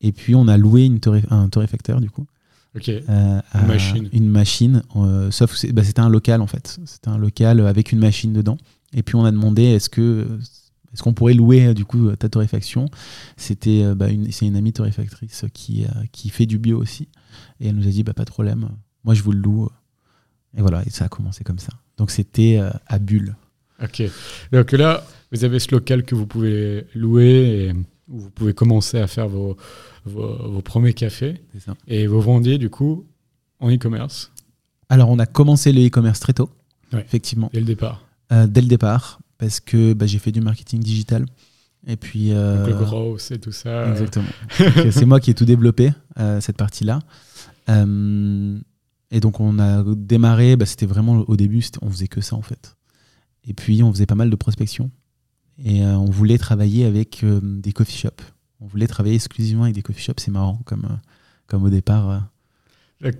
Et 0.00 0.12
puis 0.12 0.34
on 0.34 0.48
a 0.48 0.56
loué 0.56 0.84
une 0.86 0.98
torré- 0.98 1.24
un 1.30 1.48
torréfacteur 1.48 2.00
du 2.00 2.10
coup. 2.10 2.26
Ok. 2.76 2.88
euh, 2.88 3.40
Une 3.54 3.66
machine. 3.66 4.08
Une 4.12 4.28
machine, 4.28 4.82
euh, 4.96 5.30
sauf 5.30 5.60
que 5.60 5.72
bah, 5.72 5.82
c'était 5.82 6.00
un 6.00 6.08
local 6.08 6.40
en 6.40 6.46
fait. 6.46 6.78
C'était 6.84 7.08
un 7.08 7.18
local 7.18 7.60
avec 7.66 7.92
une 7.92 7.98
machine 7.98 8.32
dedans. 8.32 8.58
Et 8.94 9.02
puis 9.02 9.16
on 9.16 9.24
a 9.24 9.30
demandé 9.32 9.62
est-ce 9.64 9.90
que 9.90 10.26
est-ce 10.92 11.02
qu'on 11.02 11.12
pourrait 11.14 11.34
louer 11.34 11.74
du 11.74 11.84
coup 11.84 12.10
ta 12.16 12.28
torréfaction? 12.28 12.86
C'était 13.36 13.82
euh, 13.84 13.94
bah, 13.94 14.08
une, 14.08 14.30
c'est 14.32 14.46
une 14.46 14.56
amie 14.56 14.72
torréfactrice 14.72 15.44
qui, 15.52 15.84
qui 16.12 16.30
fait 16.30 16.46
du 16.46 16.58
bio 16.58 16.78
aussi. 16.80 17.08
Et 17.60 17.68
elle 17.68 17.76
nous 17.76 17.86
a 17.86 17.90
dit 17.90 18.02
bah, 18.02 18.14
pas 18.14 18.24
de 18.24 18.30
problème, 18.30 18.68
moi 19.04 19.14
je 19.14 19.22
vous 19.22 19.32
le 19.32 19.40
loue. 19.40 19.68
Et 20.56 20.62
voilà, 20.62 20.82
et 20.86 20.90
ça 20.90 21.04
a 21.04 21.08
commencé 21.08 21.44
comme 21.44 21.58
ça. 21.60 21.72
Donc 21.96 22.10
c'était 22.10 22.60
à 22.86 22.98
Bulle. 22.98 23.36
Ok. 23.82 24.02
Donc 24.52 24.72
là, 24.72 25.04
vous 25.32 25.44
avez 25.44 25.58
ce 25.60 25.70
local 25.72 26.02
que 26.04 26.14
vous 26.14 26.26
pouvez 26.26 26.86
louer 26.94 27.68
et 27.70 27.72
où 28.10 28.18
vous 28.18 28.30
pouvez 28.30 28.52
commencer 28.54 28.98
à 28.98 29.06
faire 29.06 29.28
vos, 29.28 29.56
vos, 30.04 30.48
vos 30.50 30.62
premiers 30.62 30.92
cafés 30.94 31.42
ça. 31.64 31.74
et 31.86 32.06
vous 32.06 32.20
vendiez 32.20 32.58
du 32.58 32.68
coup 32.70 33.06
en 33.60 33.70
e-commerce 33.72 34.32
Alors 34.88 35.08
on 35.10 35.18
a 35.18 35.26
commencé 35.26 35.72
le 35.72 35.86
e-commerce 35.86 36.20
très 36.20 36.32
tôt, 36.32 36.50
Ouais. 36.92 37.00
effectivement, 37.00 37.50
dès 37.52 37.60
le 37.60 37.66
départ. 37.66 38.04
euh, 38.32 38.46
dès 38.46 38.60
le 38.62 38.66
départ, 38.66 39.20
parce 39.38 39.60
que 39.60 39.92
bah, 39.92 40.06
j'ai 40.06 40.18
fait 40.18 40.32
du 40.32 40.40
marketing 40.40 40.80
digital. 40.80 41.24
Et 41.86 41.96
puis. 41.96 42.32
euh, 42.32 42.58
Donc 42.58 42.68
le 42.68 42.84
growth 42.84 43.30
et 43.30 43.38
tout 43.38 43.52
ça. 43.52 43.88
Exactement. 43.90 44.26
Euh, 44.60 44.90
c'est 44.90 45.06
moi 45.06 45.18
qui 45.20 45.30
ai 45.30 45.34
tout 45.34 45.44
développé, 45.46 45.92
euh, 46.18 46.40
cette 46.40 46.56
partie-là. 46.58 46.98
Euh, 47.70 48.58
et 49.10 49.20
donc, 49.20 49.40
on 49.40 49.58
a 49.58 49.82
démarré, 49.96 50.56
bah, 50.56 50.66
c'était 50.66 50.86
vraiment 50.86 51.24
au 51.26 51.36
début, 51.36 51.62
on 51.82 51.90
faisait 51.90 52.06
que 52.08 52.20
ça 52.20 52.36
en 52.36 52.42
fait. 52.42 52.76
Et 53.44 53.54
puis, 53.54 53.82
on 53.82 53.92
faisait 53.92 54.06
pas 54.06 54.14
mal 54.14 54.30
de 54.30 54.36
prospection. 54.36 54.90
Et 55.64 55.84
euh, 55.84 55.96
on 55.96 56.06
voulait 56.10 56.38
travailler 56.38 56.84
avec 56.84 57.22
euh, 57.22 57.40
des 57.42 57.72
coffee 57.72 57.96
shops. 57.96 58.22
On 58.60 58.66
voulait 58.66 58.86
travailler 58.86 59.14
exclusivement 59.14 59.64
avec 59.64 59.74
des 59.74 59.82
coffee 59.82 60.02
shops. 60.02 60.14
C'est 60.18 60.30
marrant, 60.30 60.60
comme, 60.64 60.84
euh, 60.84 60.94
comme 61.46 61.64
au 61.64 61.70
départ. 61.70 62.28
ouais, 63.02 63.12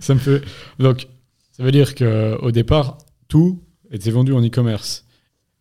ça- 0.00 0.14
me 0.14 0.18
fait. 0.18 0.42
Donc, 0.78 1.06
ça 1.52 1.62
veut 1.62 1.70
dire 1.72 1.94
qu'au 1.94 2.50
départ, 2.50 2.98
tout 3.28 3.60
était 3.90 4.10
vendu 4.10 4.32
en 4.32 4.44
e-commerce. 4.44 5.04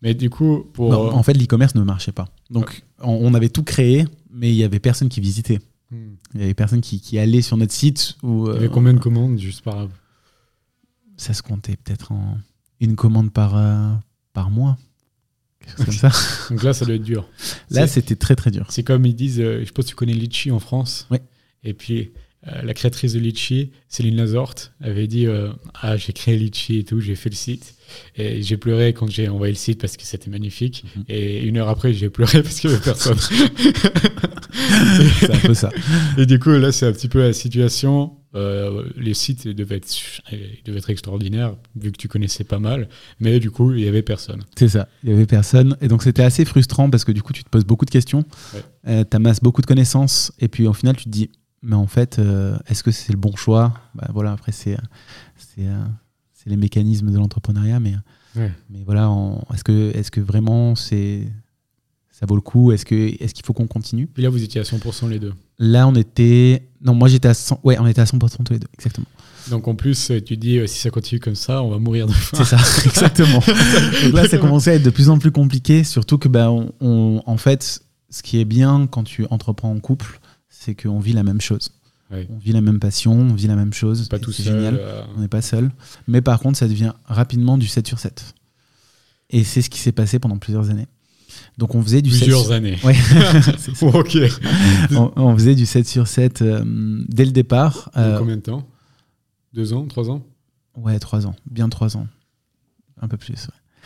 Mais 0.02 0.16
du 0.16 0.30
coup, 0.32 0.66
pour. 0.74 0.90
Non, 0.92 1.14
en 1.14 1.22
fait, 1.24 1.34
l'e-commerce 1.34 1.76
ne 1.76 1.84
marchait 1.84 2.12
pas. 2.12 2.28
Donc, 2.50 2.84
on, 3.00 3.12
on 3.12 3.34
avait 3.36 3.50
tout 3.50 3.62
créé, 3.64 4.06
mais 4.32 4.50
il 4.50 4.56
y 4.56 4.64
avait 4.64 4.80
personne 4.80 5.10
qui 5.10 5.22
visitait. 5.22 5.60
Hmm. 5.92 6.14
Il 6.34 6.40
y 6.42 6.44
avait 6.44 6.54
personne 6.56 6.82
qui, 6.82 7.00
qui 7.00 7.20
allait 7.20 7.42
sur 7.44 7.58
notre 7.58 7.74
site. 7.74 8.16
Où, 8.24 8.48
Il 8.48 8.54
y 8.54 8.58
avait 8.58 8.70
combien 8.70 8.94
de 8.94 9.00
commandes 9.00 9.38
juste 9.38 9.62
par. 9.64 9.88
ça 11.18 11.34
se 11.36 11.44
comptait 11.44 11.76
peut-être 11.76 12.12
en 12.12 12.38
une 12.80 12.96
commande 12.96 13.32
par, 13.32 13.56
euh, 13.56 13.92
par 14.34 14.50
mois. 14.50 14.78
Comme 15.78 15.94
ça. 15.94 16.12
Donc 16.50 16.64
là, 16.64 16.74
ça 16.74 16.86
doit 16.86 16.96
être 16.96 17.04
dur. 17.04 17.28
Là, 17.70 17.88
c'était 17.88 18.16
très 18.16 18.36
très 18.36 18.52
dur. 18.52 18.66
C'est 18.70 18.84
comme 18.84 19.06
ils 19.06 19.16
disent, 19.16 19.40
euh, 19.40 19.64
je 19.66 19.72
pas 19.72 19.82
si 19.82 19.90
tu 19.90 19.96
connais 19.96 20.14
Litchi 20.14 20.52
en 20.52 20.60
France. 20.60 21.08
Oui. 21.12 21.20
Et 21.64 21.74
puis, 21.74 22.12
euh, 22.48 22.62
la 22.64 22.74
créatrice 22.74 23.14
de 23.14 23.20
Litchi, 23.20 23.72
Céline 23.88 24.16
Lazorte, 24.16 24.74
avait 24.82 25.08
dit 25.08 25.28
euh, 25.28 25.50
Ah, 25.76 25.96
j'ai 25.96 26.12
créé 26.12 26.38
Litchi 26.38 26.80
et 26.80 26.84
tout, 26.84 27.00
j'ai 27.00 27.16
fait 27.16 27.30
le 27.30 27.36
site. 27.36 27.76
Et 28.16 28.42
j'ai 28.42 28.58
pleuré 28.58 28.94
quand 28.94 29.10
j'ai 29.10 29.28
envoyé 29.28 29.54
le 29.54 29.58
site 29.58 29.80
parce 29.80 29.98
que 29.98 30.04
c'était 30.04 30.30
magnifique. 30.30 30.84
Mhm. 30.96 31.04
Et 31.08 31.44
une 31.44 31.58
heure 31.58 31.70
après, 31.70 31.94
j'ai 31.94 32.10
pleuré 32.10 32.42
parce 32.42 32.60
qu'il 32.60 32.70
n'y 32.70 32.78
avait 32.78 32.84
personne. 32.84 33.18
C'est 35.20 35.32
un 35.32 35.40
peu 35.40 35.54
ça. 35.54 35.70
et 36.18 36.26
du 36.26 36.40
coup, 36.40 36.50
là, 36.50 36.72
c'est 36.72 36.86
un 36.86 36.92
petit 36.92 37.08
peu 37.08 37.20
la 37.20 37.34
situation. 37.34 38.14
Euh, 38.34 38.88
les 38.96 39.14
sites 39.14 39.48
devaient 39.48 39.76
être, 39.78 39.88
ils 40.32 40.64
devaient 40.64 40.78
être 40.80 40.90
extraordinaires, 40.90 41.56
vu 41.76 41.92
que 41.92 41.98
tu 41.98 42.08
connaissais 42.08 42.44
pas 42.46 42.60
mal. 42.60 42.88
Mais 43.20 43.40
du 43.40 43.52
coup, 43.52 43.72
il 43.74 43.82
n'y 43.84 43.88
avait 43.90 44.02
personne. 44.04 44.44
C'est 44.58 44.70
ça. 44.70 44.88
Il 45.04 45.10
y 45.10 45.14
avait 45.14 45.26
personne. 45.26 45.76
Et 45.82 45.88
donc, 45.90 46.02
c'était 46.04 46.24
assez 46.24 46.46
frustrant 46.46 46.90
parce 46.90 47.04
que 47.04 47.12
du 47.12 47.22
coup, 47.22 47.34
tu 47.34 47.44
te 47.44 47.50
poses 47.50 47.66
beaucoup 47.66 47.86
de 47.86 47.92
questions. 47.92 48.24
Ouais. 48.86 49.06
tu 49.06 49.16
amasses 49.18 49.42
beaucoup 49.42 49.62
de 49.62 49.66
connaissances. 49.68 50.32
Et 50.40 50.48
puis, 50.48 50.66
au 50.66 50.74
final, 50.74 50.96
tu 50.96 51.06
te 51.06 51.10
dis, 51.10 51.30
mais 51.62 51.76
en 51.76 51.88
fait, 51.88 52.20
euh, 52.20 52.58
est-ce 52.68 52.84
que 52.84 52.92
c'est 52.92 53.12
le 53.12 53.20
bon 53.20 53.36
choix? 53.36 53.74
Bah, 53.96 54.08
Voilà, 54.14 54.32
après, 54.32 54.52
c'est 54.54 54.78
euh, 55.60 55.84
les 56.46 56.58
mécanismes 56.58 57.12
de 57.12 57.18
l'entrepreneuriat. 57.18 57.80
Mais, 57.80 57.96
Ouais. 58.36 58.52
mais 58.70 58.84
voilà, 58.86 59.10
en- 59.10 59.46
est-ce 59.54 59.64
que, 59.66 59.92
est 59.94 60.10
que 60.10 60.22
vraiment 60.22 60.74
c'est 60.76 61.28
ça 62.22 62.26
vaut 62.28 62.36
le 62.36 62.42
coup 62.42 62.72
Est-ce 62.72 62.86
qu'il 62.86 63.18
est 63.20 63.34
qu'il 63.34 63.46
faut 63.46 63.52
qu'on 63.54 63.68
continue? 63.68 64.08
Puis 64.08 64.24
là, 64.24 64.30
vous 64.30 64.42
étiez 64.44 64.62
à 64.62 64.64
100% 64.64 65.10
les 65.10 65.20
deux. 65.20 65.34
Là, 65.60 65.88
on 65.88 65.96
était. 65.96 66.70
Non, 66.82 66.94
moi 66.96 67.10
j'étais 67.10 67.28
à 67.28 67.34
100. 67.34 67.60
Ouais, 67.64 67.78
on 67.80 67.88
était 67.88 68.00
à 68.02 68.06
100% 68.06 68.44
tous 68.46 68.54
les 68.54 68.60
deux, 68.60 68.68
exactement. 68.76 69.08
Donc 69.50 69.68
en 69.68 69.74
plus, 69.76 70.12
euh, 70.12 70.22
tu 70.22 70.38
dis, 70.38 70.60
euh, 70.60 70.68
si 70.68 70.80
ça 70.80 70.92
continue 70.92 71.20
comme 71.20 71.36
ça, 71.36 71.64
on 71.64 71.70
va 71.72 71.80
mourir 71.80 72.06
de 72.08 72.14
faim. 72.14 72.38
C'est 72.38 72.46
ça, 72.56 72.58
exactement. 72.86 73.40
Donc 74.04 74.14
là, 74.14 74.28
ça 74.30 74.38
commençait 74.38 74.70
à 74.72 74.74
être 74.76 74.84
de 74.84 74.90
plus 74.92 75.10
en 75.10 75.18
plus 75.18 75.32
compliqué, 75.32 75.84
surtout 75.84 76.18
que, 76.20 76.28
bah, 76.28 76.52
on, 76.52 76.72
on- 76.80 77.24
en 77.26 77.38
fait, 77.38 77.82
ce 78.12 78.22
qui 78.24 78.40
est 78.40 78.46
bien 78.46 78.86
quand 78.88 79.04
tu 79.04 79.26
entreprends 79.32 79.72
en 79.72 79.80
couple, 79.80 80.20
c'est 80.48 80.76
qu'on 80.76 81.00
vit 81.00 81.14
la 81.14 81.24
même 81.24 81.42
chose. 81.42 81.72
Ouais. 82.12 82.28
On 82.30 82.38
vit 82.38 82.52
la 82.52 82.62
même 82.62 82.80
passion, 82.80 83.14
on 83.14 83.34
vit 83.34 83.48
la 83.48 83.56
même 83.56 83.74
chose. 83.74 84.10
Pas 84.10 84.20
tout 84.20 84.32
c'est 84.32 84.44
seul. 84.44 84.58
génial. 84.58 84.78
euh, 84.80 85.02
On 85.18 85.22
n'est 85.22 85.28
pas 85.28 85.42
seul. 85.42 85.72
Mais 86.08 86.22
par 86.22 86.40
contre, 86.40 86.60
ça 86.60 86.68
devient 86.68 86.92
rapidement 87.06 87.58
du 87.58 87.68
7 87.68 87.88
sur 87.88 87.98
7. 88.00 88.36
Et 89.32 89.44
c'est 89.44 89.62
ce 89.62 89.70
qui 89.72 89.80
s'est 89.80 89.92
passé 89.94 90.20
pendant 90.20 90.38
plusieurs 90.38 90.70
années. 90.70 90.88
Donc 91.62 91.76
on 91.76 91.84
faisait 91.84 92.02
du 92.02 92.10
7 92.10 92.22
plusieurs 92.22 92.44
sur... 92.44 92.52
Ouais. 92.84 92.96
Ok. 94.00 94.18
on, 94.96 95.12
on 95.16 95.38
faisait 95.38 95.54
du 95.54 95.68
7 95.68 95.88
sur 95.88 96.08
7 96.08 96.42
euh, 96.42 96.64
dès 97.08 97.24
le 97.24 97.32
départ. 97.32 97.92
Euh, 97.96 98.18
combien 98.18 98.38
de 98.38 98.42
temps? 98.42 98.68
Deux 99.54 99.72
ans 99.72 99.86
Trois 99.86 100.10
ans? 100.10 100.26
Ouais, 100.76 100.98
trois 100.98 101.28
ans. 101.28 101.36
Bien 101.46 101.70
trois 101.70 101.98
ans. 101.98 102.08
Un 103.00 103.08
peu 103.08 103.18
plus, 103.18 103.34
ouais. 103.34 103.86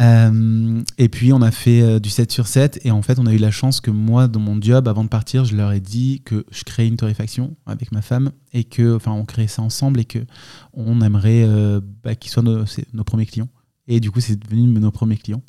Euh, 0.00 0.82
et 0.96 1.10
puis 1.10 1.34
on 1.34 1.42
a 1.42 1.50
fait 1.50 2.00
du 2.00 2.08
7 2.08 2.32
sur 2.32 2.46
7 2.46 2.80
et 2.86 2.90
en 2.90 3.02
fait 3.02 3.18
on 3.18 3.26
a 3.26 3.34
eu 3.34 3.38
la 3.38 3.50
chance 3.50 3.82
que 3.82 3.90
moi 3.90 4.26
dans 4.26 4.40
mon 4.40 4.58
job 4.60 4.88
avant 4.88 5.04
de 5.04 5.10
partir 5.10 5.44
je 5.44 5.54
leur 5.54 5.70
ai 5.70 5.80
dit 5.80 6.22
que 6.24 6.46
je 6.50 6.64
crée 6.64 6.86
une 6.86 6.96
torréfaction 6.96 7.54
avec 7.66 7.92
ma 7.92 8.00
femme 8.00 8.32
et 8.54 8.64
que 8.64 8.96
enfin 8.96 9.12
on 9.12 9.26
crée 9.26 9.48
ça 9.48 9.60
ensemble 9.60 10.00
et 10.00 10.06
que 10.06 10.20
on 10.72 11.02
aimerait 11.02 11.46
bah, 12.02 12.14
qu'ils 12.14 12.32
soient 12.32 12.42
nos 12.42 13.04
premiers 13.04 13.26
clients 13.26 13.50
et 13.86 14.00
du 14.00 14.10
coup 14.10 14.20
c'est 14.20 14.36
devenu 14.36 14.66
nos 14.80 14.90
premiers 14.90 15.18
clients 15.18 15.42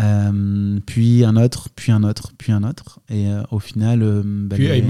Euh, 0.00 0.78
puis 0.86 1.24
un 1.24 1.36
autre 1.36 1.68
puis 1.76 1.92
un 1.92 2.02
autre 2.04 2.32
puis 2.38 2.52
un 2.52 2.62
autre 2.62 3.00
et 3.10 3.26
euh, 3.28 3.42
au 3.50 3.58
final 3.58 4.02
euh, 4.02 4.22
bah, 4.24 4.56
Puis 4.56 4.66
les- 4.68 4.82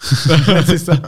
c'est 0.66 0.78
ça. 0.78 1.00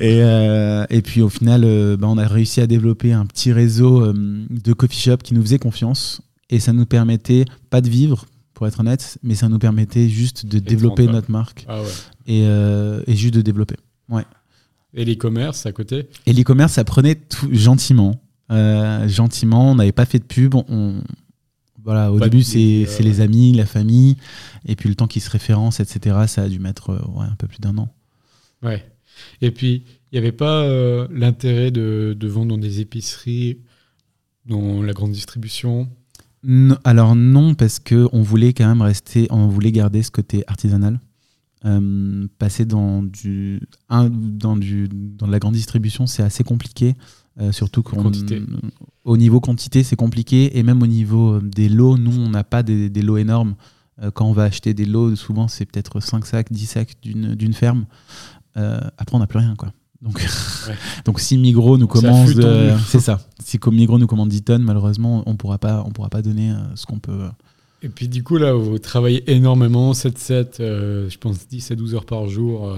et, 0.00 0.22
euh, 0.22 0.84
et 0.90 1.02
puis 1.02 1.22
au 1.22 1.28
final, 1.28 1.62
bah, 1.98 2.06
on 2.08 2.18
a 2.18 2.26
réussi 2.28 2.60
à 2.60 2.66
développer 2.66 3.12
un 3.12 3.26
petit 3.26 3.52
réseau 3.52 4.12
de 4.12 4.72
coffee 4.72 5.00
shop 5.00 5.18
qui 5.18 5.34
nous 5.34 5.42
faisait 5.42 5.58
confiance. 5.58 6.20
Et 6.50 6.58
ça 6.60 6.72
nous 6.72 6.86
permettait, 6.86 7.44
pas 7.70 7.80
de 7.80 7.88
vivre, 7.88 8.26
pour 8.54 8.66
être 8.66 8.80
honnête, 8.80 9.18
mais 9.22 9.34
ça 9.34 9.48
nous 9.48 9.58
permettait 9.58 10.08
juste 10.08 10.46
de 10.46 10.58
développer 10.58 11.06
notre 11.06 11.30
marque 11.30 11.64
Ah 11.68 11.80
ouais. 11.80 11.88
et, 12.26 12.42
et 12.42 13.16
juste 13.16 13.34
de 13.34 13.40
développer. 13.40 13.76
Et 14.92 15.04
l'e-commerce 15.04 15.66
à 15.66 15.72
côté? 15.72 16.08
Et 16.26 16.32
l'e-commerce, 16.32 16.72
ça 16.72 16.82
prenait 16.84 17.14
tout 17.14 17.48
gentiment. 17.52 18.20
Euh, 18.50 19.06
gentiment, 19.06 19.70
on 19.70 19.74
n'avait 19.76 19.92
pas 19.92 20.04
fait 20.04 20.18
de 20.18 20.24
pub. 20.24 20.56
On, 20.56 21.00
voilà, 21.90 22.12
au 22.12 22.18
Pas 22.18 22.28
début, 22.28 22.44
c'est 22.44 22.84
euh, 22.84 22.86
c'est 22.86 23.02
les 23.02 23.20
amis, 23.20 23.52
la 23.52 23.66
famille. 23.66 24.16
Et 24.64 24.76
puis 24.76 24.88
le 24.88 24.94
temps 24.94 25.08
qui 25.08 25.18
se 25.18 25.28
référence, 25.28 25.80
etc., 25.80 26.18
ça 26.28 26.42
a 26.42 26.48
dû 26.48 26.60
mettre 26.60 26.90
euh, 26.90 27.00
ouais, 27.16 27.26
un 27.26 27.34
peu 27.34 27.48
plus 27.48 27.58
d'un 27.58 27.76
an. 27.78 27.92
Ouais. 28.62 28.84
Et 29.42 29.50
puis, 29.50 29.82
il 30.12 30.14
n'y 30.14 30.18
avait 30.18 30.30
pas 30.30 30.62
euh, 30.62 31.08
l'intérêt 31.10 31.72
de, 31.72 32.16
de 32.16 32.28
vendre 32.28 32.50
dans 32.50 32.58
des 32.58 32.78
épiceries, 32.78 33.58
dans 34.46 34.84
la 34.84 34.92
grande 34.92 35.10
distribution? 35.10 35.88
Non, 36.44 36.78
alors 36.84 37.16
non, 37.16 37.54
parce 37.54 37.80
que 37.80 38.08
on 38.12 38.22
voulait 38.22 38.52
quand 38.52 38.68
même 38.68 38.82
rester, 38.82 39.26
on 39.30 39.48
voulait 39.48 39.72
garder 39.72 40.04
ce 40.04 40.12
côté 40.12 40.44
artisanal. 40.46 41.00
Euh, 41.64 42.28
passer 42.38 42.66
dans 42.66 43.02
du, 43.02 43.60
un, 43.88 44.08
dans 44.08 44.56
du, 44.56 44.88
dans 44.88 45.26
de 45.26 45.32
la 45.32 45.40
grande 45.40 45.54
distribution, 45.54 46.06
c'est 46.06 46.22
assez 46.22 46.44
compliqué, 46.44 46.94
euh, 47.40 47.50
surtout 47.50 47.82
qu'on-. 47.82 48.12
Au 49.04 49.16
niveau 49.16 49.40
quantité, 49.40 49.82
c'est 49.82 49.96
compliqué, 49.96 50.58
et 50.58 50.62
même 50.62 50.82
au 50.82 50.86
niveau 50.86 51.34
euh, 51.34 51.40
des 51.42 51.68
lots, 51.68 51.96
nous, 51.96 52.18
on 52.20 52.30
n'a 52.30 52.44
pas 52.44 52.62
des, 52.62 52.90
des 52.90 53.02
lots 53.02 53.16
énormes. 53.16 53.54
Euh, 54.02 54.10
quand 54.10 54.26
on 54.26 54.32
va 54.32 54.44
acheter 54.44 54.74
des 54.74 54.86
lots, 54.86 55.14
souvent 55.16 55.48
c'est 55.48 55.66
peut-être 55.66 56.00
5 56.00 56.24
sacs, 56.26 56.52
10 56.52 56.66
sacs 56.66 56.96
d'une 57.02 57.52
ferme. 57.52 57.86
Euh, 58.56 58.80
après, 58.98 59.16
on 59.16 59.20
n'a 59.20 59.26
plus 59.26 59.38
rien, 59.38 59.54
quoi. 59.56 59.72
Donc, 60.00 60.18
Ouais. 60.66 60.74
donc 61.04 61.20
si 61.20 61.36
Migros 61.36 61.76
nous 61.76 61.86
commande, 61.86 62.30
euh, 62.38 62.76
c'est 62.86 63.00
ça. 63.00 63.20
Si 63.44 63.58
Migros 63.70 63.98
nous 63.98 64.06
commande 64.06 64.30
10 64.30 64.42
tonnes, 64.42 64.62
malheureusement, 64.62 65.22
on 65.26 65.36
pourra 65.36 65.58
pas, 65.58 65.82
on 65.86 65.90
pourra 65.90 66.08
pas 66.08 66.22
donner 66.22 66.54
ce 66.74 66.86
qu'on 66.86 66.98
peut. 66.98 67.28
Et 67.82 67.88
puis, 67.88 68.08
du 68.08 68.22
coup, 68.22 68.36
là, 68.36 68.54
vous 68.54 68.78
travaillez 68.78 69.30
énormément, 69.30 69.92
7-7, 69.92 70.60
euh, 70.60 71.10
je 71.10 71.18
pense 71.18 71.48
10 71.48 71.70
à 71.70 71.74
12 71.74 71.94
heures 71.94 72.06
par 72.06 72.28
jour. 72.28 72.74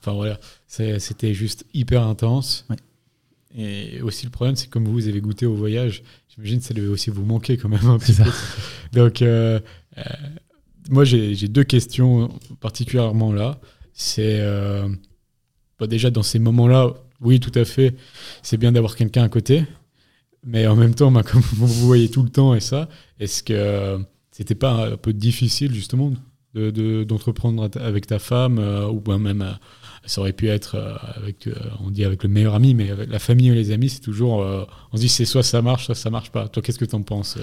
enfin, 0.00 0.12
voilà, 0.12 0.38
c'était 0.66 1.32
juste 1.34 1.64
hyper 1.72 2.06
intense. 2.06 2.66
Ouais. 2.68 2.76
Et 3.56 4.00
aussi, 4.02 4.26
le 4.26 4.30
problème, 4.30 4.56
c'est 4.56 4.66
que 4.66 4.70
comme 4.72 4.84
vous, 4.84 4.92
vous 4.94 5.08
avez 5.08 5.20
goûté 5.20 5.46
au 5.46 5.54
voyage, 5.54 6.02
j'imagine 6.28 6.58
que 6.58 6.64
ça 6.64 6.74
devait 6.74 6.88
aussi 6.88 7.10
vous 7.10 7.24
manquer 7.24 7.56
quand 7.56 7.68
même 7.68 7.86
un 7.86 7.98
petit 7.98 8.12
peu. 8.12 8.24
Donc, 8.92 9.22
euh, 9.22 9.60
euh, 9.98 10.02
moi, 10.90 11.04
j'ai 11.04 11.34
deux 11.48 11.64
questions 11.64 12.30
particulièrement 12.60 13.32
là. 13.32 13.60
C'est 13.92 14.40
euh, 14.40 14.88
bah, 15.78 15.86
déjà 15.86 16.10
dans 16.10 16.24
ces 16.24 16.40
moments-là, 16.40 16.94
oui, 17.20 17.38
tout 17.38 17.52
à 17.54 17.64
fait, 17.64 17.94
c'est 18.42 18.56
bien 18.56 18.72
d'avoir 18.72 18.96
quelqu'un 18.96 19.22
à 19.22 19.28
côté. 19.28 19.64
Mais 20.42 20.66
en 20.66 20.74
même 20.76 20.94
temps, 20.94 21.12
bah, 21.12 21.22
comme 21.26 21.40
vous 21.40 21.66
vous 21.68 21.86
voyez 21.86 22.08
tout 22.10 22.22
le 22.24 22.30
temps 22.30 22.54
et 22.56 22.60
ça, 22.60 22.88
est-ce 23.20 23.42
que 23.44 23.98
c'était 24.32 24.56
pas 24.56 24.88
un 24.92 24.96
peu 24.96 25.12
difficile 25.12 25.72
justement 25.72 26.12
de- 26.54 26.70
de- 26.72 27.04
d'entreprendre 27.04 27.62
à 27.62 27.68
ta- 27.68 27.84
avec 27.84 28.06
ta 28.08 28.18
femme 28.18 28.58
ou 28.90 29.00
ben 29.00 29.18
même 29.18 29.56
ça 30.06 30.20
aurait 30.20 30.32
pu 30.32 30.48
être 30.48 30.74
euh, 30.76 30.94
avec, 31.16 31.46
euh, 31.46 31.54
on 31.84 31.90
dit 31.90 32.04
avec 32.04 32.22
le 32.22 32.28
meilleur 32.28 32.54
ami, 32.54 32.74
mais 32.74 32.90
avec 32.90 33.10
la 33.10 33.18
famille 33.18 33.48
et 33.48 33.54
les 33.54 33.70
amis, 33.70 33.88
c'est 33.88 34.00
toujours, 34.00 34.42
euh, 34.42 34.64
on 34.92 34.96
se 34.96 35.02
dit 35.02 35.08
c'est 35.08 35.24
soit 35.24 35.42
ça 35.42 35.62
marche, 35.62 35.86
soit 35.86 35.94
ça 35.94 36.10
marche 36.10 36.30
pas. 36.30 36.48
Toi, 36.48 36.62
qu'est-ce 36.62 36.78
que 36.78 36.84
tu 36.84 36.94
en 36.94 37.02
penses 37.02 37.38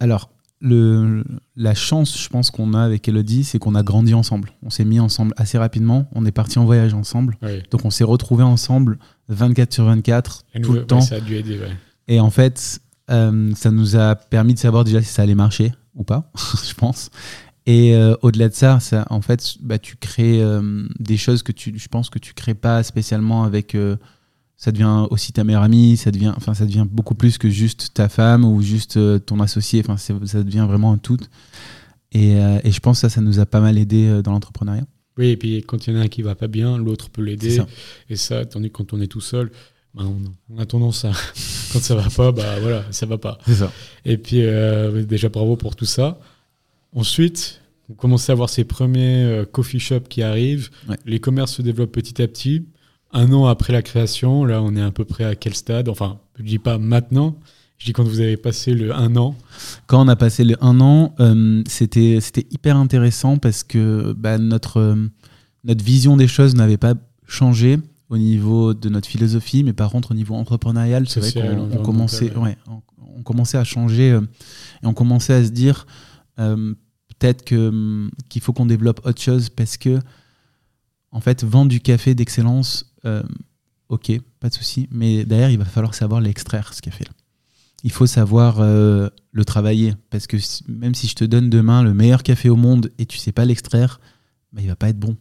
alors, 0.00 0.30
le, 0.60 1.24
la 1.56 1.74
chance, 1.74 2.16
je 2.22 2.28
pense 2.28 2.50
qu'on 2.50 2.72
a 2.74 2.80
avec 2.82 3.08
Elodie, 3.08 3.42
c'est 3.44 3.58
qu'on 3.58 3.74
a 3.74 3.82
grandi 3.82 4.14
ensemble. 4.14 4.52
On 4.62 4.70
s'est 4.70 4.84
mis 4.84 5.00
ensemble 5.00 5.34
assez 5.36 5.58
rapidement. 5.58 6.08
On 6.14 6.24
est 6.24 6.30
parti 6.32 6.58
en 6.58 6.64
voyage 6.64 6.94
ensemble. 6.94 7.36
Oui. 7.42 7.62
Donc, 7.70 7.84
on 7.84 7.90
s'est 7.90 8.04
retrouvés 8.04 8.44
ensemble 8.44 8.98
24 9.28 9.72
sur 9.72 9.84
24, 9.84 10.44
Et 10.54 10.60
tout 10.60 10.68
nous, 10.68 10.74
le 10.74 10.80
ouais, 10.80 10.86
temps. 10.86 11.00
ça 11.00 11.16
a 11.16 11.20
dû 11.20 11.34
aider. 11.36 11.58
ouais. 11.58 11.72
Et 12.06 12.20
en 12.20 12.30
fait, 12.30 12.80
euh, 13.10 13.52
ça 13.56 13.70
nous 13.72 13.96
a 13.96 14.14
permis 14.14 14.54
de 14.54 14.58
savoir 14.60 14.84
déjà 14.84 15.02
si 15.02 15.08
ça 15.08 15.22
allait 15.22 15.34
marcher 15.34 15.72
ou 15.94 16.04
pas, 16.04 16.30
je 16.68 16.74
pense. 16.74 17.10
Et 17.66 17.94
euh, 17.94 18.14
au-delà 18.22 18.48
de 18.48 18.54
ça, 18.54 18.80
ça, 18.80 19.06
en 19.10 19.20
fait, 19.22 19.56
bah, 19.60 19.78
tu 19.78 19.96
crées 19.96 20.42
euh, 20.42 20.86
des 20.98 21.16
choses 21.16 21.42
que 21.42 21.52
tu, 21.52 21.72
je 21.76 21.88
pense 21.88 22.10
que 22.10 22.18
tu 22.18 22.34
crées 22.34 22.54
pas 22.54 22.82
spécialement 22.82 23.44
avec. 23.44 23.74
euh, 23.74 23.96
ça 24.56 24.70
devient 24.70 25.06
aussi 25.10 25.32
ta 25.32 25.42
meilleure 25.42 25.62
amie, 25.64 25.96
ça 25.96 26.12
devient, 26.12 26.32
enfin, 26.36 26.54
ça 26.54 26.64
devient 26.64 26.86
beaucoup 26.88 27.16
plus 27.16 27.36
que 27.36 27.50
juste 27.50 27.94
ta 27.94 28.08
femme 28.08 28.44
ou 28.44 28.62
juste 28.62 28.96
ton 29.26 29.40
associé. 29.40 29.82
Enfin, 29.84 29.96
ça 29.96 30.42
devient 30.44 30.64
vraiment 30.68 30.92
un 30.92 30.98
tout. 30.98 31.18
Et, 32.12 32.34
et 32.34 32.70
je 32.70 32.78
pense 32.78 32.98
que 32.98 33.00
ça, 33.00 33.08
ça 33.08 33.20
nous 33.20 33.40
a 33.40 33.46
pas 33.46 33.58
mal 33.58 33.76
aidé 33.76 34.22
dans 34.22 34.30
l'entrepreneuriat. 34.30 34.84
Oui, 35.18 35.28
et 35.28 35.36
puis 35.36 35.64
quand 35.66 35.86
il 35.86 35.92
y 35.92 35.96
en 35.96 36.00
a 36.00 36.04
un 36.04 36.08
qui 36.08 36.22
va 36.22 36.36
pas 36.36 36.46
bien, 36.46 36.78
l'autre 36.78 37.10
peut 37.10 37.22
l'aider. 37.22 37.60
Et 38.08 38.14
ça, 38.14 38.44
tandis 38.46 38.70
que 38.70 38.76
quand 38.76 38.92
on 38.92 39.00
est 39.00 39.08
tout 39.08 39.20
seul, 39.20 39.50
ben, 39.94 40.10
on, 40.48 40.58
a 40.58 40.64
tendance 40.64 41.04
à. 41.04 41.12
quand 41.72 41.80
ça 41.80 41.94
va 41.94 42.08
pas, 42.08 42.32
bah 42.32 42.60
voilà, 42.60 42.84
ça 42.90 43.04
va 43.04 43.18
pas. 43.18 43.38
Ça. 43.46 43.70
Et 44.04 44.16
puis, 44.16 44.42
euh, 44.42 45.04
déjà, 45.04 45.28
bravo 45.28 45.56
pour 45.56 45.76
tout 45.76 45.84
ça. 45.84 46.18
Ensuite, 46.94 47.60
on 47.90 47.94
commence 47.94 48.28
à 48.28 48.32
avoir 48.32 48.50
ces 48.50 48.64
premiers 48.64 49.24
euh, 49.24 49.44
coffee 49.44 49.80
shops 49.80 50.08
qui 50.08 50.22
arrivent. 50.22 50.70
Ouais. 50.88 50.96
Les 51.06 51.20
commerces 51.20 51.54
se 51.54 51.62
développent 51.62 51.92
petit 51.92 52.20
à 52.22 52.28
petit. 52.28 52.66
Un 53.12 53.32
an 53.32 53.46
après 53.46 53.72
la 53.72 53.82
création, 53.82 54.44
là, 54.44 54.62
on 54.62 54.74
est 54.76 54.82
à 54.82 54.90
peu 54.90 55.04
près 55.04 55.24
à 55.24 55.34
quel 55.34 55.54
stade? 55.54 55.88
Enfin, 55.88 56.18
je 56.38 56.44
dis 56.44 56.58
pas 56.58 56.78
maintenant, 56.78 57.36
je 57.76 57.86
dis 57.86 57.92
quand 57.92 58.04
vous 58.04 58.20
avez 58.20 58.36
passé 58.36 58.74
le 58.74 58.94
un 58.94 59.16
an. 59.16 59.36
Quand 59.86 60.04
on 60.04 60.08
a 60.08 60.16
passé 60.16 60.44
le 60.44 60.56
un 60.64 60.80
an, 60.80 61.14
euh, 61.20 61.62
c'était 61.66 62.46
hyper 62.50 62.76
intéressant 62.76 63.36
parce 63.36 63.64
que 63.64 64.14
bah, 64.16 64.38
notre, 64.38 64.78
euh, 64.78 65.10
notre 65.64 65.84
vision 65.84 66.16
des 66.16 66.28
choses 66.28 66.54
n'avait 66.54 66.78
pas 66.78 66.94
changé 67.26 67.78
au 68.08 68.18
niveau 68.18 68.72
de 68.72 68.88
notre 68.88 69.08
philosophie, 69.08 69.64
mais 69.64 69.72
par 69.72 69.90
contre 69.90 70.12
au 70.12 70.14
niveau 70.14 70.34
entrepreneurial, 70.34 71.08
c'est 71.08 71.20
vrai 71.20 71.32
qu'on 71.32 71.82
commençait, 71.82 72.30
ouais. 72.32 72.42
ouais, 72.42 72.58
on, 72.68 72.82
on 73.18 73.22
commençait 73.22 73.58
à 73.58 73.64
changer 73.64 74.12
euh, 74.12 74.20
et 74.82 74.86
on 74.86 74.94
commençait 74.94 75.34
à 75.34 75.44
se 75.44 75.50
dire 75.50 75.86
euh, 76.38 76.74
peut-être 77.08 77.44
que, 77.44 77.68
hum, 77.68 78.10
qu'il 78.28 78.42
faut 78.42 78.52
qu'on 78.52 78.66
développe 78.66 79.04
autre 79.04 79.20
chose 79.20 79.48
parce 79.48 79.76
que 79.76 79.98
en 81.10 81.20
fait 81.20 81.44
vendre 81.44 81.70
du 81.70 81.80
café 81.80 82.14
d'excellence, 82.14 82.94
euh, 83.04 83.22
ok, 83.88 84.12
pas 84.40 84.48
de 84.48 84.54
souci, 84.54 84.88
mais 84.90 85.24
derrière 85.24 85.50
il 85.50 85.58
va 85.58 85.64
falloir 85.64 85.94
savoir 85.94 86.20
l'extraire 86.20 86.72
ce 86.74 86.80
café-là 86.80 87.12
il 87.84 87.90
faut 87.90 88.06
savoir 88.06 88.60
euh, 88.60 89.08
le 89.32 89.44
travailler. 89.44 89.94
Parce 90.10 90.26
que 90.26 90.36
même 90.68 90.94
si 90.94 91.08
je 91.08 91.14
te 91.14 91.24
donne 91.24 91.50
demain 91.50 91.82
le 91.82 91.94
meilleur 91.94 92.22
café 92.22 92.48
au 92.48 92.56
monde 92.56 92.90
et 92.98 93.06
tu 93.06 93.18
sais 93.18 93.32
pas 93.32 93.44
l'extraire, 93.44 94.00
bah, 94.52 94.60
il 94.62 94.68
va 94.68 94.76
pas 94.76 94.88
être 94.88 94.98
bon. 94.98 95.16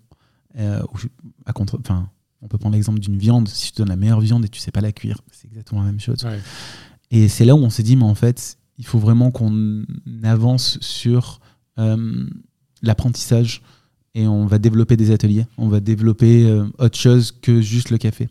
À 1.46 1.54
contre, 1.54 1.80
enfin, 1.80 2.10
on 2.42 2.48
peut 2.48 2.58
prendre 2.58 2.76
l'exemple 2.76 3.00
d'une 3.00 3.18
viande. 3.18 3.48
Si 3.48 3.68
je 3.68 3.72
te 3.72 3.78
donne 3.78 3.90
la 3.90 3.96
meilleure 3.96 4.20
viande 4.20 4.46
et 4.46 4.50
tu 4.50 4.60
sais 4.60 4.72
pas 4.72 4.82
la 4.82 4.92
cuire, 4.92 5.22
c'est 5.32 5.48
exactement 5.48 5.82
la 5.82 5.88
même 5.88 6.00
chose. 6.00 6.24
Ouais. 6.24 6.40
Et 7.10 7.30
c'est 7.30 7.46
là 7.46 7.56
où 7.56 7.60
on 7.60 7.70
s'est 7.70 7.84
dit, 7.84 7.96
mais 7.96 8.04
en 8.04 8.16
fait, 8.16 8.58
il 8.78 8.86
faut 8.86 9.00
vraiment 9.00 9.32
qu'on 9.32 9.84
avance 10.24 10.80
sur 10.82 11.40
euh, 11.78 12.26
l'apprentissage 12.82 13.62
et 14.16 14.28
on 14.28 14.46
va 14.46 14.60
développer 14.60 14.98
des 14.98 15.12
ateliers. 15.12 15.46
On 15.58 15.68
va 15.68 15.80
développer 15.80 16.46
euh, 16.46 16.66
autre 16.80 16.98
chose 16.98 17.32
que 17.32 17.62
juste 17.62 17.92
le 17.92 17.98
café. 17.98 18.28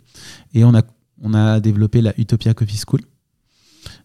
Et 0.55 0.64
on 0.64 0.74
a, 0.74 1.61
développé 1.61 2.03
la 2.03 2.18
Utopia 2.18 2.55
Coffee 2.55 2.80
School. 2.84 3.01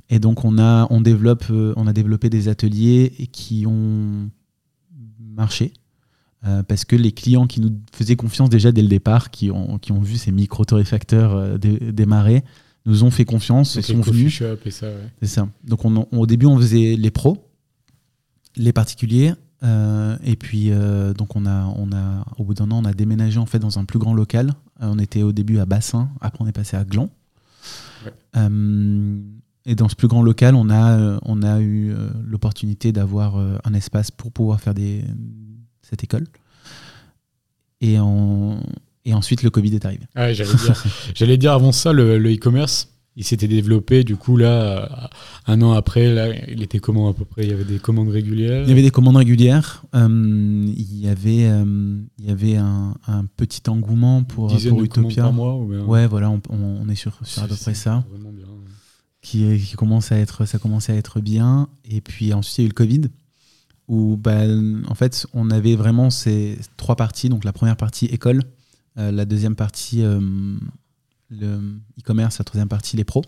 Et 0.09 0.19
donc 0.19 0.45
on 0.45 0.59
a, 0.59 0.87
on 0.91 1.03
euh, 1.03 1.93
développé 1.93 2.29
des 2.29 2.47
ateliers 2.47 3.11
qui 3.31 3.65
ont 3.67 4.29
marché. 5.19 5.73
parce 6.67 6.85
que 6.85 6.95
les 6.95 7.11
clients 7.11 7.47
qui 7.47 7.59
nous 7.59 7.75
faisaient 7.91 8.15
confiance 8.15 8.49
déjà 8.49 8.71
dès 8.71 8.83
le 8.83 8.87
départ, 8.87 9.31
qui 9.31 9.49
ont, 9.51 9.79
vu 10.01 10.17
ces 10.17 10.31
micro-torréfacteurs 10.31 11.59
dé- 11.59 11.91
démarrer, 11.91 12.43
nous 12.85 13.03
ont 13.03 13.11
fait 13.11 13.25
confiance 13.25 13.75
et 13.77 13.81
Donc, 13.93 14.05
sont 14.05 14.11
venus. 14.11 14.33
shops 14.33 14.65
et 14.65 14.71
ça, 14.71 14.87
ouais. 14.87 15.09
C'est 15.21 15.27
ça. 15.27 15.47
Donc 15.63 15.85
on, 15.85 16.07
on- 16.11 16.17
au 16.19 16.25
début 16.27 16.45
on 16.45 16.57
faisait 16.57 16.95
les 16.97 17.11
pros, 17.11 17.49
les 18.55 18.73
particuliers, 18.73 19.33
euh, 19.63 20.17
et 20.23 20.35
puis 20.35 20.69
euh, 20.71 21.13
donc 21.13 21.35
on 21.35 21.45
a, 21.45 21.65
on 21.77 21.91
a, 21.91 22.25
au 22.37 22.43
bout 22.43 22.53
d'un 22.53 22.69
an 22.71 22.81
on 22.83 22.85
a 22.85 22.93
déménagé 22.93 23.39
en 23.39 23.45
fait 23.45 23.59
dans 23.59 23.79
un 23.79 23.85
plus 23.85 23.99
grand 23.99 24.13
local. 24.13 24.53
Euh, 24.81 24.87
on 24.91 24.99
était 24.99 25.23
au 25.23 25.31
début 25.31 25.59
à 25.59 25.65
Bassin, 25.65 26.09
après 26.21 26.43
on 26.43 26.47
est 26.47 26.51
passé 26.51 26.77
à 26.77 26.83
Gland. 26.83 27.09
Ouais. 28.05 28.49
Et 29.67 29.73
dans 29.73 29.89
ce 29.89 29.95
plus 29.95 30.07
grand 30.07 30.21
local, 30.21 30.53
on 30.53 30.69
a, 30.69 31.19
on 31.23 31.41
a 31.41 31.59
eu 31.59 31.91
l'opportunité 32.23 32.91
d'avoir 32.91 33.35
un 33.37 33.73
espace 33.73 34.11
pour 34.11 34.31
pouvoir 34.31 34.61
faire 34.61 34.75
des, 34.75 35.03
cette 35.81 36.03
école. 36.03 36.25
Et, 37.81 37.99
on, 37.99 38.59
Et 39.05 39.13
ensuite, 39.13 39.43
le 39.43 39.49
Covid 39.51 39.75
est 39.75 39.85
arrivé. 39.85 40.03
Ouais, 40.15 40.33
j'allais 40.33 40.53
dire, 40.55 40.83
j'allais 41.15 41.37
dire 41.37 41.53
avant 41.53 41.71
ça, 41.71 41.93
le 41.93 42.17
le 42.17 42.33
e-commerce, 42.33 42.89
il 43.15 43.23
s'était 43.23 43.47
développé. 43.47 44.03
Du 44.03 44.15
coup, 44.17 44.35
là, 44.35 45.09
un 45.47 45.61
an 45.61 45.71
après, 45.73 46.13
là, 46.13 46.27
il 46.49 46.61
était 46.63 46.79
comment 46.79 47.07
à 47.07 47.13
peu 47.13 47.23
près? 47.23 47.43
Il 47.43 47.49
y 47.49 47.53
avait 47.53 47.63
des 47.63 47.79
commandes 47.79 48.09
régulières? 48.09 48.63
Il 48.63 48.69
y 48.69 48.71
avait 48.71 48.81
des 48.81 48.91
commandes 48.91 49.15
régulières. 49.17 49.83
euh, 49.95 50.65
il 50.67 50.99
y 50.99 51.07
avait, 51.07 51.45
euh, 51.45 51.97
il 52.19 52.25
y 52.25 52.31
avait 52.31 52.57
un, 52.57 52.95
un 53.07 53.25
petit 53.37 53.69
engouement 53.69 54.23
pour, 54.23 54.47
Dizaines 54.47 54.71
pour 54.71 54.79
de 54.79 54.85
Utopia. 54.85 55.23
par 55.23 55.33
mois 55.33 55.55
ou 55.55 55.67
bien- 55.67 55.85
Ouais, 55.85 56.07
voilà, 56.07 56.29
on, 56.49 56.89
est 56.89 56.95
sur, 56.95 57.17
sur 57.23 57.43
à 57.43 57.47
peu 57.47 57.55
près 57.55 57.73
ça. 57.75 58.03
Vraiment 58.11 58.31
bien. 58.33 58.45
qui, 59.21 59.57
qui 59.59 59.75
commence 59.75 60.11
à 60.11 60.17
être, 60.17 60.45
ça 60.45 60.57
commençait 60.59 60.91
à 60.93 60.95
être 60.95 61.19
bien. 61.21 61.69
Et 61.89 62.01
puis 62.01 62.33
ensuite, 62.33 62.57
il 62.57 62.61
y 62.61 62.63
a 62.63 62.65
eu 62.65 62.69
le 62.69 62.73
Covid, 62.73 63.01
où 63.87 64.17
bah, 64.17 64.41
en 64.89 64.95
fait, 64.95 65.25
on 65.33 65.51
avait 65.51 65.75
vraiment 65.75 66.09
ces 66.09 66.57
trois 66.75 66.95
parties. 66.95 67.29
Donc 67.29 67.45
la 67.45 67.53
première 67.53 67.77
partie 67.77 68.05
école, 68.07 68.41
euh, 68.97 69.11
la 69.11 69.25
deuxième 69.25 69.55
partie 69.55 70.03
euh, 70.03 70.19
le 71.29 71.59
e-commerce, 71.99 72.37
la 72.39 72.45
troisième 72.45 72.69
partie 72.69 72.97
les 72.97 73.03
pros. 73.03 73.23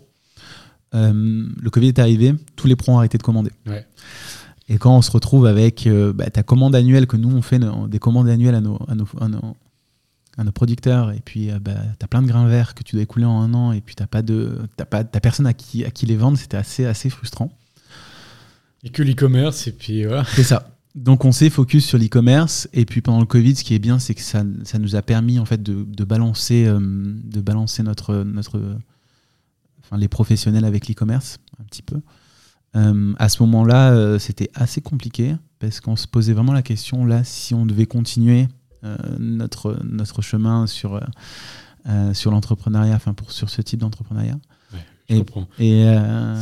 Euh, 0.94 1.46
le 1.60 1.70
Covid 1.70 1.88
est 1.88 1.98
arrivé, 1.98 2.34
tous 2.56 2.66
les 2.66 2.76
pros 2.76 2.92
ont 2.92 2.98
arrêté 2.98 3.18
de 3.18 3.22
commander. 3.22 3.50
Ouais. 3.66 3.86
Et 4.68 4.78
quand 4.78 4.96
on 4.96 5.02
se 5.02 5.10
retrouve 5.10 5.46
avec 5.46 5.88
bah, 6.14 6.28
ta 6.30 6.42
commande 6.42 6.74
annuelle, 6.74 7.06
que 7.06 7.16
nous 7.16 7.30
on 7.34 7.42
fait 7.42 7.58
nos- 7.58 7.88
des 7.88 7.98
commandes 7.98 8.28
annuelles 8.28 8.54
à 8.54 8.60
nos, 8.60 8.78
à 8.88 8.94
nos, 8.94 9.06
à 9.20 9.28
nos, 9.28 9.56
à 10.36 10.44
nos 10.44 10.52
producteurs, 10.52 11.10
et 11.12 11.20
puis 11.24 11.50
bah, 11.60 11.74
tu 11.98 12.04
as 12.04 12.08
plein 12.08 12.22
de 12.22 12.26
grains 12.28 12.46
verts 12.48 12.74
que 12.74 12.82
tu 12.82 12.94
dois 12.96 13.02
écouler 13.02 13.24
en 13.24 13.40
un 13.40 13.54
an, 13.54 13.72
et 13.72 13.80
puis 13.80 13.94
tu 13.94 14.06
pas 14.06 14.22
de 14.22 14.58
t'as 14.76 14.84
pas 14.84 15.04
t'as 15.04 15.20
personne 15.20 15.46
à 15.46 15.54
qui, 15.54 15.84
à 15.84 15.90
qui 15.90 16.06
les 16.06 16.16
vendre, 16.16 16.38
c'était 16.38 16.56
assez, 16.58 16.84
assez 16.84 17.10
frustrant. 17.10 17.50
Et 18.84 18.90
que 18.90 19.02
l'e-commerce, 19.02 19.66
et 19.66 19.72
puis 19.72 20.04
voilà. 20.04 20.24
C'est 20.24 20.44
ça. 20.44 20.70
Donc 20.98 21.24
on 21.24 21.32
s'est 21.32 21.48
focus 21.50 21.86
sur 21.86 21.96
l'e-commerce, 21.98 22.68
et 22.72 22.84
puis 22.84 23.00
pendant 23.02 23.20
le 23.20 23.26
Covid, 23.26 23.54
ce 23.56 23.62
qui 23.64 23.74
est 23.74 23.78
bien, 23.78 23.98
c'est 23.98 24.14
que 24.14 24.20
ça, 24.20 24.42
ça 24.64 24.78
nous 24.78 24.96
a 24.96 25.02
permis 25.02 25.38
en 25.38 25.44
fait 25.44 25.62
de, 25.62 25.84
de 25.84 26.04
balancer, 26.04 26.66
euh, 26.66 26.78
de 26.80 27.40
balancer 27.40 27.82
notre, 27.84 28.24
notre, 28.24 28.60
enfin, 29.80 29.96
les 29.96 30.08
professionnels 30.08 30.64
avec 30.64 30.88
l'e-commerce 30.88 31.38
un 31.60 31.64
petit 31.64 31.82
peu. 31.82 32.00
Euh, 32.76 33.14
à 33.18 33.28
ce 33.28 33.42
moment-là, 33.44 33.92
euh, 33.92 34.18
c'était 34.18 34.50
assez 34.54 34.80
compliqué 34.80 35.36
parce 35.60 35.80
qu'on 35.80 35.96
se 35.96 36.06
posait 36.06 36.32
vraiment 36.32 36.52
la 36.52 36.62
question 36.62 37.04
là 37.04 37.22
si 37.24 37.54
on 37.54 37.64
devait 37.64 37.86
continuer 37.86 38.48
notre, 39.18 39.76
notre 39.84 40.22
chemin 40.22 40.68
sur, 40.68 41.00
sur 42.12 42.30
l'entrepreneuriat, 42.30 42.94
enfin 42.94 43.12
pour 43.12 43.32
sur 43.32 43.50
ce 43.50 43.60
type 43.60 43.80
d'entrepreneuriat. 43.80 44.38
Je 45.08 45.14
Et- 45.14 45.18
comprends. 45.18 45.48
Et 45.58 45.84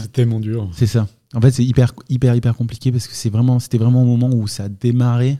C'est 0.03 0.13
tellement 0.13 0.39
dur. 0.41 0.69
c'est 0.73 0.87
ça. 0.87 1.09
En 1.37 1.41
fait, 1.43 1.51
c'est 1.51 1.65
hyper, 1.65 1.93
hyper, 2.09 2.35
hyper 2.35 2.57
compliqué 2.57 2.91
parce 2.91 3.07
que 3.07 3.13
c'était 3.13 3.29
vraiment 3.29 4.03
au 4.03 4.17
moment 4.17 4.31
où 4.35 4.49
ça 4.49 4.65
a 4.65 4.69
démarré 4.71 5.39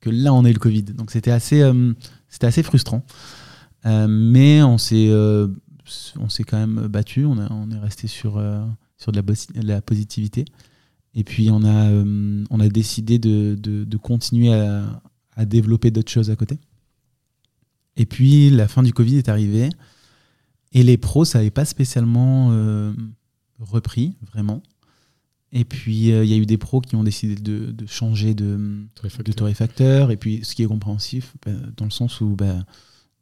que 0.00 0.08
là, 0.08 0.32
on 0.32 0.42
a 0.46 0.50
le 0.50 0.58
Covid. 0.58 0.84
Donc, 0.84 1.10
c'était 1.10 1.30
assez, 1.30 1.60
euh, 1.60 1.92
c'était 2.30 2.46
assez 2.46 2.62
frustrant. 2.62 3.04
Euh, 3.84 4.06
mais 4.08 4.62
on 4.62 4.78
s'est, 4.78 5.10
euh, 5.10 5.48
on 6.18 6.30
s'est 6.30 6.44
quand 6.44 6.56
même 6.56 6.86
battu. 6.88 7.26
On, 7.26 7.70
est 7.70 7.78
resté 7.78 8.06
sur, 8.06 8.42
sur 8.96 9.12
de 9.12 9.22
la, 9.56 9.82
positivité. 9.82 10.46
Et 11.14 11.24
puis, 11.24 11.50
on 11.50 11.62
a, 11.62 11.90
on 12.48 12.60
a 12.60 12.68
décidé 12.70 13.18
de, 13.18 13.96
continuer 13.98 14.54
à, 14.54 15.02
à 15.36 15.44
développer 15.44 15.90
d'autres 15.90 16.10
choses 16.10 16.30
à 16.30 16.36
côté. 16.36 16.58
Et 17.96 18.06
puis, 18.06 18.48
la 18.48 18.66
fin 18.66 18.82
du 18.82 18.94
Covid 18.94 19.18
est 19.18 19.28
arrivée. 19.28 19.68
Et 20.72 20.82
les 20.82 20.96
pros, 20.96 21.26
ça 21.26 21.38
n'avait 21.38 21.50
pas 21.50 21.66
spécialement 21.66 22.50
repris, 23.58 24.16
vraiment. 24.32 24.62
Et 25.52 25.64
puis, 25.64 26.12
euh, 26.12 26.24
il 26.24 26.30
y 26.30 26.34
a 26.34 26.36
eu 26.36 26.46
des 26.46 26.56
pros 26.56 26.80
qui 26.80 26.96
ont 26.96 27.04
décidé 27.04 27.34
de, 27.34 27.70
de 27.72 27.86
changer 27.86 28.34
de, 28.34 28.56
de 28.56 28.88
Torréfacteur. 28.94 29.34
torréfacteur. 29.34 30.10
Et 30.10 30.16
puis, 30.16 30.40
ce 30.44 30.54
qui 30.54 30.62
est 30.62 30.66
compréhensif, 30.66 31.34
bah, 31.44 31.52
dans 31.76 31.84
le 31.84 31.90
sens 31.90 32.20
où 32.22 32.34
bah, 32.36 32.64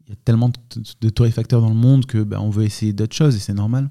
il 0.07 0.11
y 0.11 0.13
a 0.13 0.17
tellement 0.25 0.49
de, 0.49 0.55
de 1.01 1.11
torréfacteurs 1.11 1.61
dans 1.61 1.69
le 1.69 1.75
monde 1.75 2.07
que 2.07 2.23
bah, 2.23 2.41
on 2.41 2.51
veut 2.51 2.65
essayer 2.65 2.93
d'autres 2.93 3.17
choses, 3.17 3.35
et 3.35 3.41
c'est 3.41 3.55
normal. 3.55 3.91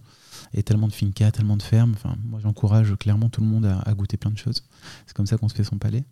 Et 0.53 0.63
tellement 0.63 0.87
de 0.87 0.93
fincas, 0.93 1.31
tellement 1.31 1.57
de 1.57 1.61
fermes. 1.61 1.91
Enfin, 1.93 2.15
moi, 2.25 2.39
j'encourage 2.41 2.95
clairement 2.95 3.29
tout 3.29 3.41
le 3.41 3.47
monde 3.47 3.65
à, 3.65 3.79
à 3.79 3.93
goûter 3.93 4.15
plein 4.15 4.31
de 4.31 4.37
choses. 4.37 4.63
C'est 5.05 5.15
comme 5.15 5.27
ça 5.27 5.37
qu'on 5.37 5.49
se 5.49 5.55
fait 5.55 5.65
son 5.65 5.77
palais. 5.77 6.05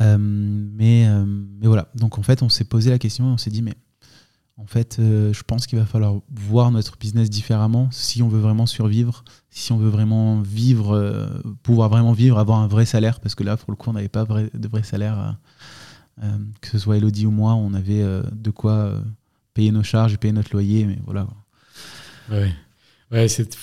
Euh, 0.00 0.18
mais, 0.18 1.06
euh, 1.08 1.24
mais 1.26 1.66
voilà. 1.66 1.88
Donc, 1.94 2.18
en 2.18 2.22
fait, 2.22 2.42
on 2.42 2.48
s'est 2.48 2.64
posé 2.64 2.90
la 2.90 2.98
question 2.98 3.30
et 3.30 3.32
on 3.32 3.38
s'est 3.38 3.50
dit, 3.50 3.62
mais 3.62 3.74
en 4.58 4.66
fait, 4.66 4.96
euh, 4.98 5.34
je 5.34 5.42
pense 5.42 5.66
qu'il 5.66 5.78
va 5.78 5.84
falloir 5.84 6.14
voir 6.34 6.70
notre 6.70 6.96
business 6.96 7.28
différemment 7.28 7.88
si 7.92 8.22
on 8.22 8.28
veut 8.28 8.40
vraiment 8.40 8.64
survivre, 8.64 9.22
si 9.50 9.72
on 9.72 9.76
veut 9.76 9.90
vraiment 9.90 10.40
vivre, 10.40 10.94
euh, 10.94 11.26
pouvoir 11.62 11.90
vraiment 11.90 12.12
vivre, 12.12 12.38
avoir 12.38 12.60
un 12.60 12.66
vrai 12.66 12.86
salaire, 12.86 13.20
parce 13.20 13.34
que 13.34 13.44
là, 13.44 13.58
pour 13.58 13.70
le 13.70 13.76
coup, 13.76 13.90
on 13.90 13.92
n'avait 13.92 14.08
pas 14.08 14.24
de 14.24 14.68
vrai 14.68 14.82
salaire, 14.82 15.36
euh, 16.22 16.38
que 16.62 16.70
ce 16.70 16.78
soit 16.78 16.96
Elodie 16.96 17.26
ou 17.26 17.30
moi, 17.30 17.54
on 17.54 17.74
avait 17.74 18.02
de 18.32 18.50
quoi 18.50 18.94
payer 19.52 19.72
nos 19.72 19.82
charges 19.82 20.16
payer 20.16 20.32
notre 20.32 20.52
loyer, 20.52 20.86
mais 20.86 20.98
voilà. 21.04 21.26
Ouais, 22.30 22.52
ouais 23.10 23.28
c'est 23.28 23.56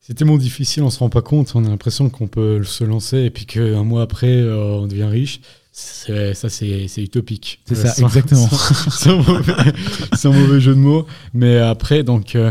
c'est 0.00 0.14
tellement 0.14 0.38
difficile, 0.38 0.84
on 0.84 0.90
se 0.90 1.00
rend 1.00 1.08
pas 1.08 1.22
compte. 1.22 1.56
On 1.56 1.64
a 1.64 1.68
l'impression 1.68 2.08
qu'on 2.10 2.28
peut 2.28 2.62
se 2.62 2.84
lancer 2.84 3.24
et 3.24 3.30
puis 3.30 3.44
qu'un 3.44 3.82
mois 3.82 4.02
après, 4.02 4.40
on 4.44 4.86
devient 4.86 5.02
riche. 5.02 5.40
Ça, 5.78 6.48
c'est 6.48 6.86
utopique. 7.02 7.60
C'est 7.66 7.74
ça, 7.74 7.88
sans- 7.94 8.06
exactement. 8.06 8.48
Sans, 8.48 8.90
sans 8.90 9.16
mauvais, 9.22 9.52
sans 10.16 10.32
mauvais 10.32 10.58
jeu 10.60 10.74
de 10.74 10.80
mots. 10.80 11.06
Mais 11.34 11.58
après, 11.58 12.02
donc, 12.02 12.34
euh, 12.34 12.50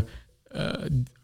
euh, 0.55 0.71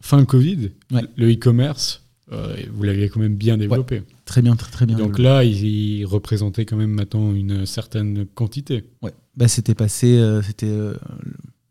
fin 0.01 0.25
Covid, 0.25 0.71
Ouais. 0.91 1.03
le 1.15 1.31
e-commerce, 1.31 2.03
euh, 2.31 2.55
vous 2.73 2.81
l'aviez 2.83 3.07
quand 3.09 3.19
même 3.19 3.35
bien 3.35 3.55
développé. 3.57 4.01
Très 4.25 4.41
bien, 4.41 4.55
très, 4.55 4.71
très 4.71 4.85
bien. 4.87 4.97
Donc 4.97 5.19
là, 5.19 5.43
il, 5.43 5.63
il 5.63 6.05
représentait 6.05 6.65
quand 6.65 6.75
même 6.77 6.89
maintenant 6.91 7.33
une 7.35 7.65
certaine 7.67 8.25
quantité. 8.25 8.83
Ouais. 9.03 9.13
Bah, 9.37 9.47
c'était 9.47 9.75
passé, 9.75 10.17
euh, 10.17 10.41
c'était, 10.41 10.65
euh, 10.65 10.95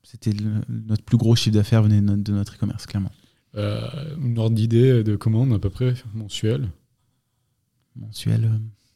c'était 0.05 0.33
notre 0.69 1.03
plus 1.03 1.17
gros 1.17 1.35
chiffre 1.35 1.55
d'affaires 1.57 1.83
venait 1.83 2.01
de 2.01 2.33
notre, 2.33 2.55
e-commerce, 2.55 2.87
clairement. 2.87 3.11
Euh, 3.57 3.81
une 4.23 4.39
ordre 4.39 4.55
d'idée 4.55 5.03
de 5.03 5.17
commande 5.17 5.53
à 5.53 5.59
peu 5.59 5.71
près 5.71 5.95
mensuelle? 6.15 6.69
Mensuel. 7.97 8.49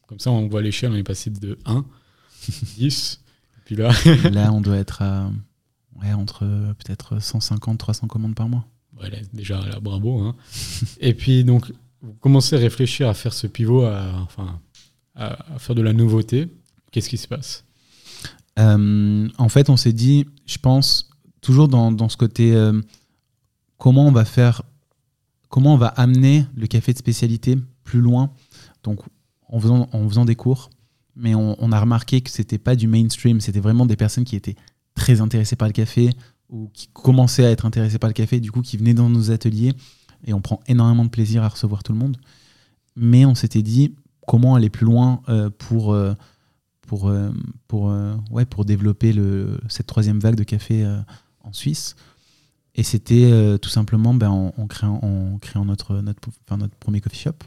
Comme 0.07 0.19
ça, 0.19 0.31
on 0.31 0.47
voit 0.47 0.61
l'échelle, 0.61 0.91
on 0.91 0.95
est 0.95 1.03
passé 1.03 1.29
de 1.29 1.57
1, 1.65 1.83
10, 2.77 3.21
et 3.57 3.61
puis 3.65 3.75
là, 3.75 3.91
là, 4.31 4.51
on 4.53 4.61
doit 4.61 4.77
être 4.77 5.01
à, 5.01 5.31
ouais, 6.01 6.13
entre 6.13 6.39
peut-être 6.77 7.19
150, 7.21 7.77
300 7.77 8.07
commandes 8.07 8.35
par 8.35 8.47
mois. 8.49 8.65
voilà, 8.93 9.17
déjà, 9.33 9.59
là, 9.65 9.79
bravo. 9.79 10.19
hein. 10.19 10.35
et 10.99 11.13
puis, 11.13 11.43
donc, 11.43 11.71
vous 12.01 12.13
commencez 12.19 12.55
à 12.55 12.59
réfléchir 12.59 13.09
à 13.09 13.13
faire 13.13 13.33
ce 13.33 13.47
pivot, 13.47 13.83
à, 13.85 14.13
enfin, 14.21 14.59
à, 15.15 15.55
à 15.55 15.59
faire 15.59 15.75
de 15.75 15.81
la 15.81 15.93
nouveauté. 15.93 16.47
Qu'est-ce 16.91 17.09
qui 17.09 17.17
se 17.17 17.27
passe? 17.27 17.63
Euh, 18.59 19.27
en 19.37 19.49
fait, 19.49 19.69
on 19.69 19.75
s'est 19.77 19.91
dit, 19.93 20.25
je 20.45 20.57
pense, 20.59 21.09
toujours 21.41 21.67
dans, 21.67 21.91
dans 21.91 22.09
ce 22.09 22.15
côté, 22.17 22.53
euh, 22.55 22.79
comment 23.77 24.07
on 24.07 24.11
va 24.11 24.23
faire, 24.23 24.61
comment 25.49 25.73
on 25.73 25.77
va 25.77 25.87
amener 25.87 26.45
le 26.55 26.67
café 26.67 26.93
de 26.93 26.97
spécialité 26.97 27.57
plus 27.83 27.99
loin, 28.01 28.31
donc 28.83 28.99
en 29.49 29.59
faisant, 29.59 29.89
en 29.91 30.25
des 30.25 30.35
cours, 30.35 30.69
mais 31.15 31.33
on, 31.35 31.71
a 31.71 31.79
remarqué 31.79 32.21
que 32.21 32.29
c'était 32.29 32.57
pas 32.57 32.75
du 32.75 32.87
mainstream, 32.87 33.39
c'était 33.39 33.59
vraiment 33.59 33.85
des 33.85 33.95
personnes 33.95 34.25
qui 34.25 34.35
étaient 34.35 34.55
très 34.95 35.21
intéressées 35.21 35.55
par 35.55 35.67
le 35.67 35.73
café 35.73 36.09
ou 36.49 36.69
qui 36.73 36.87
commençaient 36.87 37.45
à 37.45 37.51
être 37.51 37.65
intéressées 37.65 37.99
par 37.99 38.09
le 38.09 38.13
café, 38.13 38.39
du 38.39 38.51
coup, 38.51 38.61
qui 38.61 38.77
venaient 38.77 38.93
dans 38.93 39.09
nos 39.09 39.31
ateliers, 39.31 39.73
et 40.25 40.33
on 40.33 40.41
prend 40.41 40.59
énormément 40.67 41.05
de 41.05 41.09
plaisir 41.09 41.43
à 41.43 41.49
recevoir 41.49 41.83
tout 41.83 41.93
le 41.93 41.99
monde. 41.99 42.17
Mais 42.95 43.25
on 43.25 43.35
s'était 43.35 43.61
dit, 43.61 43.95
comment 44.27 44.55
aller 44.55 44.69
plus 44.69 44.85
loin 44.85 45.21
euh, 45.29 45.49
pour... 45.57 45.93
euh, 45.93 46.13
pour, 46.87 47.09
euh, 47.09 47.31
pour, 47.67 47.91
ouais, 48.29 48.45
pour 48.45 48.63
développer 48.63 49.11
le, 49.11 49.59
cette 49.69 49.87
troisième 49.87 50.19
vague 50.19 50.35
de 50.35 50.43
café 50.43 50.85
en 51.43 51.51
Suisse. 51.51 51.95
Et 52.75 52.83
c'était 52.83 53.57
tout 53.59 53.71
simplement 53.71 54.13
ben, 54.13 54.29
en, 54.29 54.67
créant, 54.67 54.99
en 55.01 55.65
notre, 55.65 55.95
notre, 56.01 56.29
enfin, 56.45 56.57
notre 56.57 56.75
premier 56.75 57.01
coffee 57.01 57.17
shop. 57.17 57.37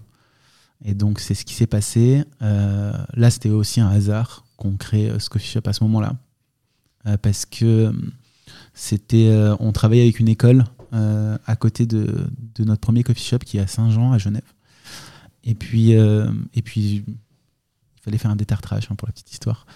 Et 0.85 0.95
donc, 0.95 1.21
c'est 1.21 1.35
ce 1.35 1.45
qui 1.45 1.55
s'est 1.55 1.67
passé. 1.67 2.25
Euh, 2.43 2.93
là, 3.15 3.31
c'était 3.31 3.51
aussi 3.51 3.81
un 3.81 3.89
hasard 3.89 4.45
qu'on 4.57 4.77
crée 4.77 5.11
euh, 5.11 5.19
ce 5.19 5.29
coffee 5.29 5.49
shop 5.49 5.63
à 5.67 5.73
ce 5.73 5.83
moment-là. 5.85 6.15
Euh, 7.07 7.17
parce 7.17 7.47
que 7.47 7.65
euh, 7.65 7.93
c'était, 8.75 9.29
euh, 9.29 9.57
on 9.61 9.73
travaillait 9.73 10.03
avec 10.03 10.21
une 10.21 10.29
école 10.29 10.65
euh, 10.93 11.37
à 11.47 11.57
côté 11.57 11.87
de, 11.87 12.29
notre 12.61 12.81
premier 12.81 13.03
coffee 13.03 13.25
shop 13.25 13.39
qui 13.39 13.59
est 13.59 13.61
à 13.61 13.67
Saint-Jean, 13.67 14.13
à 14.13 14.19
Genève. 14.19 14.43
Et 15.45 15.55
puis, 15.55 15.95
euh, 15.95 16.31
et 16.55 16.63
puis 16.63 17.05
il 17.07 18.03
fallait 18.03 18.19
faire 18.19 18.31
un 18.31 18.37
détartrage 18.37 18.89
hein, 18.91 18.95
pour 18.95 19.07
la 19.09 19.13
petite 19.13 19.33
histoire 19.33 19.67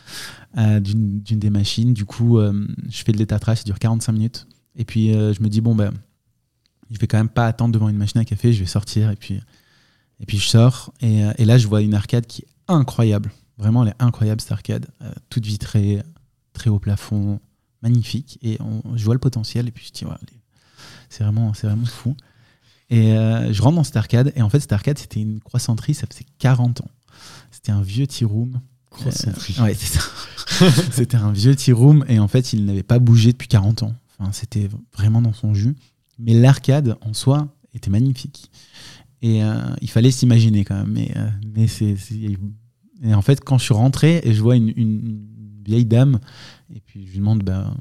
euh, 0.56 0.80
d'une 0.80 1.20
des 1.20 1.50
machines. 1.50 1.92
Du 1.94 2.04
coup, 2.04 2.38
euh, 2.38 2.66
je 2.88 3.02
fais 3.02 3.12
le 3.12 3.18
détartrage, 3.18 3.58
ça 3.58 3.64
dure 3.64 3.78
45 3.78 4.12
minutes. 4.12 4.46
Et 4.76 4.84
puis 4.84 5.14
euh, 5.14 5.32
je 5.32 5.42
me 5.42 5.48
dis, 5.48 5.60
bon, 5.60 5.74
ben, 5.74 5.92
je 6.90 6.98
vais 6.98 7.06
quand 7.06 7.18
même 7.18 7.28
pas 7.28 7.46
attendre 7.46 7.72
devant 7.72 7.88
une 7.88 7.96
machine 7.96 8.20
à 8.20 8.24
café, 8.24 8.52
je 8.52 8.60
vais 8.60 8.66
sortir. 8.66 9.10
Et 9.10 9.16
puis, 9.16 9.40
et 10.22 10.26
puis 10.26 10.38
je 10.38 10.48
sors. 10.48 10.92
Et, 11.00 11.24
euh, 11.24 11.32
et 11.38 11.44
là, 11.44 11.58
je 11.58 11.66
vois 11.66 11.82
une 11.82 11.94
arcade 11.94 12.26
qui 12.26 12.42
est 12.42 12.48
incroyable. 12.68 13.30
Vraiment, 13.58 13.82
elle 13.82 13.90
est 13.90 14.02
incroyable 14.02 14.40
cette 14.40 14.52
arcade. 14.52 14.86
Euh, 15.02 15.12
toute 15.28 15.44
vitrée, 15.44 16.02
très 16.54 16.70
haut 16.70 16.78
plafond, 16.78 17.40
magnifique. 17.82 18.38
Et 18.42 18.56
on- 18.60 18.96
je 18.96 19.04
vois 19.04 19.14
le 19.14 19.20
potentiel. 19.20 19.68
Et 19.68 19.70
puis 19.70 19.86
je 19.86 19.92
dis, 19.92 20.04
ouais, 20.04 20.14
c'est 21.10 21.24
vraiment, 21.24 21.50
vraiment 21.52 21.84
fou. 21.86 22.16
Et 22.88 23.12
euh, 23.12 23.52
je 23.52 23.62
rentre 23.62 23.76
dans 23.76 23.84
cette 23.84 23.96
arcade. 23.96 24.32
Et 24.36 24.42
en 24.42 24.48
fait, 24.48 24.60
cette 24.60 24.72
arcade, 24.72 24.98
c'était 24.98 25.20
une 25.20 25.40
croissanterie, 25.40 25.94
ça 25.94 26.06
faisait 26.10 26.26
40 26.38 26.80
ans. 26.82 26.90
C'était 27.50 27.72
un 27.72 27.82
vieux 27.82 28.06
tea 28.06 28.24
room. 28.24 28.60
Croissanterie. 28.90 29.56
Euh, 29.58 29.62
ouais, 29.64 29.74
c'est 29.74 29.98
ça. 29.98 30.70
c'était 30.92 31.16
un 31.16 31.32
vieux 31.32 31.56
tea 31.56 31.72
room 31.72 32.04
et 32.08 32.18
en 32.18 32.28
fait, 32.28 32.52
il 32.52 32.64
n'avait 32.64 32.82
pas 32.82 32.98
bougé 32.98 33.32
depuis 33.32 33.48
40 33.48 33.82
ans. 33.82 33.94
Enfin, 34.18 34.32
c'était 34.32 34.68
vraiment 34.96 35.22
dans 35.22 35.32
son 35.32 35.54
jus. 35.54 35.74
Mais 36.18 36.34
l'arcade 36.34 36.96
en 37.00 37.14
soi 37.14 37.48
était 37.74 37.90
magnifique. 37.90 38.50
Et 39.22 39.42
euh, 39.42 39.54
il 39.80 39.88
fallait 39.88 40.10
s'imaginer 40.10 40.64
quand 40.64 40.76
même. 40.76 40.92
Mais, 40.92 41.12
euh, 41.16 41.28
mais 41.54 41.66
c'est, 41.68 41.94
Et 43.04 43.14
en 43.14 43.22
fait, 43.22 43.40
quand 43.40 43.58
je 43.58 43.64
suis 43.64 43.74
rentré 43.74 44.20
et 44.24 44.34
je 44.34 44.42
vois 44.42 44.56
une, 44.56 44.72
une 44.76 45.26
vieille 45.64 45.86
dame, 45.86 46.18
et 46.74 46.80
puis 46.80 47.06
je 47.06 47.12
lui 47.12 47.18
demande 47.18 47.42
ben, 47.42 47.74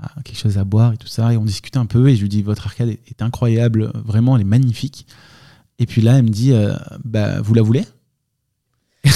ah, 0.00 0.10
quelque 0.24 0.38
chose 0.38 0.58
à 0.58 0.64
boire 0.64 0.94
et 0.94 0.96
tout 0.96 1.06
ça, 1.06 1.32
et 1.32 1.36
on 1.36 1.44
discute 1.44 1.76
un 1.76 1.86
peu, 1.86 2.08
et 2.08 2.16
je 2.16 2.22
lui 2.22 2.28
dis 2.28 2.42
Votre 2.42 2.66
arcade 2.66 2.88
est, 2.88 3.22
incroyable, 3.22 3.92
vraiment, 4.04 4.36
elle 4.36 4.42
est 4.42 4.46
magnifique. 4.46 5.06
Et 5.78 5.86
puis 5.86 6.00
là, 6.02 6.18
elle 6.18 6.24
me 6.24 6.28
dit 6.30 6.52
bah, 7.04 7.40
Vous 7.42 7.54
la 7.54 7.62
voulez? 7.62 7.84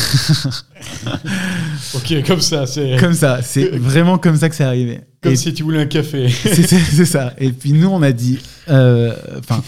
Ok, 1.95 2.27
comme 2.27 2.41
ça, 2.41 2.67
c'est. 2.67 2.97
Comme 2.99 3.15
ça, 3.15 3.43
c'est 3.43 3.69
vraiment 3.79 4.19
comme 4.19 4.37
ça 4.37 4.49
que 4.49 4.55
c'est 4.55 4.65
arrivé. 4.65 5.01
Comme 5.21 5.37
si 5.37 5.53
tu 5.55 5.63
voulais 5.63 5.81
un 5.81 5.87
café. 5.87 6.29
c'est 6.31 7.05
ça. 7.05 7.35
Et 7.39 7.51
puis 7.51 7.73
nous, 7.73 7.89
on 7.89 8.03
a 8.03 8.13
dit. 8.13 8.39
Euh, 8.69 9.15
enfin, 9.39 9.63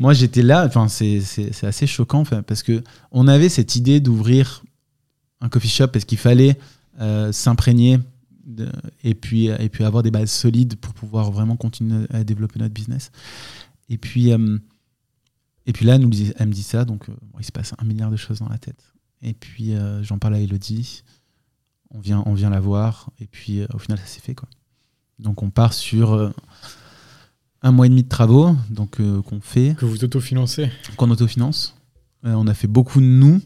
moi, 0.00 0.12
j'étais 0.12 0.42
là. 0.42 0.66
Enfin, 0.66 0.88
c'est 0.88 1.22
assez 1.62 1.86
choquant, 1.86 2.24
parce 2.24 2.64
que 2.64 2.82
on 3.12 3.28
avait 3.28 3.48
cette 3.48 3.76
idée 3.76 4.00
d'ouvrir 4.00 4.64
un 5.40 5.48
coffee 5.48 5.68
shop 5.68 5.88
parce 5.88 6.04
qu'il 6.04 6.18
fallait 6.18 6.58
euh, 7.00 7.30
s'imprégner 7.32 7.98
et 9.04 9.14
puis 9.14 9.46
et 9.46 9.68
puis 9.68 9.84
avoir 9.84 10.02
des 10.02 10.10
bases 10.10 10.32
solides 10.32 10.76
pour 10.76 10.92
pouvoir 10.92 11.30
vraiment 11.30 11.56
continuer 11.56 12.06
à 12.10 12.24
développer 12.24 12.58
notre 12.58 12.74
business. 12.74 13.12
Et 13.88 13.96
puis 13.96 14.32
euh, 14.32 14.58
et 15.66 15.72
puis 15.72 15.86
là, 15.86 15.94
elle, 15.94 16.00
nous 16.00 16.08
me 16.08 16.52
dit 16.52 16.62
ça, 16.62 16.84
donc 16.84 17.06
il 17.38 17.44
se 17.44 17.52
passe 17.52 17.74
un 17.78 17.84
milliard 17.84 18.10
de 18.10 18.16
choses 18.16 18.40
dans 18.40 18.48
la 18.48 18.58
tête. 18.58 18.82
Et 19.22 19.34
puis 19.34 19.74
euh, 19.74 20.02
j'en 20.02 20.18
parle 20.18 20.34
à 20.34 20.40
Elodie. 20.40 21.02
On 21.90 22.00
vient, 22.00 22.22
on 22.26 22.34
vient 22.34 22.50
la 22.50 22.60
voir. 22.60 23.10
Et 23.20 23.26
puis 23.26 23.60
euh, 23.60 23.66
au 23.74 23.78
final, 23.78 23.98
ça 23.98 24.06
s'est 24.06 24.20
fait. 24.20 24.34
Quoi. 24.34 24.48
Donc 25.18 25.42
on 25.42 25.50
part 25.50 25.72
sur 25.72 26.12
euh, 26.12 26.30
un 27.62 27.72
mois 27.72 27.86
et 27.86 27.88
demi 27.88 28.02
de 28.02 28.08
travaux 28.08 28.56
donc 28.70 28.96
qu'on 28.96 29.40
fait. 29.40 29.76
Que 29.78 29.84
vous 29.86 30.04
autofinancez 30.04 30.70
Qu'on 30.96 31.10
autofinance. 31.10 31.76
on 32.22 32.46
a 32.46 32.54
fait 32.54 32.68
beaucoup 32.68 33.00
de 33.00 33.06
nous. 33.06 33.40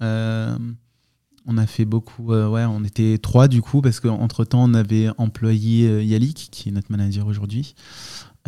on 0.00 1.58
a 1.58 1.66
fait 1.66 1.84
beaucoup. 1.84 2.32
ouais, 2.32 2.64
on 2.64 2.84
était 2.84 3.18
trois 3.18 3.48
du 3.48 3.62
coup, 3.62 3.80
parce 3.80 4.00
qu'entre 4.00 4.44
temps, 4.44 4.64
on 4.64 4.74
avait 4.74 5.08
employé 5.18 6.04
Yalik, 6.04 6.48
qui 6.50 6.68
est 6.68 6.72
notre 6.72 6.90
manager 6.90 7.26
aujourd'hui. 7.26 7.74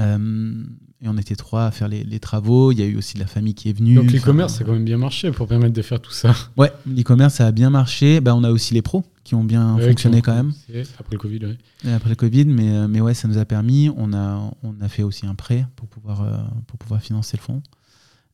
Euh, 0.01 0.65
et 1.01 1.09
on 1.09 1.19
était 1.19 1.35
trois 1.35 1.67
à 1.67 1.71
faire 1.71 1.89
les, 1.89 2.21
travaux. 2.21 2.73
Il 2.73 2.79
y 2.79 2.83
a 2.83 2.87
eu 2.87 2.97
aussi 2.97 3.15
de 3.15 3.21
la 3.21 3.27
famille 3.27 3.55
qui 3.55 3.69
est 3.69 3.73
venue. 3.73 3.97
Donc 3.97 4.13
l'e-commerce, 4.13 4.55
ça 4.55 4.63
a 4.63 4.67
quand 4.67 4.73
même 4.73 4.85
bien 4.85 4.99
marché 4.99 5.33
pour 5.33 5.49
permettre 5.49 5.75
de 5.75 5.83
faire 5.83 6.01
tout 6.01 6.13
ça. 6.13 6.35
Ouais, 6.57 6.73
l'e-commerce, 6.87 7.35
ça 7.35 7.47
a 7.47 7.53
bien 7.53 7.71
marché. 7.71 8.21
Bah, 8.21 8.35
on 8.37 8.45
a 8.45 8.51
aussi 8.51 8.75
les 8.75 8.83
pros 8.83 9.05
qui 9.25 9.35
ont 9.35 9.45
bien 9.45 9.79
fonctionné 9.79 10.23
quand 10.23 10.35
même. 10.35 10.53
Après 10.99 11.15
le 11.15 11.19
Covid, 11.19 11.41
oui. 11.45 11.91
après 11.93 12.11
le 12.11 12.17
Covid, 12.17 12.47
mais, 12.47 12.71
euh, 12.71 12.89
mais 12.89 13.01
ouais, 13.01 13.15
ça 13.15 13.29
nous 13.29 13.39
a 13.39 13.45
permis. 13.45 13.91
On 13.97 14.13
a, 14.13 14.51
on 14.63 14.81
a 14.81 14.89
fait 14.89 15.03
aussi 15.03 15.27
un 15.27 15.35
prêt 15.35 15.67
pour 15.77 15.89
pouvoir, 15.89 16.23
euh, 16.23 16.37
pour 16.67 16.79
pouvoir 16.79 17.01
financer 17.01 17.37
le 17.37 17.43
fonds. 17.43 17.63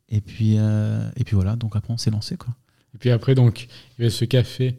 Et 0.09 0.20
puis, 0.20 0.55
et 0.55 1.24
puis 1.24 1.34
voilà, 1.34 1.55
donc 1.57 1.76
après, 1.76 1.93
on 1.93 1.99
s'est 1.99 2.11
lancé. 2.11 2.36
Quoi. 2.36 2.55
Et 2.95 2.99
puis 2.99 3.11
après, 3.11 3.34
donc, 3.34 3.68
il 3.99 4.05
y 4.05 4.07
a 4.07 4.11
ce 4.11 4.24
café. 4.24 4.78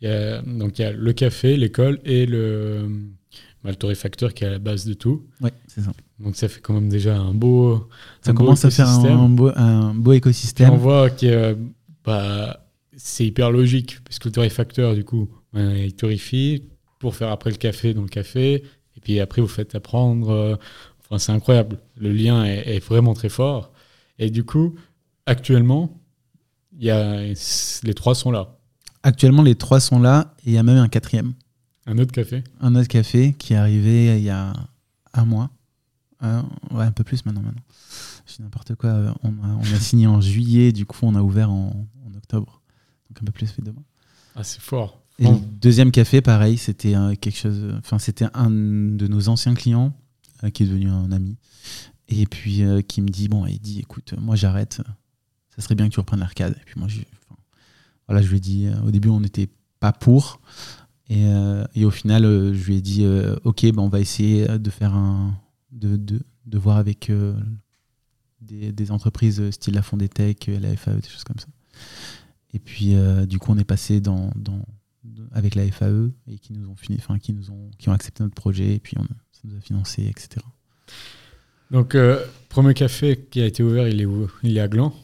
Il 0.00 0.08
y 0.08 0.12
a, 0.12 0.42
donc, 0.42 0.78
il 0.78 0.82
y 0.82 0.84
a 0.84 0.92
le 0.92 1.12
café, 1.12 1.56
l'école 1.56 2.00
et 2.04 2.26
le 2.26 2.88
bah, 3.64 3.70
le 3.70 3.76
torréfacteur 3.76 4.34
qui 4.34 4.44
est 4.44 4.46
à 4.46 4.50
la 4.50 4.58
base 4.58 4.84
de 4.84 4.92
tout. 4.92 5.24
Ouais, 5.40 5.52
c'est 5.68 5.80
ça. 5.80 5.92
Donc 6.20 6.36
ça 6.36 6.48
fait 6.48 6.60
quand 6.60 6.74
même 6.74 6.90
déjà 6.90 7.16
un 7.16 7.32
beau. 7.32 7.88
Ça 8.20 8.34
commence 8.34 8.64
à 8.66 8.70
faire 8.70 8.88
un, 8.88 9.28
beau, 9.30 9.50
un 9.56 9.94
beau 9.94 10.12
écosystème. 10.12 10.70
on 10.70 10.76
voit 10.76 11.08
que 11.08 11.56
bah, 12.04 12.66
c'est 12.94 13.26
hyper 13.26 13.50
logique, 13.50 14.00
puisque 14.04 14.26
le 14.26 14.32
torréfacteur, 14.32 14.94
du 14.94 15.02
coup, 15.02 15.30
il 15.54 15.94
torréfie 15.94 16.68
pour 16.98 17.14
faire 17.14 17.30
après 17.30 17.50
le 17.50 17.56
café 17.56 17.94
dans 17.94 18.02
le 18.02 18.08
café. 18.08 18.64
Et 18.96 19.00
puis 19.00 19.20
après, 19.20 19.42
vous 19.42 19.48
faites 19.48 19.74
apprendre. 19.74 20.30
Euh, 20.30 20.56
enfin, 21.00 21.18
c'est 21.18 21.32
incroyable. 21.32 21.78
Le 21.96 22.12
lien 22.12 22.44
est, 22.44 22.82
vraiment 22.84 23.14
très 23.14 23.28
fort. 23.28 23.72
Et 24.18 24.30
du 24.30 24.44
coup, 24.44 24.74
actuellement, 25.26 26.00
y 26.78 26.90
a, 26.90 27.22
les 27.22 27.94
trois 27.94 28.14
sont 28.14 28.30
là. 28.30 28.56
Actuellement, 29.02 29.42
les 29.42 29.54
trois 29.54 29.80
sont 29.80 29.98
là 29.98 30.34
et 30.46 30.50
il 30.50 30.52
y 30.54 30.58
a 30.58 30.62
même 30.62 30.78
un 30.78 30.88
quatrième. 30.88 31.34
Un 31.86 31.98
autre 31.98 32.12
café 32.12 32.42
Un 32.60 32.74
autre 32.74 32.88
café 32.88 33.34
qui 33.34 33.52
est 33.52 33.56
arrivé 33.56 34.16
il 34.16 34.24
y 34.24 34.30
a 34.30 34.54
un 35.12 35.24
mois. 35.26 35.50
ouais, 36.22 36.84
un 36.84 36.92
peu 36.92 37.04
plus 37.04 37.26
maintenant. 37.26 37.42
maintenant. 37.42 37.62
Je 38.26 38.42
n'importe 38.42 38.74
quoi. 38.76 39.14
On 39.22 39.32
a, 39.60 39.78
signé 39.78 40.06
en 40.06 40.20
juillet, 40.20 40.72
du 40.72 40.86
coup, 40.86 41.00
on 41.02 41.14
a 41.14 41.20
ouvert 41.20 41.50
en, 41.50 41.86
octobre. 42.16 42.62
Donc 43.10 43.22
un 43.22 43.26
peu 43.26 43.32
plus 43.32 43.46
fait 43.46 43.60
deux 43.60 43.72
mois. 43.72 43.82
Ah, 44.34 44.42
c'est 44.42 44.60
fort. 44.60 45.03
Et 45.18 45.24
le 45.24 45.38
deuxième 45.60 45.92
café, 45.92 46.20
pareil, 46.20 46.56
c'était 46.56 46.94
quelque 47.20 47.36
chose. 47.36 47.72
Enfin, 47.78 47.98
c'était 47.98 48.26
un 48.34 48.50
de 48.50 49.06
nos 49.06 49.28
anciens 49.28 49.54
clients 49.54 49.92
euh, 50.42 50.50
qui 50.50 50.64
est 50.64 50.66
devenu 50.66 50.88
un 50.88 51.12
ami. 51.12 51.36
Et 52.08 52.26
puis 52.26 52.62
euh, 52.62 52.82
qui 52.82 53.00
me 53.00 53.08
dit 53.08 53.28
bon, 53.28 53.46
il 53.46 53.60
dit 53.60 53.80
écoute, 53.80 54.14
moi 54.18 54.36
j'arrête. 54.36 54.80
Ça 55.54 55.62
serait 55.62 55.74
bien 55.74 55.88
que 55.88 55.94
tu 55.94 56.00
reprennes 56.00 56.20
l'arcade. 56.20 56.56
Et 56.60 56.64
puis 56.64 56.74
moi, 56.78 56.88
voilà, 58.08 58.22
je 58.22 58.28
lui 58.28 58.38
ai 58.38 58.40
dit. 58.40 58.66
Euh, 58.66 58.80
au 58.82 58.90
début, 58.90 59.08
on 59.08 59.20
n'était 59.20 59.48
pas 59.80 59.92
pour. 59.92 60.40
Et, 61.08 61.26
euh, 61.26 61.64
et, 61.74 61.84
au 61.84 61.90
final, 61.90 62.24
euh, 62.24 62.54
je 62.54 62.64
lui 62.64 62.76
ai 62.76 62.80
dit 62.80 63.04
euh, 63.04 63.36
Ok, 63.44 63.62
ben 63.62 63.78
on 63.78 63.88
va 63.88 64.00
essayer 64.00 64.46
de 64.58 64.70
faire 64.70 64.94
un. 64.94 65.38
de, 65.70 65.96
de, 65.96 66.20
de 66.46 66.58
voir 66.58 66.76
avec 66.76 67.10
des, 68.40 68.72
des, 68.72 68.90
entreprises 68.90 69.50
style 69.50 69.74
la 69.74 69.82
Fondetech, 69.82 70.46
la 70.60 70.76
FAE, 70.76 70.96
des 70.96 71.08
choses 71.08 71.24
comme 71.24 71.38
ça. 71.38 71.46
Et 72.52 72.58
puis, 72.58 72.94
du 73.26 73.38
coup, 73.38 73.50
on 73.50 73.58
est 73.58 73.64
passé 73.64 74.00
dans, 74.00 74.30
dans, 74.36 74.64
avec 75.32 75.54
la 75.54 75.70
FAE 75.70 76.10
et 76.28 76.38
qui 76.38 76.52
nous 76.52 76.68
ont 76.68 76.76
fini, 76.76 76.98
enfin, 76.98 77.18
qui 77.18 77.32
nous 77.32 77.50
ont, 77.50 77.70
qui 77.78 77.88
ont 77.88 77.92
accepté 77.92 78.22
notre 78.22 78.34
projet 78.34 78.74
et 78.74 78.78
puis 78.78 78.96
on, 78.98 79.02
ça 79.02 79.40
nous 79.44 79.56
a 79.56 79.60
financé, 79.60 80.06
etc. 80.06 80.44
Donc, 81.70 81.96
premier 82.48 82.74
café 82.74 83.26
qui 83.30 83.40
a 83.40 83.46
été 83.46 83.62
ouvert, 83.62 83.88
il 83.88 84.00
est 84.00 84.06
où? 84.06 84.30
Il 84.42 84.56
est 84.56 84.60
à 84.60 84.68
Gland? 84.68 84.94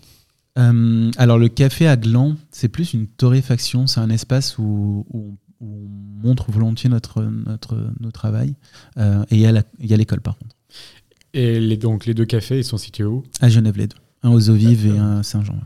Alors 0.57 1.39
le 1.39 1.49
café 1.49 1.87
à 1.87 1.97
Gland, 1.97 2.37
c'est 2.51 2.69
plus 2.69 2.93
une 2.93 3.07
torréfaction, 3.07 3.87
c'est 3.87 4.01
un 4.01 4.11
espace 4.11 4.59
où, 4.59 5.07
où, 5.09 5.39
où 5.61 5.67
on 5.67 5.89
montre 6.27 6.51
volontiers 6.51 6.91
notre, 6.91 7.23
notre, 7.23 7.77
notre 7.99 8.13
travail. 8.13 8.55
Euh, 8.99 9.25
et 9.31 9.37
il 9.37 9.41
y 9.41 9.47
a 9.95 9.97
l'école, 9.97 10.21
par 10.21 10.37
contre. 10.37 10.57
Et 11.33 11.61
les, 11.61 11.77
donc, 11.77 12.07
les 12.07 12.13
deux 12.13 12.27
cafés, 12.27 12.59
ils 12.59 12.65
sont 12.65 12.77
situés 12.77 13.05
où? 13.05 13.23
À 13.41 13.49
Genève, 13.49 13.79
les 13.79 13.87
deux. 13.87 13.97
Un 14.23 14.31
aux 14.31 14.51
eaux 14.51 14.55
vives 14.55 14.87
et 14.87 14.99
un 14.99 15.21
à 15.21 15.23
Saint-Jean. 15.23 15.59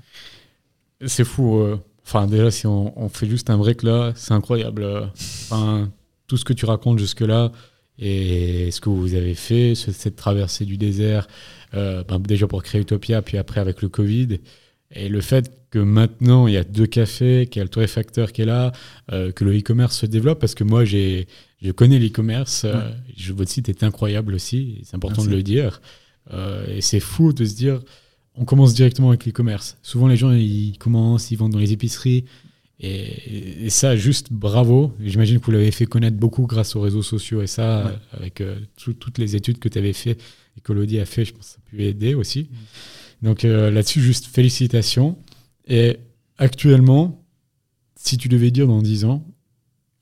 C'est 1.06 1.24
fou. 1.24 1.60
Enfin, 2.06 2.26
déjà, 2.26 2.50
si 2.50 2.66
on, 2.66 3.08
fait 3.08 3.26
juste 3.26 3.50
un 3.50 3.56
break 3.56 3.82
là, 3.82 4.12
c'est 4.14 4.34
incroyable. 4.34 5.10
Enfin, 5.14 5.90
tout 6.26 6.36
ce 6.36 6.44
que 6.44 6.52
tu 6.52 6.66
racontes 6.66 6.98
jusque-là 6.98 7.52
et 7.98 8.70
ce 8.70 8.80
que 8.80 8.88
vous 8.88 9.14
avez 9.14 9.34
fait, 9.34 9.74
cette 9.74 10.16
traversée 10.16 10.64
du 10.64 10.76
désert, 10.76 11.28
euh, 11.74 12.02
ben, 12.04 12.18
déjà 12.18 12.46
pour 12.46 12.62
créer 12.62 12.80
Utopia, 12.80 13.22
puis 13.22 13.38
après 13.38 13.60
avec 13.60 13.82
le 13.82 13.88
Covid. 13.88 14.40
Et 14.90 15.08
le 15.08 15.20
fait 15.20 15.50
que 15.70 15.78
maintenant, 15.78 16.46
il 16.46 16.54
y 16.54 16.56
a 16.56 16.64
deux 16.64 16.86
cafés, 16.86 17.46
qu'il 17.50 17.60
y 17.60 17.62
a 17.62 17.64
le 17.64 17.70
torréfacteur 17.70 18.32
qui 18.32 18.42
est 18.42 18.46
là, 18.46 18.72
euh, 19.12 19.32
que 19.32 19.44
le 19.44 19.56
e-commerce 19.58 19.98
se 19.98 20.06
développe, 20.06 20.40
parce 20.40 20.54
que 20.54 20.64
moi, 20.64 20.84
j'ai, 20.84 21.26
je 21.62 21.72
connais 21.72 21.98
l'e-commerce. 21.98 22.64
Euh, 22.64 22.90
votre 23.30 23.50
site 23.50 23.68
est 23.68 23.82
incroyable 23.82 24.34
aussi, 24.34 24.82
c'est 24.84 24.96
important 24.96 25.24
de 25.24 25.30
le 25.30 25.42
dire. 25.42 25.80
Et 26.68 26.80
c'est 26.80 27.00
fou 27.00 27.32
de 27.32 27.44
se 27.44 27.54
dire, 27.54 27.80
on 28.36 28.44
commence 28.44 28.74
directement 28.74 29.08
avec 29.10 29.26
l'e-commerce. 29.26 29.76
Souvent, 29.82 30.08
les 30.08 30.16
gens, 30.16 30.32
ils 30.32 30.76
commencent, 30.78 31.30
ils 31.30 31.36
vendent 31.36 31.52
dans 31.52 31.58
les 31.58 31.72
épiceries. 31.72 32.24
Et, 32.80 33.70
ça, 33.70 33.96
juste 33.96 34.32
bravo. 34.32 34.92
J'imagine 35.00 35.38
que 35.38 35.46
vous 35.46 35.52
l'avez 35.52 35.70
fait 35.70 35.86
connaître 35.86 36.16
beaucoup 36.16 36.46
grâce 36.46 36.74
aux 36.76 36.80
réseaux 36.80 37.02
sociaux. 37.02 37.42
Et 37.42 37.46
ça, 37.46 37.92
avec 38.12 38.42
toutes 38.76 39.18
les 39.18 39.36
études 39.36 39.58
que 39.58 39.68
tu 39.68 39.78
avais 39.78 39.92
fait 39.92 40.18
et 40.56 40.60
que 40.60 40.72
Lodi 40.72 40.98
a 40.98 41.06
fait, 41.06 41.24
je 41.24 41.32
pense 41.32 41.46
que 41.46 41.52
ça 41.52 41.58
a 41.64 41.70
pu 41.70 41.84
aider 41.84 42.14
aussi. 42.14 42.48
Mm. 42.50 43.26
Donc 43.26 43.44
euh, 43.44 43.70
là-dessus, 43.70 44.00
juste 44.00 44.26
félicitations. 44.26 45.16
Et 45.66 45.98
actuellement, 46.38 47.24
si 47.96 48.18
tu 48.18 48.28
devais 48.28 48.50
dire 48.50 48.66
dans 48.66 48.82
10 48.82 49.04
ans, 49.06 49.26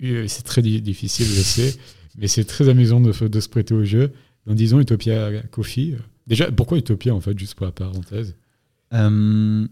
euh, 0.03 0.27
c'est 0.27 0.43
très 0.43 0.63
difficile, 0.63 1.27
je 1.27 1.41
sais, 1.41 1.77
mais 2.19 2.27
c'est 2.27 2.45
très 2.45 2.69
amusant 2.69 3.01
de, 3.01 3.13
de, 3.29 3.41
se 3.41 3.49
prêter 3.49 3.75
au 3.75 3.85
jeu. 3.85 4.13
Dans 4.47 4.55
10 4.55 4.75
ans, 4.75 4.81
Utopia 4.81 5.31
Coffee. 5.51 5.95
Euh, 6.23 6.29
déjà, 6.29 6.51
pourquoi 6.51 6.79
Utopia 6.79 7.15
en 7.15 7.21
fait, 7.21 7.39
juste 7.39 7.55
pour 7.55 7.67
la 7.67 7.73
parenthèse 7.73 8.37
Il 8.93 9.69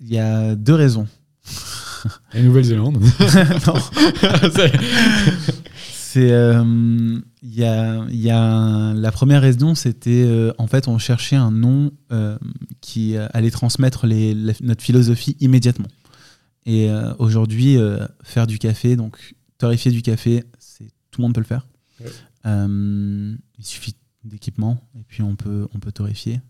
y 0.00 0.18
a 0.18 0.54
deux 0.54 0.74
raisons. 0.74 1.06
La 2.34 2.42
Nouvelle-Zélande 2.42 2.98
Non. 3.66 3.74
C'est 5.82 6.32
il 7.42 7.54
y 7.54 7.64
a, 7.64 8.04
y 8.10 8.30
a 8.30 8.92
la 8.94 9.12
première 9.12 9.40
raison, 9.40 9.74
c'était 9.74 10.24
euh, 10.26 10.52
en 10.58 10.66
fait 10.66 10.88
on 10.88 10.98
cherchait 10.98 11.36
un 11.36 11.50
nom 11.50 11.90
euh, 12.12 12.36
qui 12.80 13.16
allait 13.16 13.50
transmettre 13.50 14.06
les, 14.06 14.34
notre 14.60 14.82
philosophie 14.82 15.36
immédiatement. 15.40 15.88
Et 16.66 16.90
euh, 16.90 17.14
aujourd'hui, 17.18 17.78
faire 18.22 18.46
du 18.46 18.58
café, 18.58 18.96
donc 18.96 19.34
torréfier 19.58 19.90
du 19.90 20.02
café, 20.02 20.44
c'est 20.58 20.90
tout 21.10 21.20
le 21.20 21.22
monde 21.22 21.34
peut 21.34 21.40
le 21.40 21.46
faire. 21.46 21.66
il 22.44 23.64
suffit 23.64 23.96
d'équipement 24.24 24.78
et 24.94 25.02
puis 25.02 25.22
on 25.22 25.36
peut 25.36 25.68
on 25.74 25.78
peut 25.78 25.92
torréfier. 25.92 26.40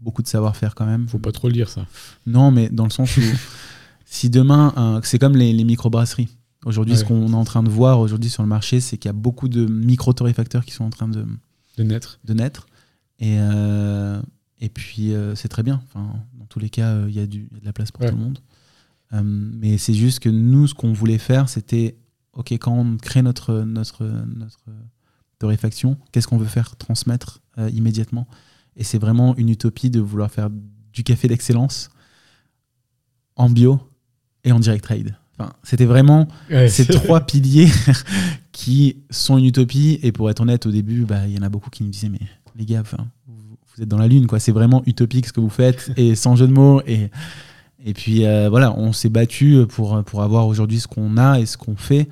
Beaucoup 0.00 0.22
de 0.22 0.28
savoir-faire 0.28 0.74
quand 0.74 0.86
même. 0.86 1.08
Faut 1.08 1.18
pas 1.18 1.32
trop 1.32 1.48
le 1.48 1.54
dire 1.54 1.68
ça. 1.68 1.86
Non, 2.26 2.50
mais 2.50 2.68
dans 2.68 2.84
le 2.84 2.90
sens 2.90 3.16
où 3.16 3.20
si 4.04 4.30
demain, 4.30 5.00
c'est 5.04 5.18
comme 5.18 5.36
les, 5.36 5.52
les 5.52 5.64
microbrasseries 5.64 6.28
Aujourd'hui, 6.64 6.96
ce 6.96 7.04
qu'on 7.04 7.32
est 7.32 7.36
en 7.36 7.44
train 7.44 7.62
de 7.62 7.68
voir 7.68 8.00
aujourd'hui 8.00 8.28
sur 8.30 8.42
le 8.42 8.48
marché, 8.48 8.80
c'est 8.80 8.98
qu'il 8.98 9.08
y 9.08 9.10
a 9.10 9.12
beaucoup 9.14 9.48
de 9.48 9.64
micro-torréfacteurs 9.66 10.64
qui 10.64 10.72
sont 10.72 10.84
en 10.84 10.90
train 10.90 11.06
de, 11.08 11.24
De 11.78 11.82
naître. 11.84 12.18
de 12.24 12.34
naître. 12.34 12.66
Et, 13.20 13.36
euh, 13.38 14.20
et 14.60 14.68
puis, 14.68 15.12
euh, 15.14 15.36
c'est 15.36 15.46
très 15.48 15.62
bien. 15.62 15.80
Enfin, 15.86 16.12
dans 16.34 16.46
tous 16.46 16.58
les 16.58 16.68
cas, 16.68 16.88
euh, 16.94 17.06
il 17.08 17.14
y, 17.14 17.20
a 17.20 17.26
du- 17.28 17.48
il 17.52 17.54
y 17.54 17.58
a 17.58 17.60
de 17.60 17.64
la 17.64 17.72
place 17.72 17.92
pour 17.92 18.02
Ouais. 18.02 18.10
tout 18.10 18.16
le 18.16 18.22
monde. 18.22 18.38
Mais 19.60 19.78
c'est 19.78 19.94
juste 19.94 20.18
que 20.18 20.28
nous, 20.28 20.66
ce 20.66 20.74
qu'on 20.74 20.92
voulait 20.92 21.18
faire, 21.18 21.48
c'était, 21.48 21.96
OK, 22.32 22.50
quand 22.52 22.72
on 22.76 22.96
crée 22.96 23.22
notre, 23.22 23.60
notre, 23.62 24.04
notre 24.04 24.58
torréfaction, 25.38 25.96
qu'est-ce 26.12 26.28
qu'on 26.28 26.38
veut 26.38 26.46
faire 26.46 26.76
transmettre 26.76 27.40
euh, 27.58 27.70
immédiatement 27.70 28.26
Et 28.76 28.84
c'est 28.84 28.98
vraiment 28.98 29.36
une 29.36 29.48
utopie 29.48 29.90
de 29.90 30.00
vouloir 30.00 30.30
faire 30.30 30.50
du 30.92 31.02
café 31.04 31.28
d'excellence 31.28 31.90
en 33.36 33.48
bio 33.48 33.80
et 34.44 34.52
en 34.52 34.60
direct 34.60 34.84
trade. 34.84 35.16
Enfin, 35.38 35.52
c'était 35.62 35.84
vraiment 35.84 36.26
Ouais, 36.50 36.68
ces 36.68 36.86
trois 36.86 37.20
piliers 37.20 37.68
qui 38.52 38.96
sont 39.10 39.38
une 39.38 39.44
utopie. 39.44 40.00
Et 40.02 40.10
pour 40.12 40.28
être 40.30 40.40
honnête, 40.40 40.66
au 40.66 40.70
début, 40.70 41.04
bah, 41.04 41.26
il 41.26 41.36
y 41.36 41.38
en 41.38 41.42
a 41.42 41.48
beaucoup 41.48 41.70
qui 41.70 41.84
me 41.84 41.90
disaient, 41.90 42.08
mais 42.08 42.20
les 42.56 42.66
gars, 42.66 42.82
vous 43.26 43.82
êtes 43.82 43.88
dans 43.88 43.98
la 43.98 44.08
lune, 44.08 44.26
quoi. 44.26 44.40
C'est 44.40 44.52
vraiment 44.52 44.82
utopique 44.86 45.26
ce 45.26 45.32
que 45.32 45.40
vous 45.40 45.48
faites, 45.48 45.92
et 45.96 46.16
sans 46.16 46.34
jeu 46.34 46.48
de 46.48 46.52
mots. 46.52 46.82
Et, 46.86 47.10
et 47.84 47.94
puis 47.94 48.26
euh, 48.26 48.48
voilà, 48.48 48.76
on 48.76 48.92
s'est 48.92 49.08
battu 49.08 49.64
pour, 49.68 50.02
pour 50.02 50.22
avoir 50.22 50.48
aujourd'hui 50.48 50.80
ce 50.80 50.88
qu'on 50.88 51.16
a 51.16 51.38
et 51.38 51.46
ce 51.46 51.56
qu'on 51.56 51.76
fait. 51.76 52.08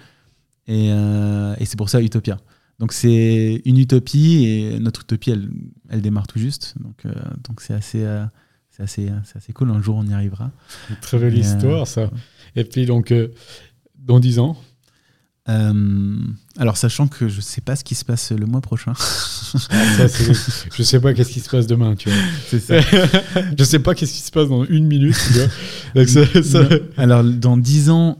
Et, 0.68 0.90
euh, 0.90 1.54
et 1.58 1.64
c'est 1.64 1.76
pour 1.76 1.88
ça 1.88 2.00
Utopia. 2.00 2.38
Donc 2.78 2.92
c'est 2.92 3.62
une 3.64 3.78
utopie 3.78 4.44
et 4.46 4.78
notre 4.80 5.02
utopie, 5.02 5.30
elle, 5.30 5.48
elle 5.88 6.02
démarre 6.02 6.26
tout 6.26 6.38
juste. 6.38 6.74
Donc 6.80 7.04
euh, 7.06 7.12
donc 7.48 7.60
c'est 7.62 7.72
assez, 7.74 8.02
euh, 8.04 8.24
c'est 8.70 8.82
assez, 8.82 9.10
c'est 9.24 9.36
assez 9.38 9.52
cool. 9.54 9.70
Un 9.70 9.80
jour, 9.80 9.96
on 9.96 10.06
y 10.06 10.12
arrivera. 10.12 10.50
Une 10.90 10.96
très 10.96 11.18
belle 11.18 11.34
Et, 11.34 11.38
euh, 11.38 11.40
histoire, 11.40 11.86
ça. 11.86 12.10
Et 12.54 12.64
puis, 12.64 12.84
donc, 12.84 13.14
dans 13.98 14.20
10 14.20 14.38
ans, 14.38 14.56
alors, 16.58 16.76
sachant 16.76 17.06
que 17.06 17.28
je 17.28 17.40
sais 17.40 17.60
pas 17.60 17.76
ce 17.76 17.84
qui 17.84 17.94
se 17.94 18.04
passe 18.04 18.32
le 18.32 18.46
mois 18.46 18.60
prochain. 18.60 18.92
ça, 18.94 20.08
c'est- 20.08 20.32
je 20.76 20.82
sais 20.82 21.00
pas 21.00 21.14
qu'est-ce 21.14 21.30
qui 21.30 21.40
se 21.40 21.48
passe 21.48 21.66
demain, 21.66 21.94
tu 21.94 22.10
vois. 22.10 22.58
ça. 22.60 22.80
je 23.58 23.64
sais 23.64 23.78
pas 23.78 23.94
qu'est-ce 23.94 24.12
qui 24.12 24.20
se 24.20 24.30
passe 24.32 24.48
dans 24.48 24.64
une 24.64 24.86
minute, 24.86 25.16
tu 25.28 25.32
vois. 25.34 25.48
Donc, 25.94 26.08
ça- 26.08 26.42
ça- 26.42 26.68
Alors, 26.96 27.22
dans 27.24 27.56
10 27.56 27.90
ans, 27.90 28.18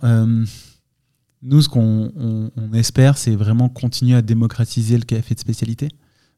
nous, 1.42 1.62
ce 1.62 1.68
qu'on 1.68 2.12
on- 2.16 2.50
on 2.56 2.72
espère, 2.72 3.18
c'est 3.18 3.36
vraiment 3.36 3.68
continuer 3.68 4.14
à 4.16 4.22
démocratiser 4.22 4.96
le 4.98 5.04
café 5.04 5.34
de 5.34 5.40
spécialité, 5.40 5.88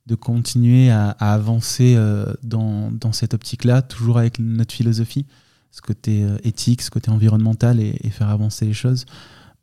de 0.06 0.14
continuer 0.14 0.90
à, 0.90 1.10
à 1.10 1.34
avancer 1.34 1.94
euh, 1.96 2.32
dans, 2.42 2.90
dans 2.90 3.12
cette 3.12 3.34
optique-là, 3.34 3.82
toujours 3.82 4.18
avec 4.18 4.38
notre 4.38 4.74
philosophie, 4.74 5.26
ce 5.70 5.80
côté 5.82 6.24
euh, 6.24 6.36
éthique, 6.44 6.82
ce 6.82 6.90
côté 6.90 7.10
environnemental 7.10 7.78
et, 7.80 7.96
et 8.02 8.10
faire 8.10 8.28
avancer 8.28 8.64
les 8.66 8.72
choses. 8.72 9.04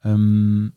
Euh, 0.05 0.69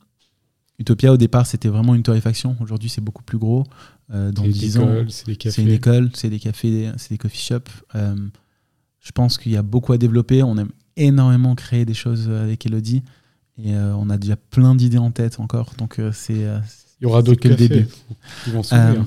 Utopia, 0.78 1.12
au 1.12 1.16
départ, 1.16 1.44
c'était 1.46 1.68
vraiment 1.68 1.94
une 1.94 2.02
torréfaction. 2.04 2.56
Aujourd'hui, 2.60 2.88
c'est 2.88 3.00
beaucoup 3.00 3.24
plus 3.24 3.38
gros. 3.38 3.64
Dans 4.08 4.32
c'est 4.44 4.48
10 4.48 4.60
des 4.60 4.78
ans, 4.78 4.82
écoles, 4.92 5.10
c'est 5.10 5.26
des 5.26 5.36
cafés. 5.36 5.54
c'est 5.56 5.62
une 5.62 5.68
école, 5.70 6.10
c'est 6.14 6.30
des 6.30 6.38
cafés, 6.38 6.90
c'est 6.96 7.10
des 7.10 7.18
coffee 7.18 7.42
shops. 7.42 7.82
Je 7.94 9.12
pense 9.12 9.38
qu'il 9.38 9.52
y 9.52 9.56
a 9.56 9.62
beaucoup 9.62 9.92
à 9.92 9.98
développer. 9.98 10.42
On 10.42 10.56
aime 10.56 10.70
énormément 10.96 11.54
créer 11.56 11.84
des 11.84 11.94
choses 11.94 12.28
avec 12.30 12.64
Elodie. 12.64 13.02
Et 13.62 13.74
euh, 13.74 13.94
on 13.96 14.08
a 14.10 14.18
déjà 14.18 14.36
plein 14.36 14.74
d'idées 14.74 14.98
en 14.98 15.10
tête 15.10 15.40
encore. 15.40 15.72
Donc 15.78 15.98
euh, 15.98 16.10
c'est. 16.12 16.44
euh, 16.44 16.58
Il 17.00 17.04
y 17.04 17.06
aura 17.06 17.22
d'autres 17.22 17.40
que 17.40 17.48
le 17.48 17.54
cafés 17.56 17.68
début. 17.68 17.88
qui 18.44 18.50
vont 18.50 18.62
s'ouvrir. 18.62 19.04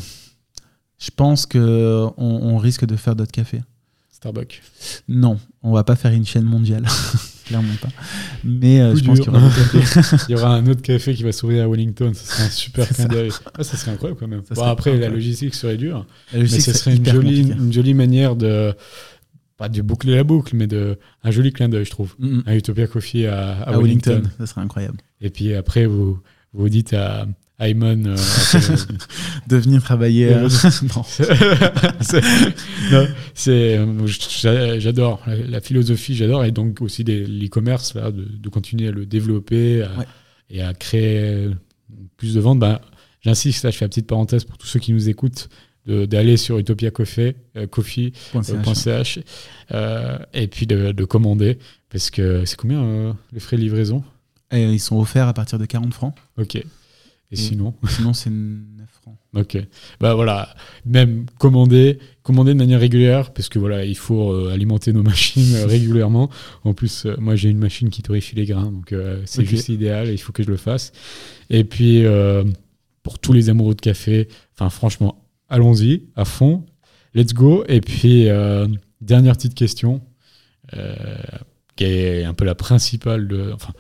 Je 1.00 1.10
pense 1.16 1.46
que 1.48 2.08
on, 2.18 2.58
risque 2.58 2.86
de 2.86 2.96
faire 2.96 3.16
d'autres 3.16 3.32
cafés. 3.32 3.62
Starbucks. 4.12 4.62
Non, 5.08 5.40
on 5.64 5.72
va 5.72 5.84
pas 5.84 5.96
faire 5.96 6.12
une 6.12 6.26
chaîne 6.26 6.46
mondiale. 6.46 6.86
Clairement 7.46 7.74
pas. 7.82 7.88
Mais 8.44 8.80
euh, 8.80 8.96
je 8.96 9.04
pense 9.04 9.20
qu'il 9.20 9.34
y 9.34 9.36
aura 9.36 9.40
d'autres 9.42 9.72
cafés. 9.72 10.18
Il 10.30 10.32
y 10.32 10.36
aura 10.36 10.54
un 10.54 10.68
autre 10.68 10.84
café 10.84 11.16
qui 11.16 11.24
va 11.24 11.32
s'ouvrir 11.32 11.64
à 11.64 11.68
Wellington. 11.68 12.14
Ça 12.14 12.24
serait 12.24 12.44
un 12.44 12.50
super 12.50 12.88
clin 12.88 13.08
d'œil. 13.08 13.32
Ah, 13.58 13.64
ça 13.64 13.78
serait 13.78 13.92
incroyable 13.92 14.20
quand 14.20 14.28
même. 14.28 14.44
Bon, 14.52 14.62
après, 14.62 14.96
la 14.96 15.10
logistique 15.10 15.56
serait 15.56 15.76
dure. 15.78 16.06
Je 16.32 16.38
Mais 16.38 16.48
sais 16.48 16.58
que 16.58 16.64
ce 16.64 16.74
serait 16.74 17.04
jolie, 17.04 17.42
une 17.42 17.74
jolie 17.74 17.96
manière 17.96 18.36
de. 18.36 18.76
Pas 19.62 19.70
de 19.70 19.80
boucler 19.84 20.16
la 20.16 20.24
boucle, 20.24 20.56
mais 20.56 20.66
de. 20.66 20.98
Un 21.24 21.30
joli 21.30 21.54
clin 21.54 21.70
d'œil, 21.70 21.86
je 21.86 21.92
trouve. 21.92 22.16
Mm. 22.18 22.40
Un 22.48 22.56
Utopia 22.56 22.88
Coffee 22.88 23.28
à, 23.28 23.52
à 23.62 23.70
À 23.74 23.78
Wellington. 23.78 24.10
Wellington, 24.14 24.30
ça 24.40 24.46
serait 24.48 24.62
incroyable. 24.62 24.98
Et 25.22 25.30
puis 25.30 25.54
après, 25.54 25.86
vous 25.86 26.20
vous 26.54 26.68
dites 26.68 26.94
à 26.94 27.28
Ayman. 27.60 28.08
euh, 28.08 28.16
De 29.48 29.58
venir 29.58 29.84
travailler. 29.84 30.34
euh, 30.34 30.50
non. 32.92 33.08
c'est- 33.36 33.78
euh, 33.78 34.08
j'a- 34.08 34.80
j'adore 34.80 35.22
la, 35.28 35.36
la 35.36 35.62
philosophie 35.62 36.16
j'adore 36.16 36.44
et 36.44 36.52
donc 36.52 36.82
aussi 36.82 37.04
l'e-commerce 37.04 37.94
là 37.96 38.12
de, 38.12 38.24
de 38.26 38.50
continuer 38.50 38.88
à 38.88 38.92
le 38.92 39.06
développer 39.06 39.84
à- 39.84 39.98
Ouais. 40.00 40.06
et 40.50 40.62
à 40.64 40.74
créer 40.74 41.50
plus 42.18 42.34
de 42.34 42.40
ventes 42.40 42.60
bah, 42.60 42.82
j'insiste 43.22 43.64
là 43.64 43.70
je 43.72 43.78
fais 43.78 43.86
la 43.86 43.90
petite 43.90 44.08
parenthèse 44.08 44.44
pour 44.44 44.58
tous 44.58 44.68
ceux 44.68 44.80
qui 44.80 44.94
nous 44.94 45.10
écoutent 45.10 45.50
d'aller 45.88 46.38
sur 46.38 46.58
utopia 46.60 46.92
coffee 46.92 47.34
euh, 47.56 47.66
euh, 47.76 49.04
euh, 49.72 50.18
et 50.34 50.48
puis 50.48 50.68
de, 50.68 50.92
de 50.92 51.06
commander 51.06 51.58
parce 51.90 52.12
que 52.12 52.46
c'est 52.46 52.56
combien 52.56 52.84
euh, 52.84 53.14
les 53.34 53.40
frais 53.40 53.58
de 53.58 53.62
livraison? 53.62 54.04
Et 54.52 54.64
ils 54.64 54.80
sont 54.80 55.00
offerts 55.00 55.28
à 55.28 55.34
partir 55.34 55.58
de 55.60 55.66
40 55.66 55.94
francs. 55.94 56.16
ok 56.38 56.64
et 57.34 57.38
sinon? 57.38 57.74
Sinon, 57.88 58.12
c'est 58.12 58.30
9 58.30 58.60
francs. 59.02 59.16
Ok. 59.34 59.58
Bah 60.02 60.16
voilà, 60.16 60.54
même 60.86 61.28
commander, 61.40 61.98
commander 62.24 62.52
de 62.54 62.58
manière 62.58 62.82
régulière, 62.82 63.32
parce 63.32 63.48
que 63.48 63.58
voilà, 63.58 63.86
il 63.86 63.96
faut 63.96 64.48
alimenter 64.48 64.92
nos 64.92 65.02
machines 65.12 65.56
régulièrement. 65.66 66.30
En 66.66 66.74
plus, 66.74 67.08
moi 67.20 67.38
j'ai 67.38 67.48
une 67.48 67.58
machine 67.58 67.90
qui 67.90 68.02
torréfie 68.02 68.36
les 68.36 68.44
grains, 68.46 68.70
donc 68.70 68.94
c'est 69.24 69.46
juste 69.46 69.70
idéal 69.70 70.10
et 70.10 70.12
il 70.12 70.18
faut 70.18 70.34
que 70.34 70.44
je 70.44 70.50
le 70.50 70.58
fasse. 70.58 70.92
Et 71.50 71.64
puis 71.64 72.04
pour 73.02 73.18
tous 73.18 73.32
les 73.32 73.50
amoureux 73.50 73.76
de 73.76 73.82
café, 73.82 74.28
enfin 74.54 74.70
franchement, 74.70 75.21
allons-y 75.52 76.04
à 76.16 76.26
fond, 76.26 76.66
let's 77.14 77.34
go. 77.34 77.64
Et 77.68 77.82
puis 77.82 78.30
euh, 78.30 78.68
dernière 79.02 79.36
petite 79.36 79.54
question, 79.54 80.02
euh, 80.76 80.96
qui 81.76 81.84
est 81.84 82.24
un 82.24 82.34
peu 82.34 82.46
la 82.46 82.56
principale 82.56 83.28
de, 83.28 83.52
enfin 83.54 83.74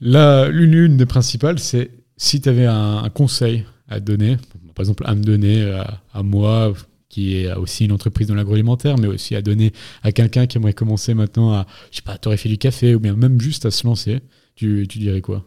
l'une 0.00 0.96
des 0.96 1.06
principales, 1.06 1.58
c'est 1.58 1.90
si 2.16 2.40
tu 2.40 2.48
avais 2.48 2.66
un, 2.66 2.98
un 3.04 3.10
conseil 3.10 3.64
à 3.88 4.00
donner, 4.00 4.36
par 4.74 4.82
exemple 4.82 5.04
à 5.06 5.14
me 5.14 5.22
donner 5.22 5.70
à, 5.70 6.00
à 6.12 6.22
moi, 6.22 6.74
qui 7.08 7.36
est 7.36 7.52
aussi 7.54 7.84
une 7.84 7.92
entreprise 7.92 8.26
dans 8.26 8.34
l'agroalimentaire, 8.34 8.98
mais 8.98 9.06
aussi 9.06 9.36
à 9.36 9.42
donner 9.42 9.72
à 10.02 10.10
quelqu'un 10.10 10.46
qui 10.48 10.58
aimerait 10.58 10.72
commencer 10.72 11.14
maintenant 11.14 11.52
à, 11.52 11.66
je 11.92 11.96
sais 11.96 12.02
pas, 12.02 12.18
torréfier 12.18 12.50
du 12.50 12.58
café, 12.58 12.94
ou 12.96 12.98
bien 12.98 13.14
même 13.14 13.40
juste 13.40 13.66
à 13.66 13.70
se 13.70 13.86
lancer, 13.86 14.20
tu, 14.56 14.86
tu 14.88 14.98
dirais 14.98 15.20
quoi? 15.20 15.44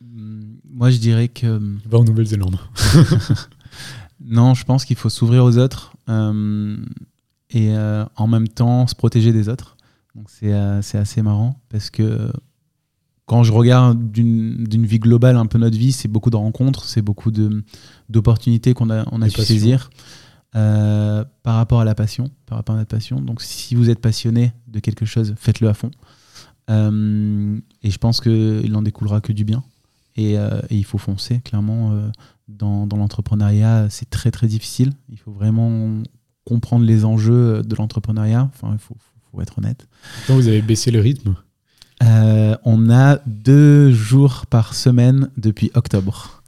Moi, 0.00 0.90
je 0.90 0.98
dirais 0.98 1.28
que. 1.28 1.60
Va 1.86 1.98
en 1.98 2.04
Nouvelle-Zélande. 2.04 2.58
Non, 4.26 4.54
je 4.54 4.64
pense 4.64 4.84
qu'il 4.84 4.96
faut 4.96 5.08
s'ouvrir 5.08 5.44
aux 5.44 5.56
autres 5.56 5.92
euh, 6.08 6.76
et 7.50 7.76
euh, 7.76 8.04
en 8.16 8.26
même 8.26 8.48
temps 8.48 8.86
se 8.86 8.94
protéger 8.94 9.32
des 9.32 9.48
autres. 9.48 9.76
Donc 10.16 10.30
c'est 10.30 10.52
euh, 10.52 10.82
c'est 10.82 10.98
assez 10.98 11.22
marrant 11.22 11.60
parce 11.68 11.90
que 11.90 12.32
quand 13.26 13.44
je 13.44 13.52
regarde 13.52 14.10
d'une 14.10 14.86
vie 14.86 14.98
globale 14.98 15.36
un 15.36 15.46
peu 15.46 15.58
notre 15.58 15.76
vie, 15.76 15.92
c'est 15.92 16.08
beaucoup 16.08 16.30
de 16.30 16.36
rencontres, 16.36 16.84
c'est 16.84 17.02
beaucoup 17.02 17.30
d'opportunités 18.08 18.72
qu'on 18.72 18.90
a, 18.90 19.04
on 19.10 19.20
a 19.20 19.24
Des 19.24 19.30
su 19.30 19.36
passions. 19.38 19.54
saisir 19.54 19.90
par 20.52 21.56
rapport 21.56 21.80
à 21.80 21.84
la 21.84 21.94
passion, 21.94 22.30
par 22.46 22.56
rapport 22.56 22.76
à 22.76 22.78
notre 22.78 22.88
passion. 22.88 23.20
Donc 23.20 23.42
si 23.42 23.74
vous 23.74 23.90
êtes 23.90 24.00
passionné 24.00 24.52
de 24.68 24.78
quelque 24.80 25.04
chose, 25.04 25.34
faites-le 25.36 25.68
à 25.68 25.74
fond. 25.74 25.90
Et 26.68 27.90
je 27.90 27.98
pense 27.98 28.20
qu'il 28.20 28.70
n'en 28.70 28.82
découlera 28.82 29.20
que 29.20 29.32
du 29.32 29.44
bien. 29.44 29.64
Et, 30.16 30.38
euh, 30.38 30.60
et 30.70 30.76
il 30.76 30.84
faut 30.84 30.98
foncer, 30.98 31.40
clairement. 31.40 31.92
euh, 31.92 32.08
dans, 32.48 32.86
dans 32.86 32.96
l'entrepreneuriat, 32.96 33.88
c'est 33.90 34.08
très 34.08 34.30
très 34.30 34.46
difficile. 34.46 34.92
Il 35.10 35.18
faut 35.18 35.32
vraiment 35.32 36.02
comprendre 36.44 36.84
les 36.84 37.04
enjeux 37.04 37.62
de 37.62 37.74
l'entrepreneuriat. 37.74 38.48
Enfin, 38.54 38.70
il 38.72 38.78
faut, 38.78 38.94
faut- 38.94 39.20
faut 39.32 39.40
être 39.42 39.58
honnête. 39.58 39.88
Quand 40.26 40.34
vous 40.36 40.46
avez 40.48 40.62
baissé 40.62 40.90
le 40.90 41.00
rythme 41.00 41.34
Euh, 42.02 42.56
on 42.64 42.90
a 42.90 43.18
deux 43.26 43.90
jours 43.90 44.44
par 44.46 44.74
semaine 44.74 45.30
depuis 45.38 45.70
octobre. 45.74 46.42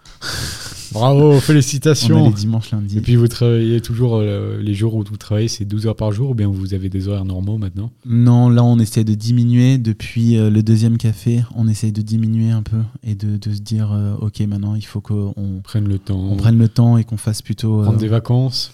Bravo, 0.92 1.32
On 1.32 1.36
a 1.36 1.40
félicitations 1.40 2.26
les 2.28 2.32
dimanches, 2.34 2.70
lundis. 2.70 2.98
Et 2.98 3.00
puis 3.00 3.16
vous 3.16 3.28
travaillez 3.28 3.80
toujours, 3.80 4.16
euh, 4.16 4.58
les 4.60 4.74
jours 4.74 4.94
où 4.94 5.04
vous 5.04 5.16
travaillez, 5.16 5.48
c'est 5.48 5.64
12 5.64 5.86
heures 5.86 5.96
par 5.96 6.12
jour, 6.12 6.30
ou 6.30 6.34
bien 6.34 6.48
vous 6.48 6.74
avez 6.74 6.88
des 6.88 7.08
horaires 7.08 7.24
normaux 7.24 7.58
maintenant? 7.58 7.90
Non, 8.06 8.48
là, 8.48 8.64
on 8.64 8.78
essaie 8.78 9.04
de 9.04 9.14
diminuer. 9.14 9.78
Depuis 9.78 10.36
euh, 10.36 10.50
le 10.50 10.62
deuxième 10.62 10.96
café, 10.98 11.42
on 11.54 11.68
essaie 11.68 11.90
de 11.92 12.02
diminuer 12.02 12.50
un 12.50 12.62
peu 12.62 12.78
et 13.02 13.14
de, 13.14 13.36
de 13.36 13.54
se 13.54 13.60
dire, 13.60 13.92
euh, 13.92 14.14
OK, 14.20 14.40
maintenant, 14.40 14.74
il 14.74 14.84
faut 14.84 15.00
qu'on 15.00 15.34
Prennent 15.64 15.88
le 15.88 15.98
temps, 15.98 16.18
on 16.18 16.36
prenne 16.36 16.58
le 16.58 16.68
temps 16.68 16.96
et 16.98 17.04
qu'on 17.04 17.16
fasse 17.16 17.42
plutôt... 17.42 17.82
prendre 17.82 17.98
des 17.98 18.08
vacances. 18.08 18.72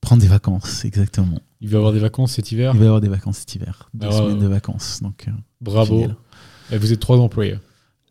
prendre 0.00 0.22
des 0.22 0.28
vacances, 0.28 0.84
exactement. 0.84 1.38
Il 1.60 1.68
va 1.68 1.74
y 1.74 1.76
avoir 1.78 1.92
des 1.92 1.98
vacances 1.98 2.32
cet 2.32 2.52
hiver? 2.52 2.72
Il 2.74 2.78
va 2.78 2.84
y 2.84 2.88
avoir 2.88 3.00
des 3.02 3.08
vacances 3.08 3.38
cet 3.38 3.54
hiver. 3.54 3.90
Deux 3.92 4.08
Ah, 4.10 4.12
semaines 4.16 4.38
de 4.38 4.46
vacances. 4.46 5.00
Donc, 5.02 5.26
Bravo. 5.60 6.06
Et 6.72 6.78
vous 6.78 6.92
êtes 6.92 7.00
trois 7.00 7.18
employés? 7.18 7.56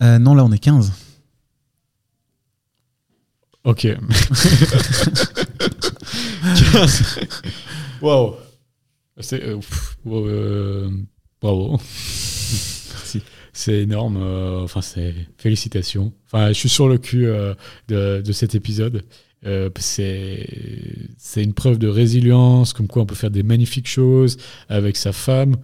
Non, 0.02 0.36
là, 0.36 0.46
on 0.46 0.52
est 0.52 0.60
15. 0.60 0.92
Ok. 3.70 3.86
15. 6.72 7.20
Waouh. 8.02 8.36
C'est, 9.20 9.44
euh, 9.44 9.60
wow, 10.06 10.26
euh, 10.28 10.90
bravo. 11.42 11.80
C'est 13.54 13.74
énorme. 13.80 14.18
euh, 14.18 14.64
enfin, 14.64 14.82
c'est 14.82 15.14
félicitations. 15.38 16.14
Enfin, 16.26 16.48
je 16.50 16.54
suis 16.54 16.70
sur 16.70 16.88
le 16.88 16.98
cul 16.98 17.28
euh, 17.28 17.54
de, 17.90 18.22
de 18.26 18.32
cet 18.32 18.56
épisode. 18.56 19.04
Euh, 19.46 19.70
c'est 19.78 20.48
c'est 21.18 21.44
une 21.44 21.54
preuve 21.54 21.78
de 21.78 21.88
résilience, 21.88 22.74
comme 22.74 22.88
quoi 22.88 23.04
on 23.04 23.06
peut 23.06 23.16
faire 23.16 23.32
des 23.32 23.44
magnifiques 23.44 23.88
choses 23.88 24.38
avec 24.68 24.98
sa 24.98 25.12
femme. 25.12 25.58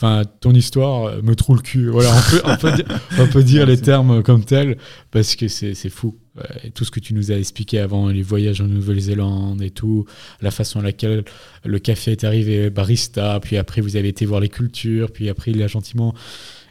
Enfin, 0.00 0.22
ton 0.40 0.52
histoire 0.52 1.06
euh, 1.06 1.22
me 1.22 1.34
trouve 1.34 1.56
le 1.56 1.62
cul. 1.62 1.88
Voilà, 1.88 2.14
on 2.14 2.30
peut, 2.30 2.42
on 2.44 2.56
peut 2.56 2.72
dire, 2.72 3.00
on 3.18 3.26
peut 3.26 3.42
dire 3.42 3.66
les 3.66 3.78
termes 3.78 4.22
comme 4.22 4.44
tels 4.44 4.78
parce 5.10 5.34
que 5.34 5.48
c'est 5.48 5.74
c'est 5.74 5.88
fou. 5.88 6.16
Et 6.62 6.70
tout 6.70 6.84
ce 6.84 6.92
que 6.92 7.00
tu 7.00 7.14
nous 7.14 7.32
as 7.32 7.36
expliqué 7.36 7.80
avant, 7.80 8.08
les 8.08 8.22
voyages 8.22 8.60
en 8.60 8.68
Nouvelle-Zélande 8.68 9.60
et 9.60 9.70
tout, 9.70 10.04
la 10.40 10.52
façon 10.52 10.78
à 10.78 10.84
laquelle 10.84 11.24
le 11.64 11.78
café 11.80 12.12
est 12.12 12.22
arrivé, 12.22 12.70
barista, 12.70 13.40
puis 13.42 13.56
après 13.56 13.80
vous 13.80 13.96
avez 13.96 14.06
été 14.06 14.24
voir 14.24 14.40
les 14.40 14.48
cultures, 14.48 15.10
puis 15.10 15.28
après 15.28 15.50
il 15.50 15.60
a 15.64 15.66
gentiment, 15.66 16.14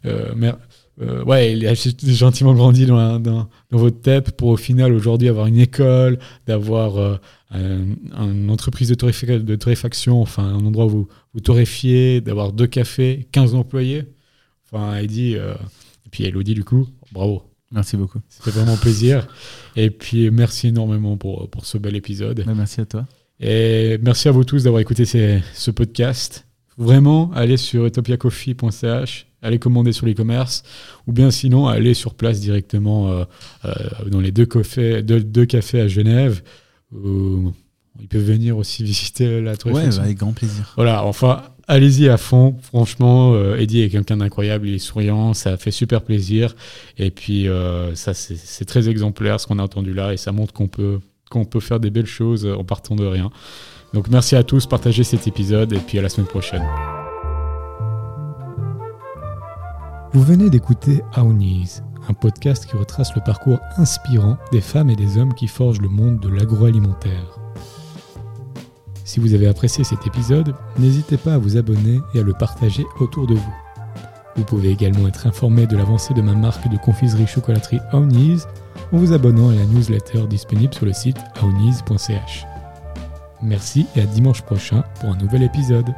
euh, 0.06 0.34
euh, 1.02 1.24
ouais, 1.26 1.54
il 1.54 1.68
a 1.68 1.74
gentiment 1.76 2.54
grandi 2.54 2.86
dans, 2.86 2.98
la- 2.98 3.20
dans, 3.20 3.48
dans 3.72 3.78
votre 3.78 4.02
tête 4.02 4.32
pour 4.32 4.50
au 4.50 4.58
final 4.58 4.94
aujourd'hui 4.94 5.28
avoir 5.30 5.46
une 5.48 5.60
école, 5.60 6.18
d'avoir 6.48 6.98
euh, 6.98 7.18
un- 7.52 8.32
une 8.32 8.50
entreprise 8.50 8.90
de, 8.90 8.96
torréfa- 8.96 9.44
de 9.44 9.56
torréfaction, 9.56 10.22
enfin 10.22 10.44
un 10.44 10.66
endroit 10.66 10.86
où 10.86 10.90
vous, 10.90 11.08
vous 11.34 11.40
torréfiez, 11.40 12.22
d'avoir 12.22 12.52
deux 12.52 12.68
cafés, 12.68 13.28
15 13.32 13.54
employés. 13.56 14.06
Enfin, 14.72 14.98
Eddie, 14.98 15.36
euh, 15.36 15.54
et 16.06 16.10
puis 16.10 16.24
Elodie 16.26 16.54
du 16.56 16.64
coup, 16.64 16.88
bravo. 17.12 17.44
Merci 17.72 17.98
beaucoup. 17.98 18.20
C'était 18.30 18.52
vraiment 18.52 18.78
plaisir. 18.78 19.28
Et 19.76 19.90
puis 19.90 20.32
merci 20.32 20.70
énormément 20.70 21.18
pour, 21.18 21.50
pour 21.50 21.66
ce 21.66 21.78
bel 21.78 21.96
épisode. 21.98 22.44
Bah, 22.46 22.54
merci 22.56 22.80
à 22.82 22.86
toi. 22.86 23.06
Et 23.40 24.00
merci 24.02 24.28
à 24.30 24.32
vous 24.32 24.44
tous 24.46 24.64
d'avoir 24.64 24.82
écouté 24.82 25.06
ces- 25.06 25.42
ce 25.54 25.70
podcast. 25.70 26.47
Vraiment, 26.78 27.32
allez 27.34 27.58
sur 27.58 27.86
utopiacoffee.ch, 27.88 29.26
allez 29.42 29.58
commander 29.60 29.92
sur 29.94 30.06
l'e-commerce, 30.06 30.64
ou 31.08 31.12
bien 31.12 31.32
sinon, 31.32 31.68
allez 31.68 31.96
sur 31.96 32.14
place 32.14 32.40
directement 32.40 33.10
euh, 33.12 33.24
euh, 33.66 33.72
dans 34.10 34.20
les 34.20 34.32
deux 34.32 34.46
cafés, 34.46 35.02
deux, 35.02 35.22
deux 35.22 35.46
cafés 35.46 35.82
à 35.82 35.88
Genève. 35.88 36.44
où 36.94 37.52
ils 38.00 38.08
peuvent 38.08 38.22
venir 38.24 38.58
aussi 38.58 38.84
visiter 38.84 39.42
la 39.42 39.58
tour 39.58 39.72
Ouais, 39.72 39.86
Eiffel. 39.86 39.98
bah, 39.98 40.04
avec 40.04 40.18
grand 40.18 40.34
plaisir. 40.34 40.72
Voilà, 40.76 41.04
enfin, 41.04 41.42
allez-y 41.68 42.10
à 42.10 42.18
fond. 42.18 42.56
Franchement, 42.62 43.34
euh, 43.34 43.58
Eddie 43.58 43.82
est 43.82 43.90
quelqu'un 43.90 44.18
d'incroyable, 44.18 44.68
il 44.68 44.76
est 44.76 44.80
souriant, 44.80 45.34
ça 45.34 45.58
fait 45.58 45.72
super 45.72 46.04
plaisir. 46.04 46.56
Et 47.00 47.10
puis, 47.10 47.48
ça, 47.96 48.14
c'est 48.14 48.38
c'est 48.38 48.66
très 48.66 48.88
exemplaire 48.88 49.40
ce 49.40 49.48
qu'on 49.48 49.58
a 49.58 49.64
entendu 49.64 49.96
là, 49.96 50.14
et 50.14 50.18
ça 50.18 50.32
montre 50.32 50.54
qu'on 50.54 50.68
peut, 50.68 51.00
qu'on 51.32 51.44
peut 51.46 51.60
faire 51.60 51.80
des 51.80 51.90
belles 51.90 52.06
choses 52.06 52.46
en 52.46 52.64
partant 52.64 52.96
de 52.96 53.06
rien. 53.06 53.32
Donc, 53.94 54.10
merci 54.10 54.36
à 54.36 54.44
tous, 54.44 54.66
partagez 54.66 55.04
cet 55.04 55.28
épisode, 55.28 55.74
et 55.74 55.80
puis 55.80 55.98
à 55.98 56.02
la 56.02 56.10
semaine 56.10 56.28
prochaine. 56.28 56.66
Vous 60.14 60.22
venez 60.22 60.50
d'écouter 60.50 61.02
Aounis, 61.16 61.82
un 62.10 62.14
podcast 62.14 62.66
qui 62.66 62.76
retrace 62.76 63.16
le 63.16 63.22
parcours 63.22 63.60
inspirant 63.78 64.38
des 64.52 64.62
femmes 64.62 64.90
et 64.90 64.96
des 64.96 65.18
hommes 65.18 65.34
qui 65.34 65.48
forgent 65.48 65.82
le 65.82 65.90
monde 65.90 66.20
de 66.20 66.30
l'agroalimentaire. 66.30 67.40
Si 69.04 69.20
vous 69.20 69.34
avez 69.34 69.48
apprécié 69.48 69.84
cet 69.84 70.06
épisode, 70.06 70.54
n'hésitez 70.78 71.18
pas 71.18 71.36
à 71.36 71.38
vous 71.38 71.56
abonner 71.56 72.00
et 72.14 72.20
à 72.20 72.24
le 72.24 72.34
partager 72.34 72.86
autour 73.00 73.26
de 73.28 73.36
vous. 73.36 73.56
Vous 74.36 74.44
pouvez 74.44 74.70
également 74.70 75.08
être 75.08 75.28
informé 75.28 75.66
de 75.66 75.78
l'avancée 75.78 76.14
de 76.14 76.22
ma 76.22 76.34
marque 76.34 76.70
de 76.70 76.78
confiserie 76.78 77.28
chocolaterie 77.28 77.80
Aounis 77.92 78.42
en 78.92 78.98
vous 78.98 79.14
abonnant 79.14 79.50
à 79.50 79.56
la 79.56 79.66
newsletter 79.66 80.28
disponible 80.28 80.74
sur 80.74 80.86
le 80.86 80.94
site 80.94 81.18
aounis.ch. 81.42 82.46
Merci 83.42 83.88
et 83.96 84.02
à 84.02 84.06
dimanche 84.06 84.42
prochain 84.42 84.84
pour 85.00 85.10
un 85.12 85.18
nouvel 85.18 85.44
épisode. 85.44 85.94